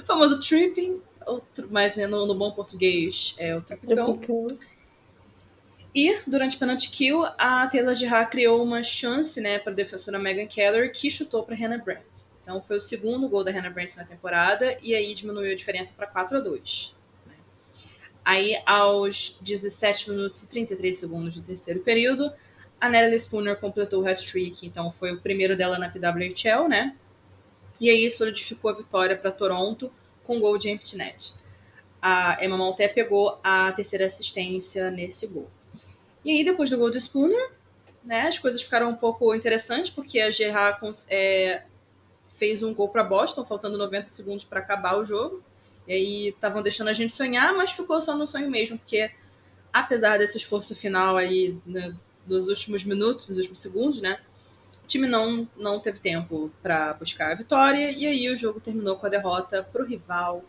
o 0.00 0.04
famoso 0.04 0.40
tripping, 0.40 1.00
mas 1.70 1.96
no, 1.96 2.26
no, 2.26 2.34
bom 2.34 2.50
português 2.52 3.34
é 3.38 3.54
o 3.54 3.62
tropicão. 3.62 4.16
tropicão. 4.16 4.46
E, 5.94 6.18
durante 6.26 6.56
o 6.56 6.58
penalty 6.58 6.90
kill, 6.90 7.24
a 7.36 7.66
Taylor 7.66 7.94
Gerard 7.94 8.30
criou 8.30 8.62
uma 8.62 8.82
chance 8.82 9.40
né, 9.40 9.58
para 9.58 9.72
a 9.72 9.74
defensora 9.74 10.18
Megan 10.18 10.46
Keller, 10.46 10.90
que 10.90 11.10
chutou 11.10 11.42
para 11.42 11.54
Hannah 11.54 11.78
Brandt. 11.78 12.32
Então 12.42 12.60
foi 12.62 12.78
o 12.78 12.80
segundo 12.80 13.28
gol 13.28 13.44
da 13.44 13.52
Hannah 13.52 13.70
Brandt 13.70 13.96
na 13.96 14.04
temporada 14.04 14.76
e 14.82 14.94
aí 14.94 15.14
diminuiu 15.14 15.52
a 15.52 15.54
diferença 15.54 15.92
para 15.94 16.06
4 16.06 16.38
a 16.38 16.40
2. 16.40 16.94
Né? 17.26 17.34
Aí, 18.24 18.60
aos 18.66 19.38
17 19.42 20.10
minutos 20.10 20.42
e 20.42 20.48
33 20.48 20.96
segundos 20.96 21.34
do 21.36 21.42
terceiro 21.42 21.80
período, 21.80 22.32
a 22.80 22.88
Natalie 22.88 23.18
Spooner 23.18 23.56
completou 23.56 24.02
o 24.02 24.08
hat-trick, 24.08 24.66
então 24.66 24.90
foi 24.90 25.12
o 25.12 25.20
primeiro 25.20 25.56
dela 25.56 25.78
na 25.78 25.88
PWHL, 25.88 26.68
né? 26.68 26.96
E 27.82 27.90
aí 27.90 28.08
solidificou 28.08 28.70
a 28.70 28.74
vitória 28.74 29.18
para 29.18 29.32
Toronto 29.32 29.92
com 30.22 30.38
gol 30.38 30.56
de 30.56 30.70
empty 30.70 30.96
net. 30.96 31.34
A 32.00 32.38
Emma 32.40 32.56
Malté 32.56 32.86
pegou 32.86 33.40
a 33.42 33.72
terceira 33.72 34.06
assistência 34.06 34.88
nesse 34.88 35.26
gol. 35.26 35.50
E 36.24 36.30
aí, 36.30 36.44
depois 36.44 36.70
do 36.70 36.78
gol 36.78 36.90
de 36.90 37.00
Spooner, 37.00 37.50
né, 38.04 38.28
as 38.28 38.38
coisas 38.38 38.62
ficaram 38.62 38.88
um 38.88 38.94
pouco 38.94 39.34
interessantes, 39.34 39.90
porque 39.90 40.20
a 40.20 40.30
Gerard 40.30 40.78
é, 41.10 41.64
fez 42.28 42.62
um 42.62 42.72
gol 42.72 42.88
para 42.88 43.02
Boston, 43.02 43.44
faltando 43.44 43.76
90 43.76 44.08
segundos 44.10 44.44
para 44.44 44.60
acabar 44.60 44.96
o 44.96 45.02
jogo. 45.02 45.42
E 45.88 45.92
aí 45.92 46.28
estavam 46.28 46.62
deixando 46.62 46.86
a 46.86 46.92
gente 46.92 47.12
sonhar, 47.12 47.52
mas 47.52 47.72
ficou 47.72 48.00
só 48.00 48.16
no 48.16 48.28
sonho 48.28 48.48
mesmo, 48.48 48.78
porque 48.78 49.10
apesar 49.72 50.18
desse 50.18 50.36
esforço 50.36 50.76
final 50.76 51.16
aí 51.16 51.58
né, 51.66 51.92
dos 52.24 52.46
últimos 52.46 52.84
minutos, 52.84 53.26
dos 53.26 53.38
últimos 53.38 53.58
segundos, 53.58 54.00
né? 54.00 54.20
O 54.82 54.86
time 54.86 55.08
não, 55.08 55.48
não 55.56 55.80
teve 55.80 55.98
tempo 55.98 56.50
para 56.62 56.94
buscar 56.94 57.32
a 57.32 57.34
vitória 57.34 57.90
e 57.90 58.06
aí 58.06 58.28
o 58.28 58.36
jogo 58.36 58.60
terminou 58.60 58.96
com 58.96 59.06
a 59.06 59.10
derrota 59.10 59.62
para 59.62 59.82
o 59.82 59.86
rival 59.86 60.44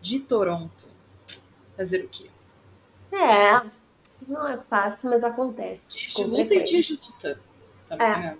de 0.00 0.20
Toronto. 0.20 0.86
Fazer 1.76 2.04
o 2.04 2.08
quê? 2.08 2.26
É, 3.12 3.62
não 4.26 4.46
é 4.46 4.58
fácil, 4.68 5.10
mas 5.10 5.24
acontece. 5.24 5.80
Dias 5.88 6.12
de 6.12 6.24
luta 6.24 6.54
e 6.54 6.64
dias 6.64 6.84
de 6.86 6.92
luta. 6.94 7.40
Tá 7.88 8.36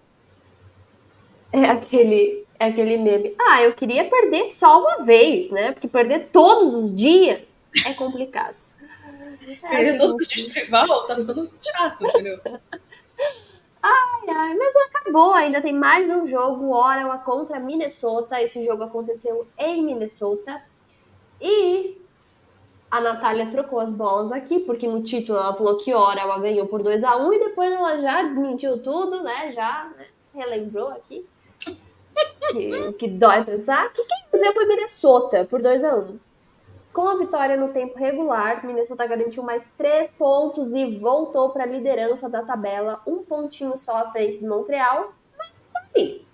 é. 1.53 1.59
é 1.61 1.71
aquele, 1.71 2.45
é 2.59 2.67
aquele 2.67 2.99
meme. 2.99 3.35
Ah, 3.41 3.63
eu 3.63 3.73
queria 3.75 4.09
perder 4.09 4.47
só 4.47 4.81
uma 4.81 5.05
vez, 5.05 5.51
né? 5.51 5.73
Porque 5.73 5.89
perder 5.89 6.29
todos 6.33 6.85
os 6.85 6.95
dias 6.95 7.41
é 7.87 7.95
complicado. 7.95 8.57
Perder 9.61 9.97
todos 9.97 10.15
os 10.17 10.29
dias 10.29 10.49
pro 10.49 10.61
rival 10.63 11.07
tá 11.07 11.17
ficando 11.17 11.51
chato, 11.61 12.05
entendeu? 12.05 12.41
Ai, 13.83 14.29
ai, 14.29 14.55
mas 14.55 14.75
acabou, 14.89 15.33
ainda 15.33 15.61
tem 15.61 15.73
mais 15.73 16.09
um 16.11 16.27
jogo, 16.27 16.73
Ottawa 16.73 17.19
contra 17.19 17.61
Minnesota. 17.61 18.41
Esse 18.43 18.65
jogo 18.65 18.85
aconteceu 18.85 19.47
em 19.57 19.85
Minnesota. 19.85 20.63
E 21.41 22.01
a 22.91 23.01
Natália 23.01 23.51
trocou 23.51 23.79
as 23.79 23.93
bolas 23.93 24.33
aqui, 24.33 24.61
porque 24.61 24.89
no 24.89 25.03
título 25.03 25.39
ela 25.39 25.55
falou 25.55 25.79
que 25.79 25.95
Ottawa 25.95 26.41
ganhou 26.41 26.67
por 26.67 26.83
2 26.83 27.05
a 27.05 27.17
1 27.17 27.33
e 27.33 27.39
depois 27.39 27.73
ela 27.73 27.99
já 27.99 28.23
desmentiu 28.23 28.83
tudo, 28.83 29.23
né? 29.23 29.51
Já 29.51 29.91
né? 29.97 30.07
relembrou 30.35 30.89
aqui. 30.89 31.27
Que, 32.51 32.93
que 32.93 33.09
dói 33.09 33.45
pensar. 33.45 33.93
Que 33.93 34.05
quem 34.05 34.41
ganhou 34.41 34.55
foi 34.55 34.67
Minnesota 34.67 35.45
por 35.45 35.63
2 35.63 35.85
a 35.85 35.95
1 35.95 36.28
com 36.93 37.09
a 37.09 37.17
vitória 37.17 37.57
no 37.57 37.69
tempo 37.69 37.99
regular, 37.99 38.65
Minnesota 38.67 39.07
garantiu 39.07 39.43
mais 39.43 39.71
três 39.77 40.11
pontos 40.11 40.73
e 40.75 40.97
voltou 40.97 41.51
para 41.51 41.65
a 41.65 41.67
liderança 41.67 42.29
da 42.29 42.43
tabela, 42.43 43.01
um 43.07 43.19
pontinho 43.19 43.77
só 43.77 43.99
à 43.99 44.11
frente 44.11 44.39
de 44.39 44.47
Montreal, 44.47 45.13
mas 45.37 45.53
tá 45.73 45.85
aí. 45.95 46.27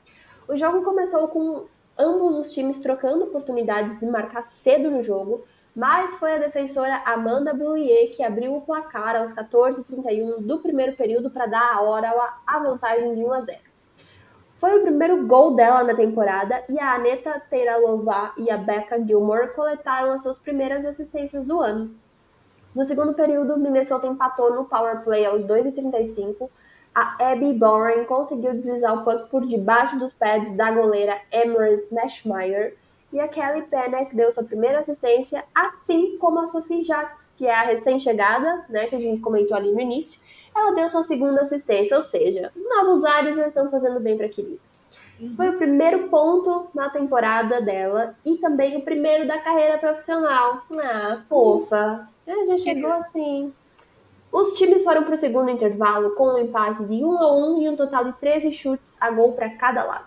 O 0.48 0.56
jogo 0.56 0.82
começou 0.82 1.28
com 1.28 1.66
ambos 1.98 2.38
os 2.38 2.54
times 2.54 2.78
trocando 2.78 3.24
oportunidades 3.24 3.98
de 3.98 4.06
marcar 4.06 4.44
cedo 4.44 4.90
no 4.90 5.02
jogo, 5.02 5.44
mas 5.74 6.14
foi 6.18 6.34
a 6.34 6.38
defensora 6.38 7.02
Amanda 7.04 7.52
Boulier 7.52 8.10
que 8.12 8.22
abriu 8.22 8.54
o 8.54 8.62
placar 8.62 9.16
aos 9.16 9.32
14h31 9.32 10.40
do 10.40 10.60
primeiro 10.60 10.96
período 10.96 11.30
para 11.30 11.46
dar 11.46 11.74
a 11.74 11.82
hora 11.82 12.12
a 12.46 12.58
vantagem 12.60 13.14
de 13.14 13.24
1 13.24 13.32
a 13.32 13.40
0. 13.40 13.73
Foi 14.54 14.78
o 14.78 14.82
primeiro 14.82 15.26
gol 15.26 15.56
dela 15.56 15.82
na 15.82 15.94
temporada 15.94 16.62
e 16.68 16.78
a 16.78 16.94
Aneta 16.94 17.42
Teiralova 17.50 18.32
e 18.38 18.50
a 18.50 18.56
Becca 18.56 19.04
Gilmore 19.04 19.52
coletaram 19.52 20.12
as 20.12 20.22
suas 20.22 20.38
primeiras 20.38 20.86
assistências 20.86 21.44
do 21.44 21.60
ano. 21.60 21.90
No 22.72 22.84
segundo 22.84 23.14
período, 23.14 23.58
Minnesota 23.58 24.06
empatou 24.06 24.54
no 24.54 24.64
power 24.64 25.02
play 25.02 25.26
aos 25.26 25.44
2,35. 25.44 26.48
A 26.94 27.32
Abby 27.32 27.52
Boren 27.52 28.04
conseguiu 28.04 28.52
deslizar 28.52 28.94
o 28.94 29.04
puck 29.04 29.28
por 29.28 29.44
debaixo 29.44 29.98
dos 29.98 30.12
pés 30.12 30.48
da 30.56 30.70
goleira 30.70 31.20
Emery 31.32 31.74
Smashmeyer 31.74 32.76
e 33.12 33.20
a 33.20 33.28
Kelly 33.28 33.62
Penick 33.62 34.14
deu 34.14 34.32
sua 34.32 34.42
primeira 34.42 34.80
assistência, 34.80 35.44
assim 35.54 36.18
como 36.18 36.40
a 36.40 36.46
Sophie 36.46 36.82
Jacques, 36.82 37.32
que 37.36 37.46
é 37.46 37.54
a 37.54 37.62
recém-chegada, 37.62 38.64
né, 38.68 38.86
que 38.86 38.96
a 38.96 39.00
gente 39.00 39.20
comentou 39.20 39.56
ali 39.56 39.70
no 39.70 39.80
início, 39.80 40.20
ela 40.54 40.74
deu 40.74 40.88
sua 40.88 41.02
segunda 41.02 41.40
assistência, 41.40 41.96
ou 41.96 42.02
seja, 42.02 42.52
novos 42.54 43.04
ares 43.04 43.36
já 43.36 43.46
estão 43.46 43.70
fazendo 43.70 44.00
bem 44.00 44.16
para 44.16 44.26
a 44.26 44.30
querida. 44.30 44.58
Uhum. 45.20 45.34
Foi 45.36 45.48
o 45.48 45.58
primeiro 45.58 46.08
ponto 46.08 46.68
na 46.74 46.90
temporada 46.90 47.60
dela 47.60 48.14
e 48.24 48.36
também 48.38 48.76
o 48.76 48.82
primeiro 48.82 49.26
da 49.26 49.38
carreira 49.38 49.78
profissional. 49.78 50.62
Ah, 50.78 51.22
fofa. 51.28 52.08
Ela 52.26 52.44
já 52.46 52.58
chegou 52.58 52.92
assim. 52.92 53.52
Os 54.32 54.52
times 54.54 54.82
foram 54.82 55.04
para 55.04 55.14
o 55.14 55.18
segundo 55.18 55.50
intervalo 55.50 56.10
com 56.16 56.26
um 56.26 56.38
empate 56.38 56.84
de 56.84 57.04
1 57.04 57.18
a 57.18 57.36
1 57.36 57.62
e 57.62 57.68
um 57.68 57.76
total 57.76 58.04
de 58.04 58.12
13 58.14 58.50
chutes 58.50 59.00
a 59.00 59.10
gol 59.10 59.32
para 59.32 59.50
cada 59.50 59.84
lado. 59.84 60.06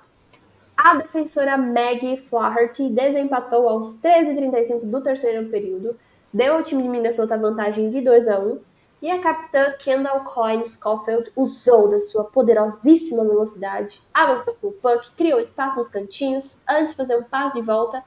A 0.75 0.95
defensora 0.95 1.57
Maggie 1.57 2.17
Flaherty 2.17 2.89
desempatou 2.89 3.67
aos 3.67 3.99
13h35 4.01 4.81
do 4.83 5.01
terceiro 5.01 5.49
período, 5.49 5.97
deu 6.31 6.55
ao 6.55 6.63
time 6.63 6.83
de 6.83 6.89
Minnesota 6.89 7.33
a 7.35 7.37
vantagem 7.37 7.89
de 7.89 8.01
2 8.01 8.27
a 8.27 8.39
1 8.39 8.59
e 9.01 9.09
a 9.09 9.21
capitã 9.21 9.73
Kendall 9.79 10.21
Coyne 10.21 10.65
Schofield 10.65 11.31
usou 11.35 11.87
da 11.87 12.01
sua 12.01 12.23
poderosíssima 12.23 13.23
velocidade, 13.23 14.01
avançou 14.13 14.55
com 14.55 14.67
o 14.67 14.71
puck, 14.71 15.11
criou 15.15 15.39
espaço 15.39 15.77
nos 15.77 15.89
cantinhos 15.89 16.61
antes 16.67 16.91
de 16.91 16.97
fazer 16.97 17.17
um 17.17 17.23
passo 17.23 17.55
de 17.57 17.61
volta 17.61 18.03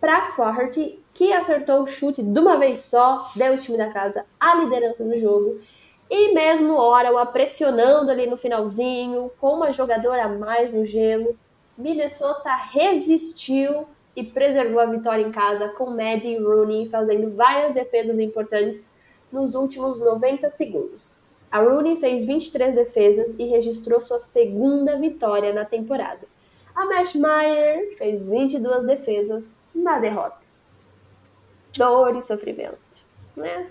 para 0.00 0.22
Flaherty, 0.22 1.00
que 1.14 1.32
acertou 1.32 1.82
o 1.82 1.86
chute 1.86 2.22
de 2.22 2.40
uma 2.40 2.58
vez 2.58 2.80
só, 2.82 3.30
deu 3.36 3.54
o 3.54 3.56
time 3.56 3.78
da 3.78 3.92
casa 3.92 4.26
a 4.38 4.56
liderança 4.56 5.04
do 5.04 5.16
jogo. 5.16 5.60
E 6.10 6.34
mesmo 6.34 6.74
Ottawa 6.74 7.24
pressionando 7.26 8.10
ali 8.10 8.26
no 8.26 8.36
finalzinho, 8.36 9.30
com 9.40 9.54
uma 9.54 9.72
jogadora 9.72 10.24
a 10.24 10.28
mais 10.28 10.72
no 10.72 10.84
gelo, 10.84 11.38
Minnesota 11.78 12.54
resistiu 12.54 13.86
e 14.14 14.24
preservou 14.24 14.80
a 14.80 14.86
vitória 14.86 15.22
em 15.22 15.32
casa 15.32 15.68
com 15.68 15.90
Maddie 15.90 16.38
Rooney 16.38 16.86
fazendo 16.86 17.30
várias 17.30 17.74
defesas 17.74 18.18
importantes 18.18 18.92
nos 19.32 19.54
últimos 19.54 19.98
90 19.98 20.50
segundos. 20.50 21.16
A 21.50 21.60
Rooney 21.60 21.96
fez 21.96 22.24
23 22.24 22.74
defesas 22.74 23.30
e 23.38 23.46
registrou 23.46 24.00
sua 24.00 24.18
segunda 24.18 24.98
vitória 24.98 25.52
na 25.52 25.64
temporada. 25.64 26.20
A 26.74 26.86
Mashmeyer 26.86 27.96
fez 27.98 28.22
22 28.22 28.84
defesas 28.86 29.44
na 29.74 29.98
derrota. 29.98 30.38
Dor 31.76 32.16
e 32.16 32.22
sofrimento, 32.22 32.78
né? 33.36 33.66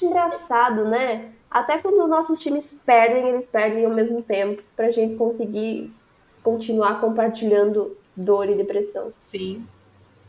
Engraçado, 0.00 0.84
né? 0.86 1.32
Até 1.50 1.78
quando 1.78 2.02
os 2.02 2.08
nossos 2.08 2.40
times 2.40 2.82
perdem, 2.84 3.28
eles 3.28 3.46
perdem 3.46 3.84
ao 3.84 3.92
mesmo 3.92 4.22
tempo, 4.22 4.62
pra 4.74 4.90
gente 4.90 5.16
conseguir 5.16 5.92
continuar 6.42 7.00
compartilhando 7.00 7.96
dor 8.16 8.48
e 8.48 8.54
depressão. 8.54 9.10
Sim. 9.10 9.66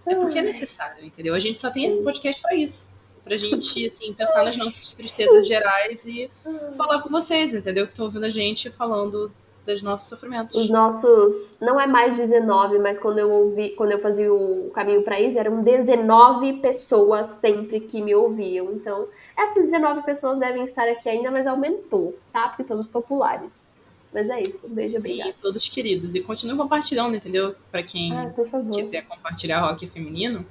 É 0.06 0.16
porque 0.16 0.40
é 0.40 0.42
necessário, 0.42 1.06
entendeu? 1.06 1.34
A 1.34 1.40
gente 1.40 1.60
só 1.60 1.70
tem 1.70 1.86
esse 1.86 2.02
podcast 2.02 2.42
para 2.42 2.56
isso 2.56 2.97
pra 3.28 3.38
gente, 3.38 3.86
assim, 3.86 4.14
pensar 4.14 4.44
nas 4.44 4.58
nossas 4.58 4.94
tristezas 4.94 5.48
gerais 5.48 6.06
e 6.06 6.30
falar 6.76 7.02
com 7.02 7.10
vocês, 7.10 7.54
entendeu? 7.54 7.86
Que 7.86 7.94
estão 7.94 8.06
ouvindo 8.06 8.26
a 8.26 8.30
gente 8.30 8.70
falando 8.72 9.32
dos 9.66 9.82
nossos 9.82 10.08
sofrimentos. 10.08 10.56
Os 10.56 10.70
nossos, 10.70 11.58
não 11.62 11.80
é 11.80 11.86
mais 11.86 12.18
19, 12.18 12.80
mas 12.80 12.98
quando 12.98 13.20
eu 13.20 13.30
ouvi, 13.30 13.70
quando 13.72 13.92
eu 13.92 14.00
fazia 14.00 14.34
o 14.34 14.72
caminho 14.74 15.04
para 15.04 15.20
isso, 15.20 15.38
eram 15.38 15.62
19 15.62 16.54
pessoas 16.54 17.30
sempre 17.42 17.82
que 17.82 18.02
me 18.02 18.16
ouviam. 18.16 18.72
Então, 18.72 19.08
essas 19.38 19.66
19 19.66 20.04
pessoas 20.04 20.40
devem 20.40 20.64
estar 20.64 20.88
aqui 20.88 21.10
ainda, 21.10 21.30
mas 21.30 21.46
aumentou, 21.46 22.18
tá? 22.32 22.48
Porque 22.48 22.64
somos 22.64 22.88
populares. 22.88 23.52
Mas 24.14 24.30
é 24.30 24.42
isso. 24.42 24.74
Beijo, 24.74 24.94
Sim, 24.94 24.98
obrigada. 25.00 25.36
todos 25.40 25.68
queridos. 25.68 26.16
E 26.16 26.22
continue 26.22 26.56
compartilhando, 26.56 27.16
entendeu? 27.16 27.54
Para 27.70 27.84
quem 27.84 28.12
ah, 28.14 28.34
quiser 28.74 29.06
compartilhar 29.06 29.60
rock 29.60 29.86
feminino. 29.88 30.46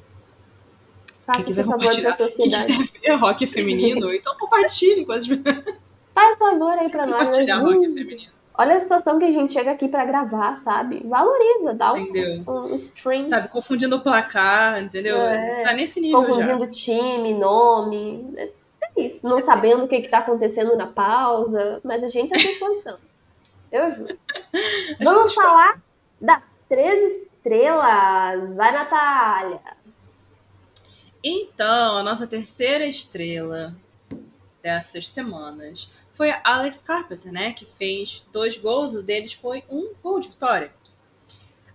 Faça 1.26 1.64
favor 1.64 2.00
pra 2.00 2.12
sociedade. 2.12 2.66
Quem 2.66 2.86
quiser 2.86 3.00
ver 3.00 3.14
rock 3.16 3.46
feminino, 3.48 4.14
então 4.14 4.36
compartilhe 4.38 5.04
com 5.04 5.12
as 5.12 5.26
Faz 6.14 6.38
favor 6.38 6.78
aí 6.78 6.88
pra 6.88 7.04
nós. 7.06 7.24
Compartilhar 7.24 7.58
rock 7.58 7.80
feminino. 7.80 8.36
Olha 8.58 8.76
a 8.76 8.80
situação 8.80 9.18
que 9.18 9.26
a 9.26 9.30
gente 9.30 9.52
chega 9.52 9.72
aqui 9.72 9.86
para 9.86 10.04
gravar, 10.06 10.56
sabe? 10.62 11.02
Valoriza, 11.04 11.74
dá 11.74 11.92
um, 11.92 12.08
um, 12.48 12.74
stream. 12.74 13.28
Sabe, 13.28 13.48
confundindo 13.48 13.96
o 13.96 14.00
placar, 14.00 14.82
entendeu? 14.82 15.18
É, 15.18 15.62
tá 15.62 15.74
nesse 15.74 16.00
nível 16.00 16.24
confundindo 16.24 16.64
já. 16.64 16.70
time, 16.70 17.34
nome. 17.34 18.24
É 18.38 18.50
isso. 18.96 19.28
Não 19.28 19.40
sabendo 19.40 19.84
o 19.84 19.88
que, 19.88 20.00
que 20.00 20.08
tá 20.08 20.18
acontecendo 20.18 20.74
na 20.74 20.86
pausa. 20.86 21.80
Mas 21.84 22.02
a 22.02 22.08
gente 22.08 22.30
tá 22.30 22.38
se 22.38 22.48
esforçando. 22.48 23.00
Eu 23.70 23.90
juro. 23.90 24.16
Vamos 25.04 25.34
falar 25.34 25.82
das 26.18 26.40
três 26.66 27.12
estrelas. 27.12 28.54
Vai, 28.54 28.72
Natália. 28.72 29.60
Então, 31.28 31.98
a 31.98 32.04
nossa 32.04 32.24
terceira 32.24 32.86
estrela 32.86 33.74
dessas 34.62 35.08
semanas 35.08 35.90
foi 36.12 36.30
a 36.30 36.40
Alex 36.44 36.80
Carpenter, 36.80 37.32
né? 37.32 37.52
Que 37.52 37.66
fez 37.66 38.24
dois 38.32 38.56
gols, 38.56 38.94
o 38.94 39.02
deles 39.02 39.32
foi 39.32 39.64
um 39.68 39.92
gol 40.00 40.20
de 40.20 40.28
vitória. 40.28 40.72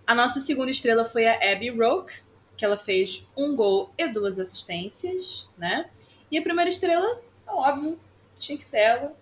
A 0.06 0.14
nossa 0.14 0.40
segunda 0.40 0.70
estrela 0.70 1.04
foi 1.04 1.26
a 1.26 1.34
Abby 1.52 1.68
Roque, 1.68 2.14
que 2.56 2.64
ela 2.64 2.78
fez 2.78 3.28
um 3.36 3.54
gol 3.54 3.92
e 3.98 4.08
duas 4.08 4.38
assistências, 4.38 5.46
né? 5.58 5.90
E 6.30 6.38
a 6.38 6.42
primeira 6.42 6.70
estrela, 6.70 7.20
óbvio, 7.46 8.00
tinha 8.38 8.56
que 8.56 8.64
ser 8.64 8.78
ela, 8.78 9.14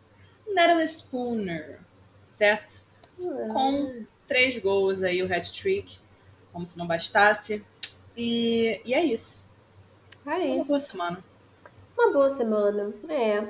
Natalie 0.47 0.87
Spooner, 0.87 1.81
certo? 2.29 2.85
Com 3.17 4.07
três 4.29 4.57
gols 4.63 5.03
aí, 5.03 5.25
o 5.25 5.27
hat-trick, 5.27 5.99
como 6.53 6.65
se 6.65 6.79
não 6.79 6.87
bastasse. 6.87 7.65
E, 8.17 8.81
e 8.85 8.95
é 8.95 9.05
isso. 9.05 9.50
É 10.39 10.47
isso. 10.47 10.59
Uma 10.59 10.65
boa 10.67 10.81
semana. 10.81 11.25
Uma 11.99 12.13
boa 12.13 12.31
semana, 12.31 12.95
é. 13.09 13.47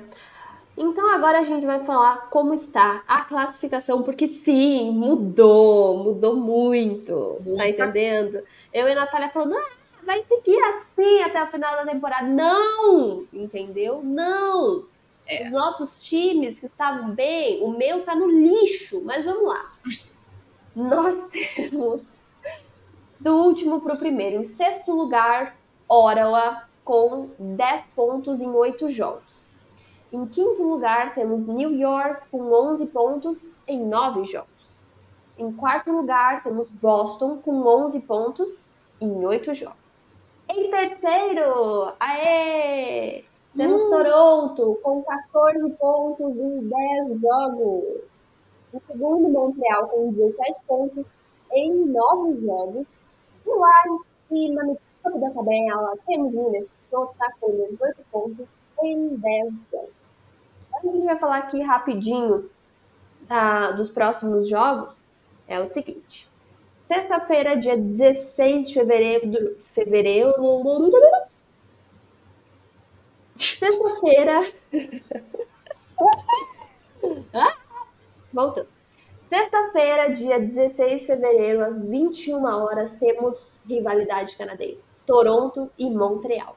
Então 0.77 1.13
agora 1.13 1.41
a 1.41 1.43
gente 1.43 1.67
vai 1.67 1.85
falar 1.85 2.31
como 2.31 2.55
está 2.55 3.03
a 3.07 3.23
classificação, 3.25 4.03
porque 4.03 4.27
sim, 4.27 4.91
mudou, 4.93 5.99
mudou 5.99 6.35
muito, 6.37 7.39
Muita. 7.45 7.59
tá 7.59 7.69
entendendo? 7.69 8.43
Eu 8.73 8.89
e 8.89 8.93
a 8.93 8.95
Natália 8.95 9.29
falando, 9.29 9.57
ah, 9.57 9.71
vai 10.05 10.23
seguir 10.23 10.59
assim 10.59 11.23
até 11.23 11.43
o 11.43 11.49
final 11.49 11.77
da 11.77 11.85
temporada. 11.85 12.27
Não! 12.27 13.27
Entendeu? 13.33 14.01
Não! 14.03 14.87
É. 15.27 15.43
Os 15.43 15.51
nossos 15.51 15.99
times 15.99 16.59
que 16.59 16.67
estavam 16.67 17.11
bem, 17.11 17.63
o 17.63 17.71
meu 17.71 18.03
tá 18.03 18.15
no 18.15 18.31
lixo, 18.31 19.03
mas 19.05 19.25
vamos 19.25 19.47
lá. 19.47 19.71
nós 20.75 21.19
temos 21.55 22.03
do 23.19 23.35
último 23.37 23.83
para 23.83 23.95
o 23.95 23.99
primeiro. 23.99 24.37
Em 24.37 24.45
sexto 24.45 24.91
lugar, 24.93 25.57
Ottawa 25.87 26.70
com 26.91 27.29
10 27.39 27.87
pontos 27.95 28.41
em 28.41 28.49
8 28.51 28.89
jogos. 28.89 29.65
Em 30.13 30.27
quinto 30.27 30.61
lugar, 30.61 31.15
temos 31.15 31.47
New 31.47 31.71
York 31.73 32.29
com 32.33 32.53
11 32.53 32.87
pontos 32.87 33.63
em 33.69 33.87
9 33.87 34.25
jogos. 34.25 34.89
Em 35.39 35.53
quarto 35.53 35.93
lugar, 35.93 36.43
temos 36.43 36.73
Boston 36.73 37.37
com 37.37 37.65
11 37.65 38.01
pontos 38.01 38.77
em 39.01 39.25
8 39.25 39.55
jogos. 39.55 39.79
Em 40.49 40.69
terceiro, 40.69 41.93
aê! 42.01 43.23
Temos 43.57 43.85
uh! 43.85 43.91
Toronto 43.91 44.81
com 44.83 45.05
14 45.05 45.71
pontos 45.75 46.37
em 46.41 46.59
10 47.07 47.21
jogos. 47.21 48.01
Em 48.75 48.81
segundo, 48.81 49.29
Montreal 49.29 49.89
com 49.91 50.11
17 50.11 50.57
pontos 50.67 51.07
em 51.53 51.87
9 51.87 52.41
jogos. 52.41 52.97
E 53.47 53.49
lá 53.49 53.85
em 53.87 54.01
cima, 54.29 54.65
no 54.65 54.77
topo 55.03 55.19
da 55.19 55.31
tabela, 55.31 55.97
temos 56.07 56.35
Minnesota 56.35 57.33
com 57.41 57.69
18 57.71 58.05
pontos 58.11 58.47
em 58.83 59.17
10 59.17 59.69
jogos. 59.71 59.91
A 60.75 60.81
gente 60.83 61.05
vai 61.05 61.19
falar 61.19 61.39
aqui 61.39 61.63
rapidinho 61.63 62.51
tá, 63.29 63.73
dos 63.73 63.91
próximos 63.91 64.49
jogos. 64.49 65.13
É 65.47 65.61
o 65.61 65.67
seguinte. 65.67 66.29
Sexta-feira, 66.87 67.57
dia 67.57 67.77
16 67.77 68.69
de 68.69 68.75
fevereiro. 68.75 69.57
Fevereiro. 69.59 70.35
Sexta-feira. 73.37 74.41
Voltando. 78.33 78.69
Sexta-feira, 79.29 80.13
dia 80.13 80.41
16 80.41 81.03
de 81.03 81.07
fevereiro, 81.07 81.65
às 81.65 81.81
21 81.81 82.45
horas, 82.45 82.97
temos 82.97 83.63
rivalidade 83.65 84.37
canadense. 84.37 84.90
Toronto 85.07 85.71
e 85.79 85.91
Montreal. 85.91 86.57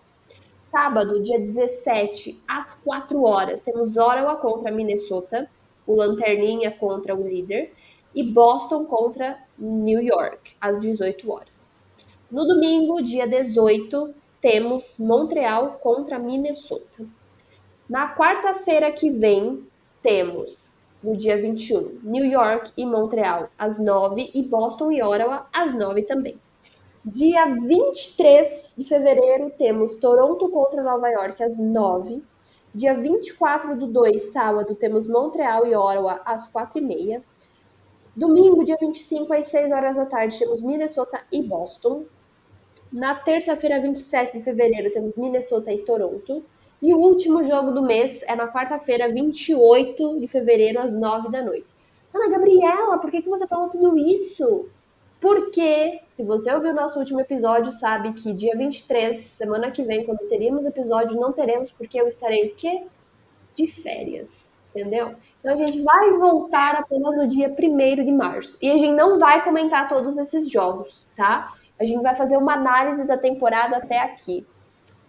Sábado, 0.72 1.22
dia 1.22 1.40
17, 1.40 2.42
às 2.48 2.74
4 2.84 3.22
horas, 3.24 3.62
temos 3.62 3.96
Ottawa 3.96 4.36
contra 4.38 4.72
Minnesota, 4.72 5.50
o 5.86 5.96
Lanterninha 5.96 6.72
contra 6.72 7.16
o 7.16 7.28
líder, 7.28 7.72
e 8.16 8.24
Boston 8.24 8.86
contra 8.86 9.38
New 9.58 10.02
York, 10.02 10.56
às 10.60 10.80
18 10.80 11.32
horas. 11.32 11.84
No 12.32 12.46
domingo, 12.46 13.02
dia 13.02 13.28
18, 13.28 14.14
temos 14.42 14.98
Montreal 15.00 15.80
contra 15.82 16.18
Minnesota. 16.18 17.06
Na 17.88 18.16
quarta-feira 18.16 18.92
que 18.92 19.12
vem, 19.12 19.68
temos 20.02 20.74
no 21.04 21.16
dia 21.16 21.40
21, 21.40 22.00
New 22.02 22.26
York 22.26 22.72
e 22.78 22.86
Montreal 22.86 23.50
às 23.58 23.78
9 23.78 24.32
e 24.34 24.42
Boston 24.42 24.92
e 24.92 25.04
Ottawa 25.04 25.48
às 25.54 25.74
9 25.74 26.02
também. 26.04 26.40
Dia 27.06 27.46
23 27.46 28.78
de 28.78 28.86
fevereiro 28.86 29.52
temos 29.58 29.98
Toronto 29.98 30.48
contra 30.48 30.82
Nova 30.82 31.10
York 31.10 31.44
às 31.44 31.60
9. 31.60 32.24
Dia 32.74 32.94
24 32.94 33.76
do 33.76 33.88
2, 33.88 34.32
sábado, 34.32 34.74
temos 34.74 35.06
Montreal 35.10 35.68
e 35.68 35.76
Ottawa 35.76 36.22
às 36.24 36.50
4h30. 36.50 37.22
Domingo, 38.16 38.64
dia 38.64 38.78
25, 38.80 39.34
às 39.34 39.48
6 39.48 39.74
horas 39.74 39.98
da 39.98 40.06
tarde, 40.06 40.40
temos 40.40 40.62
Minnesota 40.62 41.20
e 41.30 41.44
Boston. 41.44 42.06
Na 42.90 43.14
terça-feira, 43.16 43.82
27 43.82 44.38
de 44.38 44.42
fevereiro, 44.42 44.90
temos 44.90 45.18
Minnesota 45.18 45.74
e 45.74 45.80
Toronto. 45.80 46.42
E 46.82 46.94
o 46.94 47.00
último 47.00 47.44
jogo 47.44 47.72
do 47.72 47.82
mês 47.82 48.24
é 48.24 48.36
na 48.36 48.48
quarta-feira, 48.48 49.12
28 49.12 50.22
de 50.22 50.28
fevereiro, 50.28 50.80
às 50.80 50.96
9 50.96 51.30
da 51.30 51.42
noite. 51.44 51.68
Ana 52.14 52.30
Gabriela, 52.30 52.98
por 52.98 53.12
que, 53.12 53.22
que 53.22 53.30
você 53.30 53.46
falou 53.46 53.68
tudo 53.68 53.98
isso? 53.98 54.70
Porque, 55.24 56.02
se 56.18 56.24
você 56.26 56.54
ouviu 56.54 56.72
o 56.72 56.76
nosso 56.76 57.00
último 57.00 57.22
episódio, 57.22 57.72
sabe 57.72 58.12
que 58.12 58.34
dia 58.34 58.58
23, 58.58 59.16
semana 59.16 59.72
que 59.72 59.82
vem, 59.82 60.06
quando 60.06 60.20
teríamos 60.28 60.66
episódio, 60.66 61.18
não 61.18 61.32
teremos, 61.32 61.72
porque 61.72 61.98
eu 61.98 62.06
estarei 62.06 62.48
o 62.48 62.56
quê? 62.56 62.84
De 63.56 63.66
férias. 63.66 64.60
Entendeu? 64.76 65.16
Então 65.40 65.54
a 65.54 65.56
gente 65.56 65.82
vai 65.82 66.12
voltar 66.18 66.76
apenas 66.76 67.18
no 67.18 67.26
dia 67.26 67.48
1 67.48 68.04
de 68.04 68.12
março. 68.12 68.58
E 68.62 68.70
a 68.70 68.78
gente 68.78 68.92
não 68.92 69.18
vai 69.18 69.42
comentar 69.46 69.88
todos 69.88 70.18
esses 70.18 70.52
jogos, 70.52 71.08
tá? 71.16 71.54
A 71.80 71.86
gente 71.86 72.04
vai 72.04 72.16
fazer 72.16 72.36
uma 72.36 72.56
análise 72.56 73.08
da 73.08 73.16
temporada 73.16 73.78
até 73.78 74.02
aqui. 74.02 74.46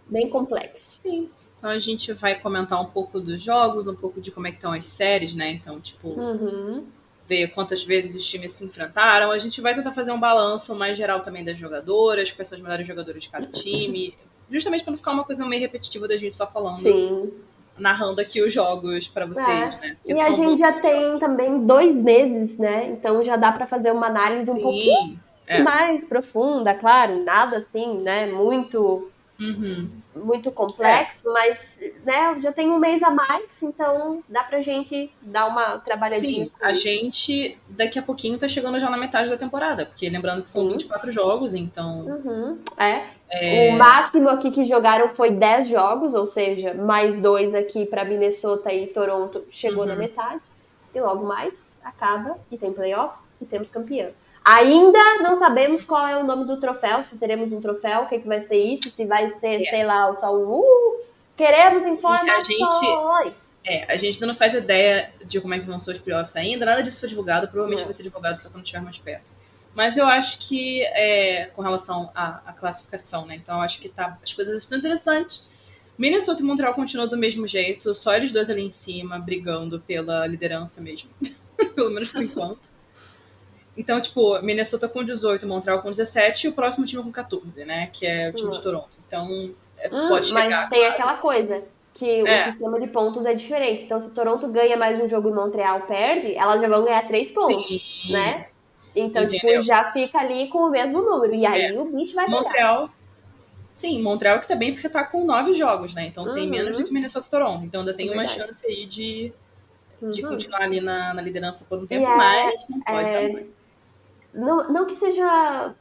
Bem 0.07 0.31
complexo. 0.31 1.01
Sim. 1.01 1.29
Então 1.59 1.71
a 1.71 1.79
gente 1.81 2.13
vai 2.13 2.39
comentar 2.39 2.81
um 2.81 2.87
pouco 2.87 3.19
dos 3.19 3.43
jogos, 3.43 3.89
um 3.89 3.97
pouco 3.97 4.21
de 4.21 4.31
como 4.31 4.47
é 4.47 4.51
que 4.51 4.59
estão 4.59 4.73
as 4.73 4.87
séries, 4.87 5.35
né? 5.35 5.51
Então, 5.51 5.81
tipo, 5.81 6.09
uhum. 6.09 6.85
Ver 7.29 7.49
quantas 7.49 7.83
vezes 7.83 8.15
os 8.15 8.27
times 8.27 8.53
se 8.53 8.65
enfrentaram. 8.65 9.31
A 9.31 9.39
gente 9.39 9.61
vai 9.61 9.75
tentar 9.75 9.93
fazer 9.93 10.13
um 10.13 10.21
balanço 10.21 10.75
mais 10.75 10.97
geral 10.97 11.21
também 11.21 11.45
das 11.45 11.59
jogadoras, 11.59 12.31
quais 12.33 12.49
são 12.49 12.57
os 12.57 12.63
melhores 12.63 12.87
jogadores 12.87 13.23
de 13.23 13.31
cada 13.31 13.47
time. 13.47 14.15
Justamente 14.51 14.85
para 14.85 14.91
não 14.91 14.99
ficar 14.99 15.13
uma 15.13 15.25
coisa 15.25 15.45
meio 15.47 15.63
repetitiva 15.63 16.07
da 16.07 16.17
gente 16.17 16.37
só 16.37 16.47
falando. 16.47 16.77
Sim. 16.77 17.33
Narrando 17.77 18.21
aqui 18.21 18.41
os 18.41 18.53
jogos 18.53 19.09
para 19.09 19.27
vocês, 19.27 19.77
é. 19.79 19.81
né? 19.81 19.97
e 20.07 20.21
a 20.21 20.31
gente 20.31 20.61
já 20.61 20.73
tem 20.73 21.19
também 21.19 21.67
dois 21.67 21.97
meses, 21.97 22.57
né? 22.57 22.87
Então 22.87 23.21
já 23.25 23.35
dá 23.35 23.51
para 23.51 23.67
fazer 23.67 23.91
uma 23.91 24.07
análise 24.07 24.53
Sim. 24.53 24.59
um 24.59 24.63
pouquinho 24.63 25.19
é. 25.45 25.61
mais 25.61 26.05
profunda, 26.05 26.73
claro, 26.73 27.25
nada 27.25 27.57
assim, 27.57 27.99
né? 27.99 28.27
Muito 28.27 29.11
Uhum. 29.39 29.91
Muito 30.15 30.53
complexo, 30.53 31.29
é. 31.29 31.33
mas 31.33 31.85
né, 32.05 32.41
já 32.41 32.53
tem 32.53 32.71
um 32.71 32.79
mês 32.79 33.03
a 33.03 33.11
mais, 33.11 33.63
então 33.63 34.23
dá 34.29 34.45
pra 34.45 34.61
gente 34.61 35.11
dar 35.21 35.47
uma 35.47 35.79
trabalhadinha. 35.79 36.45
Sim, 36.45 36.53
a 36.61 36.71
isso. 36.71 36.81
gente 36.83 37.59
daqui 37.69 37.99
a 37.99 38.03
pouquinho 38.03 38.39
tá 38.39 38.47
chegando 38.47 38.79
já 38.79 38.89
na 38.89 38.97
metade 38.97 39.31
da 39.31 39.37
temporada, 39.37 39.87
porque 39.87 40.09
lembrando 40.09 40.43
que 40.43 40.51
são 40.51 40.63
Sim. 40.63 40.73
24 40.75 41.11
jogos, 41.11 41.53
então. 41.53 42.07
Uhum. 42.07 42.59
É. 42.77 43.07
é. 43.29 43.75
O 43.75 43.79
máximo 43.79 44.29
aqui 44.29 44.53
que 44.53 44.63
jogaram 44.63 45.09
foi 45.09 45.33
10 45.33 45.69
jogos, 45.69 46.15
ou 46.15 46.27
seja, 46.27 46.73
mais 46.73 47.13
dois 47.15 47.53
aqui 47.55 47.85
para 47.85 48.05
Minnesota 48.05 48.73
e 48.73 48.87
Toronto 48.87 49.45
chegou 49.51 49.83
uhum. 49.83 49.89
na 49.89 49.97
metade. 49.97 50.41
E 50.95 51.01
logo 51.01 51.27
mais 51.27 51.75
acaba 51.83 52.39
e 52.53 52.57
tem 52.57 52.73
playoffs 52.73 53.37
e 53.41 53.45
temos 53.45 53.69
campeão. 53.69 54.13
Ainda 54.45 55.23
não 55.23 55.35
sabemos 55.37 55.83
qual 55.85 56.07
é 56.07 56.19
o 56.19 56.25
nome 56.25 56.45
do 56.45 56.61
troféu, 56.61 57.03
se 57.03 57.17
teremos 57.17 57.51
um 57.51 57.61
troféu, 57.63 58.03
o 58.03 58.07
que, 58.07 58.19
que 58.19 58.29
vai 58.29 58.41
ser 58.41 58.59
isso, 58.59 58.91
se 58.91 59.07
vai 59.07 59.27
ser, 59.29 59.63
é. 59.63 59.71
sei 59.71 59.85
lá, 59.85 60.13
só 60.17 60.37
um. 60.37 60.61
Uh, 60.61 61.01
queremos 61.35 61.87
informações! 61.87 62.45
A 62.45 63.23
gente, 63.23 63.37
é, 63.65 63.93
a 63.93 63.97
gente 63.97 64.15
ainda 64.15 64.27
não 64.27 64.35
faz 64.35 64.53
ideia 64.53 65.11
de 65.25 65.41
como 65.41 65.55
é 65.55 65.59
que 65.59 65.65
vão 65.65 65.79
ser 65.79 65.93
os 65.93 65.99
playoffs 65.99 66.37
ainda, 66.37 66.67
nada 66.67 66.83
disso 66.83 67.01
foi 67.01 67.09
divulgado, 67.09 67.49
provavelmente 67.49 67.83
é. 67.83 67.85
vai 67.85 67.95
ser 67.95 68.03
divulgado 68.03 68.39
só 68.39 68.51
quando 68.51 68.65
estiver 68.65 68.83
mais 68.83 68.99
perto. 68.99 69.33
Mas 69.75 69.97
eu 69.97 70.07
acho 70.07 70.39
que, 70.39 70.83
é, 70.83 71.47
com 71.47 71.63
relação 71.63 72.11
à, 72.15 72.43
à, 72.47 72.53
classificação, 72.53 73.25
né? 73.25 73.37
Então 73.37 73.57
eu 73.57 73.63
acho 73.63 73.81
que 73.81 73.89
tá, 73.89 74.19
as 74.23 74.33
coisas 74.33 74.63
estão 74.63 74.79
interessantes. 74.79 75.49
Minnesota 75.99 76.43
e 76.43 76.45
Montreal 76.45 76.75
continuam 76.75 77.09
do 77.09 77.17
mesmo 77.17 77.47
jeito, 77.47 77.95
só 77.95 78.15
eles 78.15 78.31
dois 78.31 78.51
ali 78.51 78.63
em 78.63 78.71
cima, 78.71 79.19
brigando 79.19 79.81
pela 79.81 80.27
liderança 80.27 80.81
mesmo. 80.81 81.09
Pelo 81.75 81.91
menos 81.91 82.11
por 82.11 82.23
enquanto. 82.23 82.75
Então, 83.77 84.01
tipo, 84.01 84.41
Minnesota 84.41 84.89
com 84.89 85.03
18, 85.03 85.47
Montreal 85.47 85.83
com 85.83 85.91
17 85.91 86.47
e 86.47 86.51
o 86.51 86.53
próximo 86.53 86.87
time 86.87 87.03
com 87.03 87.11
14, 87.11 87.65
né? 87.65 87.89
Que 87.93 88.07
é 88.07 88.31
o 88.31 88.33
time 88.33 88.51
de 88.51 88.59
hum. 88.59 88.63
Toronto. 88.63 88.99
Então, 89.07 89.27
é, 89.79 89.89
hum, 89.89 90.09
pode 90.09 90.27
chegar. 90.27 90.63
Mas 90.63 90.71
tem 90.71 90.79
claro. 90.79 90.95
aquela 90.95 91.15
coisa 91.17 91.63
que 91.93 92.27
é. 92.27 92.43
o 92.43 92.53
sistema 92.53 92.81
de 92.81 92.87
pontos 92.87 93.27
é 93.27 93.35
diferente. 93.35 93.85
Então, 93.85 93.99
se 93.99 94.07
o 94.07 94.11
Toronto 94.11 94.49
ganha 94.49 94.77
mais 94.77 95.01
um 95.01 95.09
jogo 95.09 95.29
e 95.29 95.33
Montreal 95.33 95.83
perde, 95.83 96.35
elas 96.35 96.61
já 96.61 96.69
vão 96.69 96.85
ganhar 96.85 97.07
três 97.07 97.31
pontos, 97.31 97.81
Sim. 97.81 98.13
né? 98.13 98.47
Então, 98.95 99.25
tipo, 99.27 99.39
Entendeu? 99.39 99.61
tipo, 99.61 99.67
já 99.67 99.85
fica 99.93 100.19
ali 100.19 100.49
com 100.49 100.59
o 100.59 100.71
mesmo 100.71 101.03
número. 101.03 101.35
E 101.35 101.45
aí 101.45 101.75
é. 101.75 101.81
o 101.81 101.85
bicho 101.85 102.15
vai 102.15 102.29
Montreal. 102.29 102.83
Pegar. 102.83 103.05
Sim, 103.73 104.01
Montreal 104.03 104.39
que 104.39 104.47
tá 104.47 104.55
bem 104.55 104.73
porque 104.73 104.89
tá 104.89 105.05
com 105.05 105.25
nove 105.25 105.53
jogos, 105.55 105.95
né? 105.95 106.07
Então 106.07 106.25
uhum. 106.25 106.35
tem 106.35 106.49
menos 106.49 106.77
do 106.77 106.85
que 106.85 106.93
Minnesota 106.93 107.27
e 107.27 107.31
Toronto. 107.31 107.65
Então 107.65 107.81
ainda 107.81 107.93
tem 107.93 108.13
uma 108.13 108.29
chance 108.29 108.65
aí 108.65 108.87
de, 108.87 109.33
de 110.01 110.23
uhum. 110.23 110.31
continuar 110.31 110.63
ali 110.63 110.81
na, 110.81 111.13
na 111.13 111.21
liderança 111.21 111.67
por 111.69 111.79
um 111.81 111.87
tempo, 111.87 112.07
é, 112.07 112.17
mas 112.17 112.69
não 112.69 112.81
pode 112.81 113.11
é, 113.11 113.13
dar 113.13 113.33
muito 113.33 113.64
não, 114.35 114.69
não 114.69 114.87
que 114.87 114.95
seja 114.95 115.75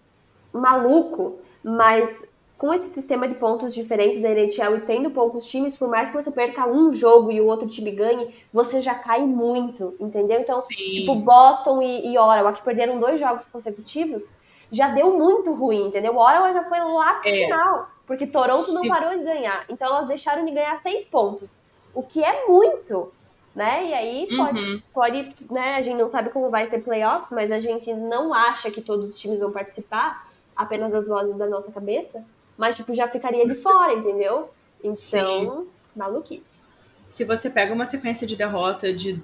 maluco, 0.53 1.39
mas 1.63 2.09
com 2.57 2.73
esse 2.73 2.93
sistema 2.93 3.27
de 3.27 3.35
pontos 3.35 3.73
diferentes 3.73 4.21
da 4.21 4.29
NHL 4.29 4.77
e 4.77 4.81
tendo 4.81 5.11
poucos 5.11 5.45
times, 5.45 5.75
por 5.75 5.89
mais 5.89 6.09
que 6.09 6.15
você 6.15 6.31
perca 6.31 6.65
um 6.65 6.93
jogo 6.93 7.29
e 7.29 7.41
o 7.41 7.45
outro 7.45 7.67
time 7.67 7.91
ganhe, 7.91 8.33
você 8.53 8.79
já 8.79 8.95
cai 8.95 9.21
muito, 9.25 9.93
entendeu? 9.99 10.39
Então, 10.39 10.61
Sim. 10.61 10.75
tipo, 10.75 11.13
Boston 11.15 11.81
e, 11.81 12.13
e 12.13 12.17
Ottawa, 12.17 12.53
que 12.53 12.61
perderam 12.61 12.99
dois 12.99 13.19
jogos 13.19 13.45
consecutivos, 13.47 14.37
já 14.71 14.87
deu 14.87 15.17
muito 15.17 15.51
ruim, 15.53 15.87
entendeu? 15.87 16.15
O 16.15 16.19
Ottawa 16.19 16.53
já 16.53 16.63
foi 16.63 16.79
lá 16.79 17.15
pro 17.15 17.29
é. 17.29 17.43
final, 17.43 17.89
porque 18.07 18.25
Toronto 18.25 18.71
não 18.71 18.87
parou 18.87 19.17
de 19.17 19.25
ganhar. 19.25 19.65
Então, 19.67 19.87
elas 19.87 20.07
deixaram 20.07 20.45
de 20.45 20.51
ganhar 20.51 20.77
seis 20.77 21.03
pontos, 21.03 21.73
o 21.93 22.01
que 22.01 22.23
é 22.23 22.47
muito 22.47 23.11
né? 23.55 23.89
E 23.89 23.93
aí 23.93 24.27
pode, 24.35 24.59
uhum. 24.59 24.81
pode, 24.93 25.29
né? 25.51 25.75
A 25.75 25.81
gente 25.81 25.97
não 25.97 26.09
sabe 26.09 26.29
como 26.29 26.49
vai 26.49 26.65
ser 26.65 26.79
playoffs, 26.79 27.31
mas 27.31 27.51
a 27.51 27.59
gente 27.59 27.93
não 27.93 28.33
acha 28.33 28.71
que 28.71 28.81
todos 28.81 29.05
os 29.05 29.19
times 29.19 29.39
vão 29.39 29.51
participar, 29.51 30.29
apenas 30.55 30.93
as 30.93 31.07
vozes 31.07 31.35
da 31.35 31.47
nossa 31.47 31.71
cabeça. 31.71 32.23
Mas, 32.57 32.75
tipo, 32.75 32.93
já 32.93 33.07
ficaria 33.07 33.45
de 33.45 33.55
fora, 33.55 33.93
entendeu? 33.97 34.49
Então, 34.83 34.95
Sim. 34.95 35.67
maluquice. 35.95 36.45
Se 37.09 37.23
você 37.23 37.49
pega 37.49 37.73
uma 37.73 37.85
sequência 37.85 38.25
de 38.25 38.35
derrota 38.35 38.91
de 38.91 39.21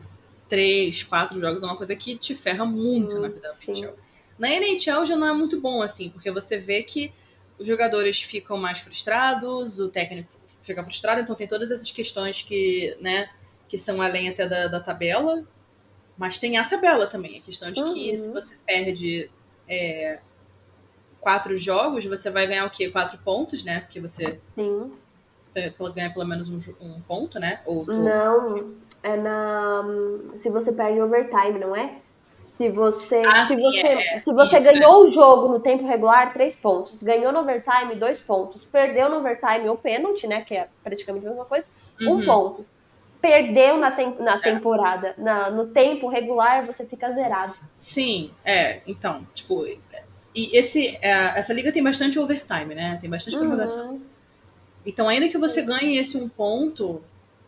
três, 0.47 1.03
quatro 1.03 1.39
jogos 1.39 1.61
é 1.61 1.65
uma 1.65 1.75
coisa 1.75 1.95
que 1.95 2.17
te 2.17 2.35
ferra 2.35 2.65
muito 2.65 3.17
hum, 3.17 3.21
na 3.21 3.27
vida. 3.27 3.51
Na 4.37 4.49
NHL 4.49 5.05
já 5.05 5.15
não 5.15 5.27
é 5.27 5.33
muito 5.33 5.59
bom, 5.59 5.81
assim, 5.81 6.09
porque 6.09 6.31
você 6.31 6.57
vê 6.57 6.81
que 6.83 7.11
os 7.57 7.67
jogadores 7.67 8.21
ficam 8.21 8.57
mais 8.57 8.79
frustrados, 8.79 9.79
o 9.79 9.89
técnico 9.89 10.29
fica 10.61 10.83
frustrado, 10.83 11.21
então 11.21 11.35
tem 11.35 11.47
todas 11.47 11.71
essas 11.71 11.91
questões 11.91 12.41
que, 12.41 12.95
né, 13.01 13.29
que 13.69 13.77
são 13.77 14.01
além 14.01 14.27
até 14.27 14.47
da, 14.47 14.67
da 14.67 14.79
tabela, 14.79 15.43
mas 16.17 16.37
tem 16.37 16.57
a 16.57 16.67
tabela 16.67 17.07
também, 17.07 17.37
a 17.37 17.41
questão 17.41 17.71
de 17.71 17.81
que 17.81 18.11
uhum. 18.11 18.17
se 18.17 18.29
você 18.29 18.57
perde 18.65 19.31
é, 19.69 20.19
quatro 21.21 21.55
jogos, 21.55 22.05
você 22.05 22.29
vai 22.29 22.47
ganhar 22.47 22.65
o 22.65 22.69
quê? 22.69 22.89
Quatro 22.89 23.17
pontos, 23.19 23.63
né? 23.63 23.81
Porque 23.81 24.01
você 24.01 24.39
Sim. 24.55 24.91
ganha 25.95 26.11
pelo 26.11 26.25
menos 26.25 26.49
um, 26.49 26.59
um 26.81 26.99
ponto, 27.01 27.39
né? 27.39 27.61
Ou 27.65 27.85
Não, 27.85 28.73
é 29.03 29.15
na. 29.15 29.83
Se 30.35 30.49
você 30.49 30.71
perde 30.71 30.99
overtime, 30.99 31.59
não 31.59 31.75
é? 31.75 31.97
Se 32.57 32.69
você, 32.69 33.23
ah, 33.25 33.45
se 33.45 33.55
sim, 33.55 33.61
você, 33.61 33.87
é, 33.87 34.17
se 34.17 34.33
você 34.33 34.57
isso, 34.57 34.73
ganhou 34.73 34.95
é. 34.95 34.97
o 34.97 35.05
jogo 35.05 35.47
no 35.47 35.61
tempo 35.61 35.85
regular, 35.85 36.33
três 36.33 36.57
pontos. 36.57 37.01
Ganhou 37.01 37.31
no 37.31 37.39
overtime, 37.39 37.95
dois 37.95 38.19
pontos. 38.19 38.65
Perdeu 38.65 39.09
no 39.09 39.19
overtime 39.19 39.69
ou 39.69 39.77
pênalti, 39.77 40.27
né? 40.27 40.41
Que 40.41 40.55
é 40.57 40.67
praticamente 40.83 41.25
a 41.25 41.29
mesma 41.29 41.45
coisa, 41.45 41.65
uhum. 42.01 42.17
um 42.17 42.25
ponto. 42.25 42.65
Perdeu 43.21 43.77
na, 43.77 43.91
tem, 43.91 44.15
na 44.19 44.35
é. 44.35 44.39
temporada, 44.39 45.13
na, 45.17 45.49
no 45.49 45.67
tempo 45.67 46.07
regular, 46.07 46.65
você 46.65 46.85
fica 46.85 47.11
zerado. 47.11 47.53
Sim, 47.75 48.31
é. 48.45 48.81
Então, 48.87 49.27
tipo, 49.33 49.65
e 50.33 50.57
esse, 50.57 50.97
é, 51.01 51.37
essa 51.37 51.51
liga 51.51 51.71
tem 51.71 51.83
bastante 51.83 52.19
overtime, 52.19 52.75
né? 52.75 52.97
Tem 53.01 53.09
bastante 53.09 53.37
prorrogação. 53.37 53.91
Uhum. 53.91 54.01
Então, 54.85 55.09
ainda 55.09 55.27
que 55.27 55.37
você 55.37 55.61
ganhe 55.61 55.97
esse 55.97 56.17
um 56.17 56.29
ponto, 56.29 57.03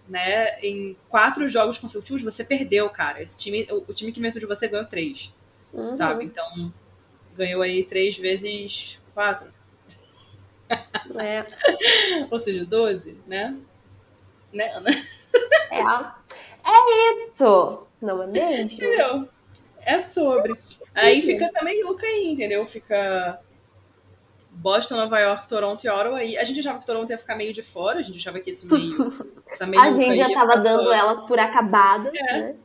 né, 0.08 0.60
em 0.60 0.98
quatro 1.08 1.48
jogos 1.48 1.78
consecutivos, 1.78 2.22
você 2.22 2.44
perdeu, 2.44 2.90
cara. 2.90 3.22
Esse 3.22 3.38
time, 3.38 3.66
o, 3.72 3.86
o 3.88 3.94
time 3.94 4.12
que 4.12 4.20
venceu 4.20 4.42
de 4.42 4.46
você 4.48 4.68
ganhou 4.68 4.86
três, 4.86 5.34
uhum. 5.74 5.96
sabe? 5.96 6.26
Então, 6.26 6.74
ganhou 7.36 7.62
aí 7.62 7.84
três 7.84 8.18
vezes 8.18 9.00
quatro. 9.14 9.48
É. 11.20 11.46
Ou 12.30 12.40
seja, 12.40 12.66
12, 12.66 13.18
né? 13.28 13.56
Né, 14.54 14.70
É. 15.72 15.82
É 16.64 17.28
isso! 17.28 17.88
Não 18.02 18.22
é 18.24 18.28
mesmo? 18.28 18.76
Entendeu? 18.76 19.30
É 19.84 20.00
sobre. 20.00 20.54
Aí 20.94 21.22
fica 21.24 21.46
essa 21.46 21.64
meiuca 21.64 22.06
aí, 22.06 22.28
entendeu? 22.32 22.66
Fica 22.68 23.40
Boston, 24.52 24.96
Nova 24.96 25.20
York, 25.20 25.48
Toronto 25.48 25.84
e 25.84 25.90
Ottawa. 25.90 26.18
Aí 26.18 26.38
a 26.38 26.44
gente 26.44 26.60
achava 26.60 26.80
que 26.80 26.86
Toronto 26.86 27.10
ia 27.10 27.18
ficar 27.18 27.36
meio 27.36 27.54
de 27.54 27.64
fora, 27.64 28.00
a 28.00 28.02
gente 28.02 28.18
achava 28.18 28.40
que 28.40 28.50
esse 28.50 28.68
meio. 28.68 28.92
Essa 29.48 29.66
a 29.66 29.92
gente 29.92 30.18
já 30.18 30.32
tava 30.34 30.58
dando 30.58 30.86
só... 30.86 30.94
elas 30.94 31.20
por 31.26 31.40
acabadas, 31.40 32.14
é. 32.14 32.24
né? 32.24 32.56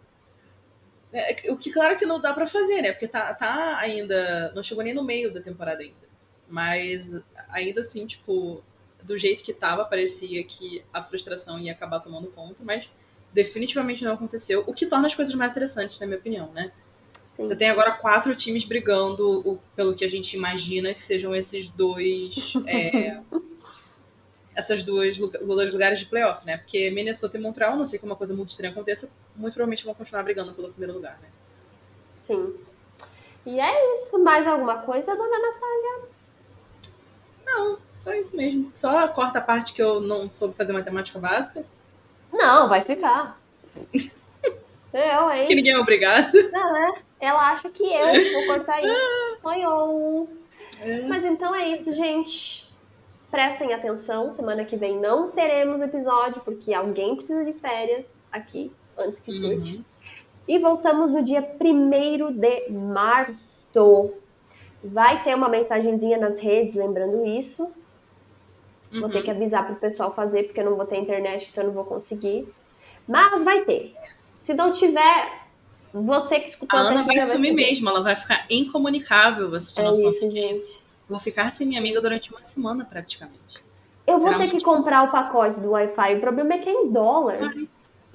É, 1.13 1.51
o 1.51 1.57
que, 1.57 1.71
claro, 1.73 1.97
que 1.97 2.05
não 2.05 2.21
dá 2.21 2.35
para 2.35 2.47
fazer, 2.47 2.83
né? 2.83 2.93
Porque 2.93 3.09
tá, 3.09 3.33
tá 3.35 3.79
ainda. 3.79 4.53
Não 4.55 4.63
chegou 4.63 4.85
nem 4.85 4.93
no 4.93 5.03
meio 5.03 5.33
da 5.33 5.41
temporada 5.41 5.83
ainda. 5.83 6.07
Mas 6.49 7.17
ainda 7.49 7.81
assim, 7.81 8.07
tipo, 8.07 8.63
do 9.07 9.17
jeito 9.17 9.45
que 9.45 9.53
tava, 9.53 9.85
parecia 9.85 10.43
que 10.45 10.85
a 10.93 11.01
frustração 11.01 11.59
ia 11.59 11.73
acabar 11.73 12.01
tomando 12.01 12.27
conta, 12.29 12.63
mas 12.65 12.89
definitivamente 13.33 14.05
não 14.05 14.13
aconteceu. 14.13 14.65
O 14.67 14.75
que 14.75 14.87
torna 14.87 15.07
as 15.07 15.15
coisas 15.15 15.35
mais 15.35 15.53
interessantes, 15.53 15.99
na 15.99 16.07
minha 16.07 16.19
opinião, 16.19 16.51
né? 16.53 16.73
Sim. 17.31 17.47
Você 17.47 17.55
tem 17.55 17.71
agora 17.71 17.93
quatro 17.93 18.35
times 18.35 18.65
brigando 18.65 19.41
o, 19.49 19.59
pelo 19.77 19.95
que 19.95 20.05
a 20.05 20.09
gente 20.09 20.37
imagina 20.37 20.93
que 20.93 21.03
sejam 21.03 21.35
esses 21.35 21.69
dois. 21.69 22.55
É, 22.67 23.21
essas 24.55 24.83
duas 24.83 25.19
dois 25.19 25.71
lugares 25.71 25.99
de 25.99 26.07
playoff, 26.07 26.47
né? 26.47 26.57
Porque 26.57 26.91
Minnesota 26.91 27.37
e 27.37 27.41
Montreal, 27.41 27.77
não 27.77 27.85
sei 27.85 27.99
que 27.99 28.07
uma 28.07 28.17
coisa 28.17 28.33
muito 28.33 28.49
estranha 28.49 28.73
aconteça, 28.73 29.11
muito 29.37 29.53
provavelmente 29.53 29.85
vão 29.85 29.93
continuar 29.93 30.23
brigando 30.23 30.55
pelo 30.55 30.71
primeiro 30.71 30.95
lugar, 30.95 31.19
né? 31.21 31.29
Sim. 32.17 32.55
E 33.45 33.61
é 33.61 33.95
isso. 33.95 34.19
Mais 34.19 34.47
alguma 34.47 34.79
coisa, 34.79 35.15
dona 35.15 35.39
Natália? 35.39 36.09
Não, 37.45 37.79
só 37.99 38.13
isso 38.15 38.37
mesmo. 38.37 38.73
Só 38.77 38.99
a 38.99 39.09
quarta 39.09 39.41
parte 39.41 39.73
que 39.73 39.83
eu 39.83 40.01
não 40.01 40.31
soube 40.33 40.55
fazer 40.55 40.73
matemática 40.73 41.19
básica. 41.19 41.65
Não, 42.33 42.69
vai 42.69 42.83
ficar. 42.83 43.41
Eu, 44.93 45.31
hein? 45.31 45.47
Que 45.47 45.55
ninguém 45.55 45.75
é 45.75 45.79
obrigado. 45.79 46.33
Não, 46.51 46.77
é. 46.77 46.95
Ela 47.21 47.51
acha 47.51 47.69
que 47.69 47.83
eu 47.83 48.33
vou 48.33 48.47
cortar 48.47 48.83
isso. 48.83 49.41
Sonhou. 49.43 50.29
É. 50.81 51.03
Mas 51.03 51.23
então 51.23 51.55
é 51.55 51.69
isso, 51.69 51.93
gente. 51.93 52.67
Prestem 53.31 53.75
atenção. 53.75 54.33
Semana 54.33 54.65
que 54.65 54.77
vem 54.77 54.99
não 54.99 55.31
teremos 55.31 55.83
episódio, 55.83 56.41
porque 56.43 56.73
alguém 56.73 57.15
precisa 57.15 57.45
de 57.45 57.53
férias 57.53 58.07
aqui, 58.33 58.73
antes 58.99 59.21
que 59.21 59.31
surte. 59.31 59.77
Uhum. 59.77 59.85
E 60.49 60.59
voltamos 60.59 61.13
no 61.13 61.23
dia 61.23 61.47
1 61.61 62.33
de 62.33 62.71
março. 62.71 64.15
Vai 64.83 65.23
ter 65.25 65.35
uma 65.35 65.49
mensagenzinha 65.49 66.17
nas 66.17 66.41
redes 66.41 66.75
lembrando 66.75 67.27
isso. 67.27 67.71
Uhum. 68.93 69.01
Vou 69.01 69.11
ter 69.11 69.19
uhum. 69.19 69.25
que 69.25 69.31
avisar 69.31 69.67
pro 69.67 69.77
pessoal 69.77 70.15
fazer, 70.15 70.45
porque 70.45 70.61
eu 70.61 70.65
não 70.65 70.77
vou 70.77 70.87
ter 70.87 70.97
internet, 70.97 71.49
então 71.51 71.65
eu 71.65 71.69
não 71.69 71.75
vou 71.75 71.85
conseguir. 71.85 72.49
Mas 73.07 73.43
vai 73.45 73.65
ter. 73.65 73.95
Se 74.43 74.55
não 74.55 74.71
tiver, 74.71 75.47
você 75.93 76.39
que 76.41 76.49
escutou 76.49 76.79
a 76.79 76.83
Ana 76.83 77.03
vai 77.03 77.21
sumir 77.21 77.53
mesmo, 77.53 77.89
ela 77.89 78.03
vai 78.03 78.17
ficar 78.17 78.47
incomunicável, 78.51 79.51
você 79.51 79.81
é 79.81 79.91
isso, 79.91 80.31
gente. 80.31 80.87
Vou 81.09 81.19
ficar 81.19 81.53
sem 81.53 81.67
minha 81.67 81.81
amiga 81.81 82.01
durante 82.01 82.31
uma 82.33 82.43
semana, 82.43 82.85
praticamente. 82.85 83.65
Eu 84.07 84.19
vou 84.19 84.37
ter 84.37 84.51
que 84.51 84.61
comprar 84.61 85.05
o 85.05 85.11
pacote 85.11 85.59
do 85.61 85.71
Wi-Fi. 85.71 86.17
O 86.17 86.21
problema 86.21 86.55
é 86.55 86.59
que 86.59 86.69
é 86.69 86.73
em 86.73 86.91
dólar. 86.91 87.55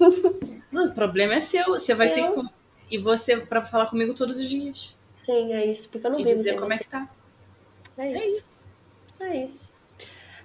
o 0.00 0.90
problema 0.94 1.34
é 1.34 1.40
seu. 1.40 1.66
Você 1.66 1.94
vai 1.94 2.14
Deus. 2.14 2.34
ter 2.34 2.40
que. 2.40 2.62
E 2.96 2.98
você, 2.98 3.38
pra 3.38 3.64
falar 3.64 3.86
comigo 3.86 4.14
todos 4.14 4.38
os 4.38 4.48
dias. 4.48 4.94
Sim, 5.12 5.52
é 5.52 5.66
isso. 5.66 5.88
Porque 5.88 6.06
eu 6.06 6.10
não 6.10 6.20
e 6.20 6.24
dizer 6.24 6.58
como 6.58 6.72
é 6.72 6.78
que 6.78 6.88
tá. 6.88 7.08
É, 7.96 8.12
é 8.12 8.18
isso. 8.18 8.64
é 9.20 9.36
isso. 9.36 9.42
É 9.42 9.44
isso. 9.44 9.81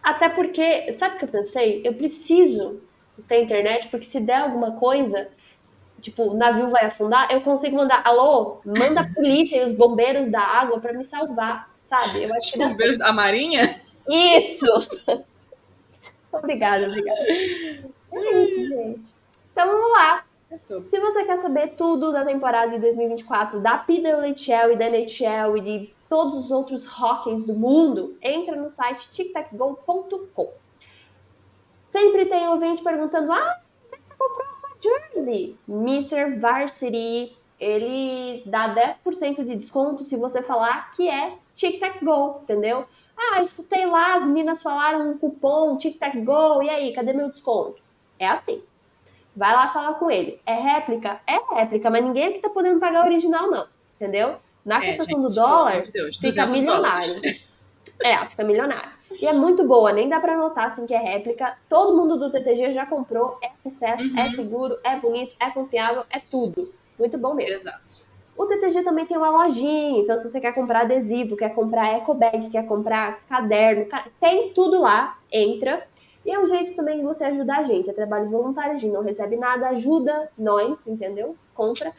Até 0.07 0.29
porque, 0.29 0.93
sabe 0.93 1.15
o 1.15 1.19
que 1.19 1.25
eu 1.25 1.29
pensei? 1.29 1.81
Eu 1.83 1.93
preciso 1.93 2.79
ter 3.27 3.43
internet, 3.43 3.89
porque 3.89 4.05
se 4.05 4.21
der 4.21 4.37
alguma 4.37 4.71
coisa, 4.71 5.27
tipo, 5.99 6.23
o 6.23 6.33
navio 6.33 6.69
vai 6.69 6.85
afundar, 6.85 7.29
eu 7.29 7.41
consigo 7.41 7.75
mandar, 7.75 8.01
alô, 8.05 8.61
manda 8.65 9.01
a 9.01 9.03
polícia 9.13 9.57
e 9.57 9.65
os 9.65 9.73
bombeiros 9.73 10.29
da 10.29 10.39
água 10.39 10.79
para 10.79 10.93
me 10.93 11.03
salvar, 11.03 11.69
sabe? 11.83 12.23
Eu 12.23 12.33
acho 12.33 12.53
que 12.53 12.57
bombeiros 12.57 12.99
da 12.99 13.11
Marinha? 13.11 13.81
Isso! 14.07 14.87
obrigada, 16.31 16.87
obrigada. 16.87 17.19
É 18.13 18.43
isso, 18.43 18.63
gente. 18.63 19.13
Então 19.51 19.67
vamos 19.67 19.91
lá. 19.91 20.23
É 20.49 20.57
Se 20.57 20.79
você 20.79 21.25
quer 21.25 21.41
saber 21.41 21.75
tudo 21.75 22.11
da 22.11 22.23
temporada 22.23 22.71
de 22.71 22.79
2024 22.79 23.59
da 23.59 23.77
PWHL 23.77 24.71
e 24.71 24.75
da 24.77 24.85
NHL 24.85 25.57
e 25.57 25.61
de 25.61 25.93
todos 26.07 26.35
os 26.35 26.51
outros 26.51 26.85
hockeys 26.85 27.43
do 27.43 27.53
mundo, 27.53 28.17
entra 28.21 28.55
no 28.55 28.69
site 28.69 29.11
tictacgo.com. 29.11 30.53
Sempre 31.91 32.27
tem 32.27 32.47
ouvinte 32.47 32.81
perguntando: 32.81 33.31
ah, 33.33 33.59
onde 33.93 34.05
você 34.05 34.15
comprou 34.15 34.47
a 34.47 34.53
sua 34.53 34.69
jersey? 34.81 35.57
Mr. 35.67 36.39
Varsity, 36.39 37.35
ele 37.59 38.41
dá 38.45 38.73
10% 39.03 39.43
de 39.43 39.55
desconto 39.57 40.03
se 40.03 40.15
você 40.15 40.41
falar 40.41 40.91
que 40.91 41.09
é 41.09 41.37
Tic 41.53 41.77
Tac 41.77 42.03
Go, 42.03 42.39
entendeu? 42.43 42.85
Ah, 43.17 43.41
escutei 43.41 43.85
lá, 43.85 44.15
as 44.15 44.23
meninas 44.23 44.63
falaram 44.63 45.11
um 45.11 45.17
cupom 45.17 45.75
Tic 45.75 45.97
Tac 45.97 46.17
Go, 46.21 46.63
e 46.63 46.69
aí, 46.69 46.93
cadê 46.93 47.11
meu 47.11 47.29
desconto? 47.29 47.81
É 48.17 48.27
assim. 48.27 48.63
Vai 49.37 49.53
lá 49.53 49.69
falar 49.69 49.93
com 49.93 50.09
ele. 50.09 50.41
É 50.47 50.55
réplica? 50.55 51.21
É 51.27 51.37
réplica, 51.53 51.91
mas 51.91 52.03
ninguém 52.03 52.25
aqui 52.25 52.39
tá 52.39 52.49
podendo 52.49 52.79
pagar 52.79 53.03
o 53.03 53.07
original, 53.07 53.51
não. 53.51 53.67
Entendeu? 53.95 54.37
Na 54.65 54.83
é, 54.83 54.93
cotação 54.93 55.21
gente, 55.21 55.29
do 55.29 55.35
dólar, 55.35 55.81
de 55.83 55.91
Deus, 55.91 56.17
fica 56.17 56.45
milionário. 56.47 57.21
É, 58.03 58.17
fica 58.25 58.43
milionário. 58.43 58.89
E 59.21 59.27
é 59.27 59.33
muito 59.33 59.67
boa, 59.67 59.93
nem 59.93 60.09
dá 60.09 60.19
pra 60.19 60.35
notar 60.35 60.65
assim 60.65 60.87
que 60.87 60.93
é 60.93 60.97
réplica. 60.97 61.55
Todo 61.69 61.95
mundo 61.95 62.17
do 62.17 62.31
TTG 62.31 62.71
já 62.71 62.85
comprou, 62.85 63.37
é 63.41 63.49
sucesso, 63.63 64.03
é 64.03 64.07
uhum. 64.07 64.19
é 64.19 64.29
seguro, 64.29 64.79
é 64.83 64.95
bonito, 64.97 65.35
é 65.39 65.51
confiável, 65.51 66.03
é 66.09 66.19
tudo. 66.19 66.73
Muito 66.97 67.17
bom 67.17 67.35
mesmo. 67.35 67.61
Exato. 67.61 68.07
O 68.35 68.45
TTG 68.45 68.83
também 68.83 69.05
tem 69.05 69.17
uma 69.17 69.29
lojinha, 69.29 69.99
então 69.99 70.17
se 70.17 70.23
você 70.23 70.41
quer 70.41 70.53
comprar 70.53 70.81
adesivo, 70.81 71.37
quer 71.37 71.53
comprar 71.53 71.95
eco 71.95 72.13
bag, 72.13 72.49
quer 72.49 72.65
comprar 72.65 73.19
caderno, 73.29 73.87
tem 74.19 74.51
tudo 74.53 74.81
lá, 74.81 75.17
entra. 75.31 75.87
E 76.27 76.31
é 76.31 76.37
um 76.37 76.45
jeito 76.45 76.75
também 76.75 76.97
de 76.97 77.05
você 77.05 77.23
ajudar 77.23 77.59
a 77.59 77.63
gente. 77.63 77.89
É 77.89 77.93
trabalho 77.93 78.29
voluntário, 78.29 78.73
a 78.73 78.77
gente 78.77 78.91
não 78.91 79.01
recebe 79.01 79.37
nada, 79.37 79.69
ajuda 79.69 80.29
nós, 80.37 80.85
entendeu? 80.85 81.37
Compra. 81.55 81.93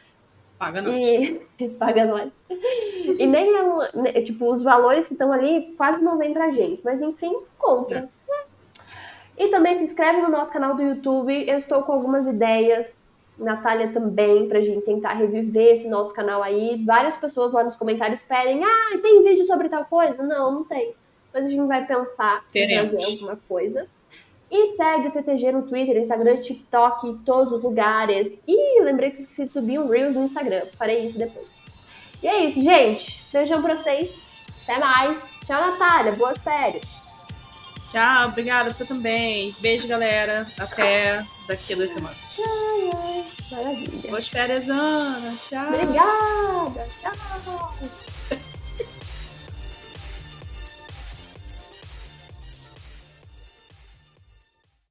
Paga 0.59 0.83
nós. 0.83 0.95
E... 0.95 1.67
Paga 1.79 2.05
nós. 2.05 2.31
E 2.47 3.25
nem 3.25 3.55
é 3.55 3.63
um. 3.63 3.79
Né, 4.03 4.11
tipo, 4.21 4.51
os 4.51 4.61
valores 4.61 5.07
que 5.07 5.13
estão 5.13 5.33
ali 5.33 5.73
quase 5.75 6.03
não 6.03 6.15
vêm 6.19 6.31
pra 6.31 6.51
gente. 6.51 6.79
Mas 6.85 7.01
enfim, 7.01 7.41
compra. 7.57 8.07
É. 8.29 9.45
E 9.45 9.47
também 9.47 9.79
se 9.79 9.83
inscreve 9.85 10.21
no 10.21 10.29
nosso 10.29 10.53
canal 10.53 10.75
do 10.75 10.83
YouTube. 10.83 11.49
Eu 11.49 11.57
estou 11.57 11.81
com 11.81 11.93
algumas 11.93 12.27
ideias. 12.27 12.93
Natália 13.35 13.91
também, 13.91 14.47
pra 14.47 14.61
gente 14.61 14.81
tentar 14.81 15.13
reviver 15.13 15.77
esse 15.77 15.87
nosso 15.87 16.13
canal 16.13 16.43
aí. 16.43 16.83
Várias 16.85 17.15
pessoas 17.17 17.51
lá 17.51 17.63
nos 17.63 17.75
comentários 17.75 18.21
pedem: 18.21 18.63
ah, 18.63 18.99
tem 19.01 19.23
vídeo 19.23 19.43
sobre 19.43 19.69
tal 19.69 19.85
coisa? 19.85 20.21
Não, 20.21 20.51
não 20.51 20.63
tem. 20.65 20.93
Mas 21.33 21.45
a 21.45 21.49
gente 21.49 21.65
vai 21.65 21.83
pensar 21.87 22.45
Teremos. 22.51 22.93
em 22.93 22.97
fazer 22.97 23.11
alguma 23.11 23.39
coisa. 23.47 23.87
E 24.51 24.75
segue 24.75 25.07
o 25.07 25.11
TTG 25.11 25.51
no 25.51 25.63
Twitter, 25.63 25.97
Instagram, 25.97 26.37
TikTok, 26.37 27.07
em 27.07 27.17
todos 27.19 27.53
os 27.53 27.61
lugares. 27.61 28.31
E 28.47 28.81
lembrei 28.81 29.11
que 29.11 29.21
se 29.21 29.47
subir 29.47 29.79
um 29.79 29.87
Reels 29.87 30.15
no 30.15 30.23
Instagram. 30.23 30.63
Farei 30.77 31.05
isso 31.05 31.17
depois. 31.17 31.47
E 32.21 32.27
é 32.27 32.45
isso, 32.45 32.61
gente. 32.61 33.25
Beijão 33.31 33.61
pra 33.61 33.75
vocês. 33.75 34.09
Até 34.63 34.79
mais. 34.79 35.39
Tchau, 35.45 35.61
Natália. 35.61 36.11
Boas 36.13 36.43
férias. 36.43 36.83
Tchau, 37.91 38.27
obrigada. 38.27 38.73
Você 38.73 38.85
também. 38.85 39.55
Beijo, 39.59 39.87
galera. 39.87 40.45
Até 40.57 41.23
daqui 41.47 41.73
a 41.73 41.75
duas 41.75 41.91
semanas. 41.91 42.17
Tchau. 42.35 43.25
Maravilha. 43.51 44.09
Boas 44.09 44.27
férias, 44.27 44.69
Ana. 44.69 45.35
Tchau. 45.47 45.67
Obrigada. 45.67 46.87
Tchau. 47.01 48.08